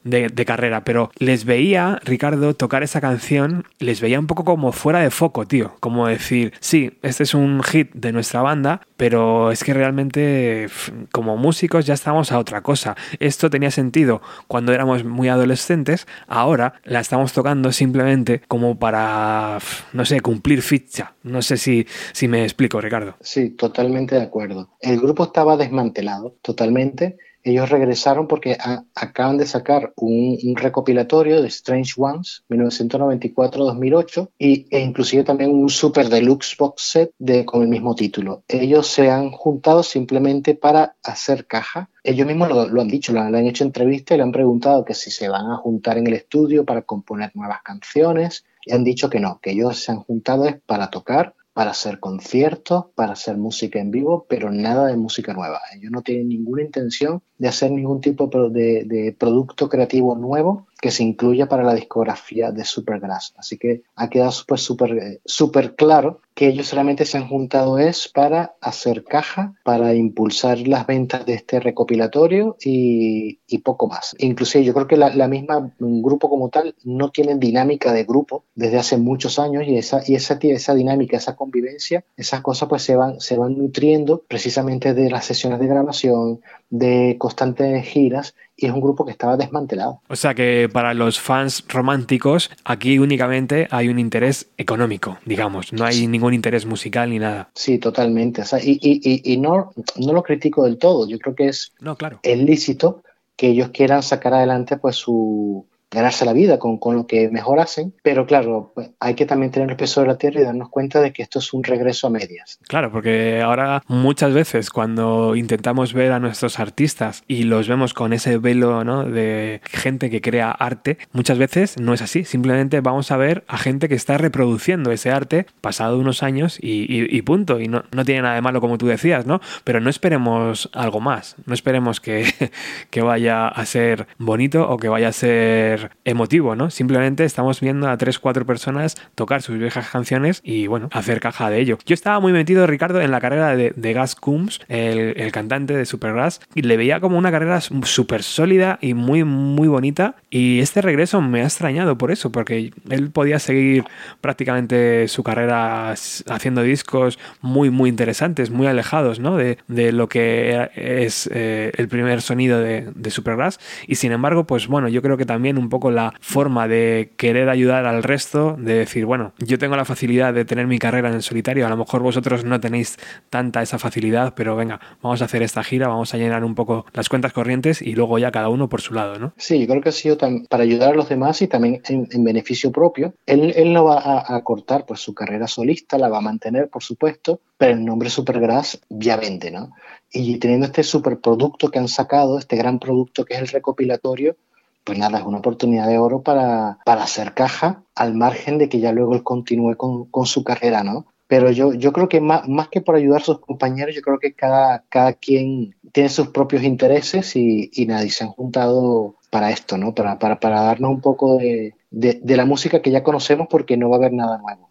De, 0.05 0.45
carrera, 0.45 0.83
pero 0.83 1.11
les 1.19 1.45
veía, 1.45 2.01
Ricardo, 2.05 2.55
tocar 2.55 2.83
esa 2.83 3.01
canción, 3.01 3.65
les 3.79 4.01
veía 4.01 4.19
un 4.19 4.27
poco 4.27 4.45
como 4.45 4.73
fuera 4.73 4.99
de 5.01 5.11
foco, 5.11 5.47
tío. 5.47 5.77
Como 5.79 6.09
decir, 6.09 6.53
sí, 6.59 6.99
este 7.03 7.23
es 7.23 7.35
un 7.35 7.63
hit 7.63 7.93
de 7.95 8.13
nuestra 8.13 8.43
banda, 8.43 8.81
pero 8.97 9.53
es 9.53 9.63
que 9.63 9.73
realmente 9.73 10.67
como 11.13 11.37
músicos 11.37 11.87
ya 11.87 11.95
estamos 11.95 12.33
a 12.33 12.39
otra 12.39 12.63
cosa. 12.63 12.97
Esto 13.21 13.51
tenía 13.51 13.71
sentido 13.71 14.21
cuando 14.49 14.73
éramos 14.73 15.05
muy 15.05 15.29
adolescentes, 15.29 16.07
ahora 16.27 16.75
la 16.85 17.01
estamos 17.01 17.33
tocando 17.33 17.73
simplemente 17.73 18.43
como 18.49 18.79
para, 18.79 19.59
no 19.93 20.05
sé, 20.05 20.21
cumplir 20.21 20.63
ficha. 20.63 21.15
No 21.23 21.43
sé 21.43 21.57
si, 21.57 21.87
si 22.13 22.29
me 22.29 22.43
explico, 22.43 22.81
Ricardo. 22.81 23.17
Sí, 23.21 23.51
totalmente 23.51 24.17
de 24.17 24.23
acuerdo. 24.23 24.71
El 24.81 25.01
grupo 25.01 25.25
estaba 25.25 25.57
desmantelado 25.57 26.37
totalmente 26.43 27.19
ellos 27.43 27.71
regresaron 27.71 28.29
porque 28.29 28.57
a, 28.59 28.85
acaban 28.95 29.37
de 29.37 29.47
sacar 29.47 29.93
un, 29.97 30.39
un, 30.43 30.57
recopilatorio 30.57 31.43
de 31.43 31.49
Strange 31.49 31.95
Ones 31.97 32.45
1994-2008 32.49 34.31
y, 34.39 34.67
e 34.71 34.81
inclusive 34.81 35.25
también 35.25 35.51
un 35.51 35.69
super 35.69 36.09
deluxe 36.09 36.57
box 36.57 36.83
set 36.83 37.11
de, 37.19 37.45
con 37.45 37.63
el 37.63 37.69
mismo 37.69 37.95
título. 37.95 38.45
Ellos 38.49 38.87
se 38.87 39.11
han 39.11 39.31
juntado 39.31 39.83
simplemente 39.83 40.55
para 40.55 40.97
hacer 41.03 41.47
caja. 41.47 41.91
Ellos 42.05 42.27
mismos 42.27 42.49
lo, 42.49 42.69
lo 42.69 42.81
han 42.81 42.89
dicho, 42.89 43.13
lo, 43.13 43.29
le 43.29 43.39
han 43.39 43.47
hecho 43.47 43.65
entrevistas 43.65 44.15
y 44.15 44.19
le 44.19 44.25
han 44.25 44.33
preguntado 44.33 44.85
que 44.85 44.95
si 44.95 45.11
se 45.11 45.29
van 45.29 45.51
a 45.51 45.57
juntar 45.57 45.99
en 45.99 46.07
el 46.07 46.15
estudio 46.15 46.65
para 46.65 46.83
componer 46.83 47.33
nuevas 47.35 47.63
canciones 47.63 48.45
y 48.65 48.73
han 48.73 48.85
dicho 48.85 49.11
que 49.11 49.21
no, 49.21 49.41
que 49.41 49.51
ellos 49.51 49.79
se 49.79 49.93
han 49.93 49.99
juntado 49.99 50.47
es 50.47 50.61
para 50.61 50.91
tocar 50.91 51.35
para 51.53 51.73
hacer 51.73 52.01
conciertos, 52.01 52.87
para 52.95 53.13
hacer 53.13 53.37
música 53.37 53.79
en 53.79 53.91
vivo, 53.91 54.27
pero 54.29 54.51
nada 54.51 54.87
de 54.87 54.97
música 54.97 55.35
nueva. 55.35 55.61
Ellos 55.75 55.91
no 55.91 56.03
tienen 56.03 56.29
ninguna 56.29 56.63
intención 56.63 57.23
de 57.39 57.49
hacer 57.49 57.71
ningún 57.71 58.01
tipo 58.01 58.29
de, 58.29 59.15
producto 59.19 59.69
creativo 59.69 60.17
nuevo 60.17 60.67
que 60.81 60.91
se 60.91 61.03
incluya 61.03 61.49
para 61.49 61.63
la 61.63 61.75
discografía 61.75 62.51
de 62.51 62.65
Supergrass. 62.65 63.35
Así 63.37 63.59
que 63.59 63.83
ha 63.95 64.09
quedado 64.09 64.33
súper, 64.33 64.59
súper, 64.59 65.21
súper 65.25 65.75
claro 65.75 66.21
que 66.43 66.49
ellos 66.49 66.67
solamente 66.67 67.05
se 67.05 67.19
han 67.19 67.29
juntado 67.29 67.79
es 67.79 68.09
para 68.09 68.57
hacer 68.61 69.05
caja, 69.05 69.55
para 69.63 69.95
impulsar 69.95 70.59
las 70.67 70.89
ventas 70.89 71.25
de 71.25 71.35
este 71.35 71.61
recopilatorio 71.61 72.57
y, 72.61 73.39
y 73.47 73.59
poco 73.59 73.87
más. 73.87 74.17
Inclusive 74.19 74.65
yo 74.65 74.75
creo 74.75 74.89
que 74.89 74.97
la, 74.97 75.15
la, 75.15 75.29
misma 75.29 75.73
grupo 75.79 76.29
como 76.29 76.49
tal 76.49 76.75
no 76.83 77.13
tiene 77.13 77.37
dinámica 77.37 77.93
de 77.93 78.03
grupo 78.03 78.43
desde 78.57 78.79
hace 78.79 78.97
muchos 78.97 79.39
años 79.39 79.63
y 79.69 79.77
esa, 79.77 80.03
y 80.05 80.17
esa, 80.17 80.37
esa 80.43 80.75
dinámica, 80.75 81.17
esa 81.17 81.37
convivencia, 81.37 82.05
esas 82.17 82.41
cosas 82.41 82.69
pues 82.69 82.83
se 82.83 82.97
van, 82.97 83.21
se 83.21 83.37
van 83.37 83.57
nutriendo 83.57 84.25
precisamente 84.27 84.95
de 84.95 85.11
las 85.11 85.25
sesiones 85.25 85.61
de 85.61 85.69
grabación, 85.69 86.41
de 86.73 87.17
constantes 87.19 87.87
giras 87.87 88.35
y 88.57 88.67
es 88.67 88.73
un 88.73 88.81
grupo 88.81 89.05
que 89.05 89.13
estaba 89.13 89.37
desmantelado. 89.37 90.01
O 90.09 90.17
sea 90.17 90.35
que 90.35 90.71
para 90.73 90.95
los 90.95 91.21
fans 91.21 91.63
románticos 91.69 92.51
aquí 92.65 92.99
únicamente 92.99 93.69
hay 93.71 93.89
un 93.89 93.99
interés 93.99 94.49
económico, 94.57 95.19
digamos, 95.27 95.73
no 95.75 95.85
hay 95.85 96.07
ningún 96.07 96.33
interés 96.33 96.65
musical 96.65 97.11
ni 97.11 97.19
nada. 97.19 97.51
Sí, 97.55 97.79
totalmente. 97.79 98.41
O 98.41 98.45
sea, 98.47 98.59
y, 98.59 98.79
y, 98.81 99.33
y 99.33 99.37
no, 99.37 99.73
no 99.97 100.13
lo 100.15 100.23
critico 100.23 100.65
del 100.65 100.79
todo, 100.79 101.07
yo 101.07 101.19
creo 101.19 101.35
que 101.35 101.49
es, 101.49 101.73
no, 101.79 101.95
claro. 101.97 102.21
es 102.23 102.39
lícito 102.39 103.03
que 103.37 103.49
ellos 103.49 103.69
quieran 103.69 104.03
sacar 104.03 104.33
adelante 104.33 104.79
pues 104.79 104.97
su, 104.97 105.67
ganarse 105.93 106.25
la 106.25 106.33
vida 106.33 106.59
con, 106.59 106.79
con, 106.79 106.97
lo 106.97 107.07
que 107.07 107.29
mejor 107.29 107.61
hacen, 107.61 107.95
pero 108.03 108.27
claro, 108.27 108.73
pues 108.75 108.91
hay 108.99 109.15
que 109.15 109.27
también 109.27 109.53
tener 109.53 109.71
el 109.71 109.77
peso 109.77 110.01
de 110.01 110.07
la 110.07 110.19
tierra 110.19 110.41
y 110.41 110.45
darnos 110.45 110.71
cuenta 110.71 111.01
de 111.01 111.13
que 111.13 111.23
esto 111.23 111.39
es 111.39 111.53
un 111.53 111.63
regreso 111.63 112.07
a 112.07 112.11
medias. 112.11 112.59
Claro, 112.67 112.91
porque 112.91 113.41
ahora 113.43 113.83
muchas 113.89 114.33
veces 114.33 114.71
cuando 114.71 115.37
intentamos 115.37 115.93
ver 115.93 116.13
a 116.13 116.19
nuestros 116.19 116.59
artistas 116.59 117.25
y 117.29 117.45
los 117.45 117.69
vemos 117.69 117.95
con 117.95 118.13
ese 118.13 118.39
velo 118.39 118.85
¿no? 118.85 119.05
de 119.05 119.61
gente 119.65 120.11
que 120.11 120.21
crea 120.21 120.51
arte, 120.51 120.99
muchas 121.13 121.39
veces 121.39 121.79
no 121.79 121.93
es 121.93 122.03
así, 122.03 122.25
simplemente 122.25 122.81
vamos 122.81 123.11
a 123.11 123.17
ver 123.17 123.45
a 123.47 123.59
gente 123.59 123.89
que 123.89 123.95
está 123.95 124.19
reproduciendo 124.19 124.93
ese 124.93 125.11
arte 125.11 125.47
pasado 125.61 125.99
unos 125.99 126.23
años 126.23 126.59
y, 126.61 126.83
y, 126.93 127.07
y 127.17 127.23
punto, 127.23 127.61
y 127.61 127.69
no, 127.69 127.85
no, 127.93 128.05
tiene 128.05 128.23
nada 128.23 128.35
de 128.35 128.43
malo 128.43 128.61
como 128.61 128.79
tú 128.79 128.87
decías, 128.87 129.27
¿no? 129.27 129.41
Pero 129.65 129.81
no 129.81 129.91
esperemos 129.91 130.71
algo 130.73 131.01
más, 131.01 131.37
no 131.47 131.55
esperemos 131.55 132.01
que, 132.01 132.25
que 132.91 133.03
vaya 133.03 133.49
a 133.49 133.67
ser 133.67 134.07
bonito 134.19 134.69
o 134.69 134.77
que 134.79 134.89
vaya 134.89 135.09
a 135.09 135.13
ser 135.13 135.82
emotivo, 136.05 136.57
¿no? 136.57 136.71
Simplemente 136.71 137.25
estamos 137.25 137.61
viendo 137.61 137.89
a 137.89 137.97
tres, 137.97 138.19
cuatro 138.19 138.47
personas 138.47 138.97
tocar 139.15 139.43
sus 139.43 139.59
viejas 139.59 139.89
canciones 139.89 140.41
y, 140.45 140.67
bueno, 140.67 140.89
hacer 140.93 141.21
caja 141.21 141.51
de 141.51 141.61
ello. 141.61 141.79
Yo 141.87 141.95
estaba 141.95 142.21
muy 142.21 142.33
metido, 142.33 142.67
Ricardo, 142.67 143.01
en 143.01 143.11
la 143.11 143.21
carrera 143.21 143.57
de, 143.57 143.73
de 143.75 143.93
Gas 143.93 144.15
Coombs, 144.15 144.61
el, 144.69 145.15
el, 145.17 145.33
cantante 145.33 145.77
de 145.77 145.87
Supergrass, 145.87 146.41
y 146.55 146.63
le 146.63 146.77
veía 146.77 147.01
como 147.01 147.19
una 147.19 147.31
carrera 147.31 147.61
súper 147.61 148.23
sólida 148.23 148.79
y 148.81 148.95
muy, 148.95 149.25
muy 149.25 149.69
bonita. 149.69 150.17
Y 150.31 150.61
este 150.61 150.83
regreso 150.83 151.21
me 151.21 151.43
ha 151.43 151.45
extrañado 151.45 151.99
por 151.99 152.11
eso, 152.11 152.33
porque 152.33 152.73
él 152.91 153.11
podía 153.11 153.39
seguir 153.39 153.85
prácticamente 154.21 155.09
su 155.09 155.23
carrera 155.23 155.95
haciendo 156.29 156.63
discos 156.63 157.19
muy, 157.41 157.71
muy 157.71 157.91
interesantes, 157.91 158.51
muy 158.51 158.67
alejados, 158.67 159.21
¿no? 159.21 159.37
De, 159.37 159.59
de 159.69 159.93
lo 159.93 160.09
que 160.09 160.69
es 160.75 161.29
eh, 161.33 161.73
el 161.77 161.89
primer 161.89 162.23
sonido 162.23 162.61
de, 162.61 162.91
de 162.95 163.11
Supergrass. 163.11 163.59
Y 163.87 163.97
sin 163.97 164.13
embargo, 164.13 164.47
pues 164.47 164.69
bueno, 164.69 164.89
yo 164.89 165.03
creo 165.03 165.17
que 165.17 165.27
también 165.27 165.59
un 165.59 165.69
poco 165.73 165.91
la 165.91 166.13
forma 166.21 166.69
de 166.69 167.15
querer 167.17 167.49
ayudar 167.49 167.87
al 167.87 168.03
resto, 168.03 168.57
de 168.59 168.75
decir, 168.75 169.07
bueno, 169.07 169.33
yo 169.39 169.59
tengo 169.59 169.75
la 169.75 169.87
facilidad 169.87 170.35
de 170.35 170.45
tener 170.45 170.67
mi 170.67 170.79
carrera 170.79 171.09
en 171.09 171.15
el 171.15 171.23
solitario, 171.23 171.67
a 171.67 171.71
lo 171.71 171.79
mejor 171.79 172.03
vosotros 172.03 172.45
no 172.45 172.61
tenéis 172.61 172.99
tanta 173.31 173.63
esa 173.63 173.79
facilidad, 173.79 174.35
pero 174.37 174.55
venga, 174.55 174.79
vamos 175.01 175.23
a 175.23 175.25
hacer 175.25 175.43
esta 175.43 175.65
gira, 175.65 175.89
vamos 175.89 176.13
a 176.13 176.19
llenar 176.19 176.45
un 176.45 176.55
poco 176.55 176.85
las 176.93 177.09
cuentas 177.09 177.33
corrientes 177.33 177.81
y 177.81 177.95
luego 177.95 178.19
ya 178.19 178.31
cada 178.31 178.51
uno 178.51 178.69
por 178.69 178.83
su 178.83 178.93
lado, 178.93 179.19
¿no? 179.19 179.33
Sí, 179.39 179.61
yo 179.61 179.67
creo 179.67 179.81
que 179.81 179.89
ha 179.89 179.93
sido 179.93 180.19
para 180.51 180.63
ayudar 180.63 180.91
a 180.91 180.95
los 180.95 181.09
demás 181.09 181.41
y 181.41 181.49
también 181.49 181.81
en, 181.89 182.07
en 182.11 182.23
beneficio 182.23 182.71
propio. 182.71 183.15
Él, 183.25 183.55
él 183.57 183.73
no 183.73 183.85
va 183.85 183.99
a, 183.99 184.37
a, 184.37 184.45
cortar 184.45 184.85
pues 184.85 185.01
su 185.01 185.15
carrera 185.15 185.47
solista, 185.47 185.97
la 185.97 186.11
va 186.11 186.19
a 186.19 186.21
mantener, 186.21 186.69
por 186.69 186.83
supuesto, 186.83 187.41
pero 187.57 187.73
el 187.73 187.83
nombre 187.83 188.11
Supergrass 188.11 188.79
ya 188.91 189.17
vende, 189.17 189.51
¿no? 189.51 189.73
Y 190.13 190.37
teniendo 190.37 190.67
este 190.67 190.83
superproducto 190.83 191.71
que 191.71 191.79
han 191.79 191.89
sacado, 191.89 192.39
este 192.39 192.57
gran 192.57 192.79
producto 192.79 193.25
que 193.25 193.35
es 193.35 193.41
el 193.41 193.49
recopilatorio, 193.49 194.37
pues 194.85 194.99
nada, 194.99 195.19
es 195.19 195.25
una 195.25 195.39
oportunidad 195.39 195.89
de 195.89 195.99
oro 195.99 196.23
para, 196.23 196.79
para 196.85 197.05
hacer 197.05 197.35
caja 197.35 197.85
al 197.95 198.15
margen 198.15 198.59
de 198.59 198.69
que 198.69 198.81
ya 198.81 198.93
luego 198.93 199.15
él 199.15 199.23
continúe 199.23 199.77
con, 199.77 200.07
con 200.07 200.27
su 200.27 200.45
carrera, 200.45 200.83
¿no? 200.83 201.07
Pero 201.33 201.51
yo, 201.51 201.73
yo 201.73 201.95
creo 201.95 202.11
que 202.11 202.21
más, 202.21 202.47
más, 202.47 202.69
que 202.69 202.83
por 202.83 202.95
ayudar 202.95 203.23
a 203.23 203.25
sus 203.25 203.41
compañeros, 203.41 203.95
yo 203.95 204.03
creo 204.03 204.19
que 204.19 204.35
cada, 204.35 204.85
cada 204.91 205.15
quien 205.15 205.75
tiene 205.91 206.11
sus 206.11 206.29
propios 206.29 206.63
intereses 206.63 207.35
y, 207.37 207.71
nadie 207.87 208.11
se 208.11 208.25
han 208.25 208.31
juntado 208.31 209.17
para 209.31 209.51
esto, 209.51 209.79
¿no? 209.79 209.95
Para, 209.95 210.19
para, 210.19 210.39
para 210.41 210.61
darnos 210.61 210.91
un 210.91 211.01
poco 211.01 211.39
de, 211.39 211.75
de, 211.91 212.37
la 212.37 212.45
música 212.45 212.83
que 212.83 212.91
ya 212.91 213.03
conocemos 213.03 213.47
porque 213.49 213.79
no 213.79 213.89
va 213.89 213.97
a 213.97 213.99
haber 214.01 214.13
nada 214.13 214.37
nuevo. 214.39 214.69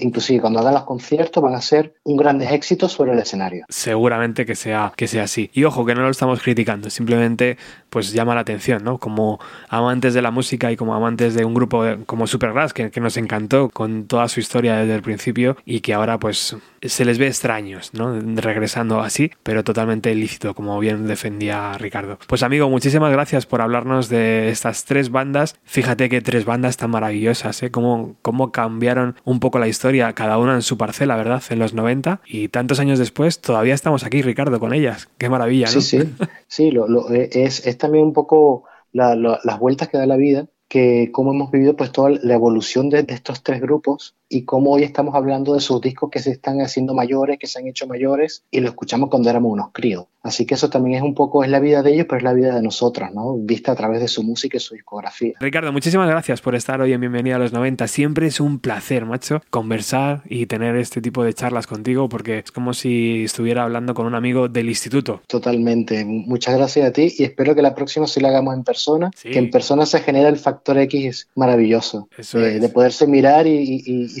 Inclusive 0.00 0.40
cuando 0.40 0.60
hagan 0.60 0.74
los 0.74 0.84
conciertos 0.84 1.42
van 1.42 1.54
a 1.54 1.60
ser 1.60 1.94
un 2.04 2.16
grandes 2.16 2.50
éxitos 2.52 2.92
sobre 2.92 3.12
el 3.12 3.18
escenario. 3.18 3.64
Seguramente 3.68 4.46
que 4.46 4.54
sea, 4.54 4.92
que 4.96 5.06
sea 5.06 5.24
así. 5.24 5.50
Y 5.52 5.64
ojo, 5.64 5.84
que 5.84 5.94
no 5.94 6.02
lo 6.02 6.10
estamos 6.10 6.42
criticando, 6.42 6.90
simplemente 6.90 7.56
pues 7.88 8.12
llama 8.12 8.34
la 8.34 8.42
atención, 8.42 8.84
¿no? 8.84 8.98
Como 8.98 9.40
amantes 9.68 10.14
de 10.14 10.22
la 10.22 10.30
música 10.30 10.70
y 10.70 10.76
como 10.76 10.94
amantes 10.94 11.34
de 11.34 11.44
un 11.44 11.54
grupo 11.54 11.84
como 12.06 12.26
Supergrass, 12.26 12.72
que, 12.72 12.90
que 12.90 13.00
nos 13.00 13.16
encantó 13.16 13.68
con 13.70 14.06
toda 14.06 14.28
su 14.28 14.40
historia 14.40 14.76
desde 14.76 14.94
el 14.94 15.02
principio 15.02 15.56
y 15.64 15.80
que 15.80 15.94
ahora 15.94 16.18
pues 16.18 16.56
se 16.82 17.04
les 17.04 17.18
ve 17.18 17.26
extraños, 17.26 17.92
¿no? 17.92 18.18
Regresando 18.36 19.00
así, 19.00 19.30
pero 19.42 19.64
totalmente 19.64 20.12
ilícito, 20.12 20.54
como 20.54 20.78
bien 20.78 21.06
defendía 21.06 21.76
Ricardo. 21.78 22.18
Pues 22.26 22.42
amigo, 22.42 22.70
muchísimas 22.70 23.12
gracias 23.12 23.46
por 23.46 23.60
hablarnos 23.60 24.08
de 24.08 24.48
estas 24.48 24.84
tres 24.84 25.10
bandas. 25.10 25.56
Fíjate 25.64 26.08
que 26.08 26.20
tres 26.20 26.44
bandas 26.44 26.76
tan 26.76 26.90
maravillosas, 26.90 27.62
¿eh? 27.62 27.70
Cómo, 27.70 28.16
cómo 28.22 28.52
cambiaron 28.52 29.16
un 29.24 29.40
poco 29.40 29.58
la 29.58 29.68
historia, 29.68 29.89
cada 30.14 30.38
una 30.38 30.54
en 30.54 30.62
su 30.62 30.76
parcela, 30.76 31.16
¿verdad? 31.16 31.42
En 31.50 31.58
los 31.58 31.74
90 31.74 32.20
y 32.26 32.48
tantos 32.48 32.80
años 32.80 32.98
después 32.98 33.40
todavía 33.40 33.74
estamos 33.74 34.04
aquí, 34.04 34.22
Ricardo, 34.22 34.58
con 34.60 34.72
ellas. 34.72 35.08
Qué 35.18 35.28
maravilla, 35.28 35.66
¿no? 35.66 35.80
Sí, 35.80 36.00
sí, 36.00 36.14
sí, 36.46 36.70
lo, 36.70 36.88
lo, 36.88 37.08
es, 37.10 37.66
es, 37.66 37.78
también 37.78 38.04
un 38.04 38.12
poco 38.12 38.64
la, 38.92 39.14
la, 39.14 39.40
las 39.44 39.58
vueltas 39.58 39.88
que 39.88 39.98
da 39.98 40.06
la 40.06 40.16
vida 40.16 40.46
que 40.70 41.10
cómo 41.12 41.32
hemos 41.32 41.50
vivido 41.50 41.76
pues 41.76 41.90
toda 41.90 42.10
la 42.10 42.34
evolución 42.34 42.90
de, 42.90 43.04
estos 43.08 43.42
tres 43.42 43.60
grupos 43.60 44.14
y 44.32 44.44
cómo 44.44 44.70
hoy 44.70 44.84
estamos 44.84 45.14
hablando 45.16 45.54
de 45.54 45.60
sus 45.60 45.80
discos 45.80 46.08
que 46.10 46.20
se 46.20 46.30
están 46.30 46.60
haciendo 46.60 46.94
mayores, 46.94 47.38
que 47.38 47.48
se 47.48 47.58
han 47.58 47.66
hecho 47.66 47.86
mayores 47.88 48.44
y 48.50 48.60
lo 48.60 48.68
escuchamos 48.68 49.10
cuando 49.10 49.28
éramos 49.28 49.52
unos 49.52 49.70
críos. 49.72 50.06
Así 50.22 50.44
que 50.44 50.54
eso 50.54 50.68
también 50.68 50.98
es 50.98 51.02
un 51.02 51.14
poco, 51.14 51.42
es 51.44 51.50
la 51.50 51.60
vida 51.60 51.82
de 51.82 51.94
ellos, 51.94 52.06
pero 52.06 52.18
es 52.18 52.24
la 52.24 52.34
vida 52.34 52.54
de 52.54 52.62
nosotros, 52.62 53.10
¿no? 53.12 53.36
Vista 53.38 53.72
a 53.72 53.74
través 53.74 54.00
de 54.00 54.08
su 54.08 54.22
música 54.22 54.58
y 54.58 54.60
su 54.60 54.74
discografía. 54.74 55.32
Ricardo, 55.40 55.72
muchísimas 55.72 56.08
gracias 56.08 56.42
por 56.42 56.54
estar 56.54 56.80
hoy 56.80 56.92
en 56.92 57.00
Bienvenida 57.00 57.36
a 57.36 57.38
los 57.38 57.52
90. 57.52 57.88
Siempre 57.88 58.26
es 58.26 58.38
un 58.38 58.58
placer, 58.58 59.06
macho, 59.06 59.40
conversar 59.48 60.22
y 60.28 60.44
tener 60.44 60.76
este 60.76 61.00
tipo 61.00 61.24
de 61.24 61.32
charlas 61.32 61.66
contigo 61.66 62.08
porque 62.08 62.40
es 62.40 62.52
como 62.52 62.74
si 62.74 63.24
estuviera 63.24 63.64
hablando 63.64 63.94
con 63.94 64.06
un 64.06 64.14
amigo 64.14 64.48
del 64.48 64.68
instituto. 64.68 65.22
Totalmente. 65.26 66.04
Muchas 66.04 66.54
gracias 66.54 66.86
a 66.86 66.92
ti 66.92 67.12
y 67.16 67.24
espero 67.24 67.54
que 67.54 67.62
la 67.62 67.74
próxima 67.74 68.06
sí 68.06 68.20
la 68.20 68.28
hagamos 68.28 68.54
en 68.54 68.62
persona, 68.62 69.10
que 69.22 69.38
en 69.38 69.50
persona 69.50 69.86
se 69.86 70.00
genera 70.00 70.28
el 70.28 70.36
factor 70.36 70.76
X 70.78 71.28
maravilloso, 71.34 72.08
de 72.32 72.68
poderse 72.68 73.06
mirar 73.06 73.46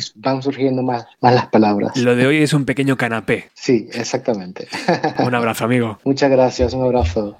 y, 0.00 0.20
van 0.20 0.42
surgiendo 0.42 0.82
más, 0.82 1.06
más 1.20 1.34
las 1.34 1.46
palabras. 1.46 1.96
Lo 1.96 2.16
de 2.16 2.26
hoy 2.26 2.42
es 2.42 2.52
un 2.52 2.64
pequeño 2.64 2.96
canapé. 2.96 3.50
Sí, 3.54 3.88
exactamente. 3.92 4.68
un 5.18 5.34
abrazo, 5.34 5.64
amigo. 5.64 5.98
Muchas 6.04 6.30
gracias, 6.30 6.72
un 6.74 6.82
abrazo. 6.82 7.36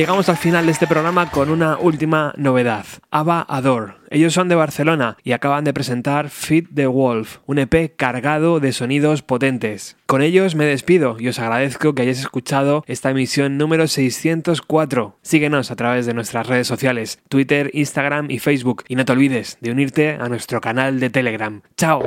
Llegamos 0.00 0.30
al 0.30 0.38
final 0.38 0.64
de 0.64 0.72
este 0.72 0.86
programa 0.86 1.30
con 1.30 1.50
una 1.50 1.76
última 1.76 2.32
novedad. 2.38 2.86
Ava 3.10 3.44
Ador. 3.46 3.96
Ellos 4.08 4.32
son 4.32 4.48
de 4.48 4.54
Barcelona 4.54 5.18
y 5.22 5.32
acaban 5.32 5.62
de 5.64 5.74
presentar 5.74 6.30
Fit 6.30 6.70
the 6.74 6.86
Wolf, 6.86 7.40
un 7.44 7.58
EP 7.58 7.94
cargado 7.96 8.60
de 8.60 8.72
sonidos 8.72 9.20
potentes. 9.20 9.98
Con 10.06 10.22
ellos 10.22 10.54
me 10.54 10.64
despido 10.64 11.16
y 11.18 11.28
os 11.28 11.38
agradezco 11.38 11.94
que 11.94 12.00
hayáis 12.00 12.20
escuchado 12.20 12.82
esta 12.86 13.10
emisión 13.10 13.58
número 13.58 13.88
604. 13.88 15.18
Síguenos 15.20 15.70
a 15.70 15.76
través 15.76 16.06
de 16.06 16.14
nuestras 16.14 16.46
redes 16.46 16.66
sociales, 16.66 17.18
Twitter, 17.28 17.70
Instagram 17.74 18.30
y 18.30 18.38
Facebook. 18.38 18.84
Y 18.88 18.96
no 18.96 19.04
te 19.04 19.12
olvides 19.12 19.58
de 19.60 19.70
unirte 19.70 20.12
a 20.18 20.30
nuestro 20.30 20.62
canal 20.62 20.98
de 20.98 21.10
Telegram. 21.10 21.60
¡Chao! 21.76 22.02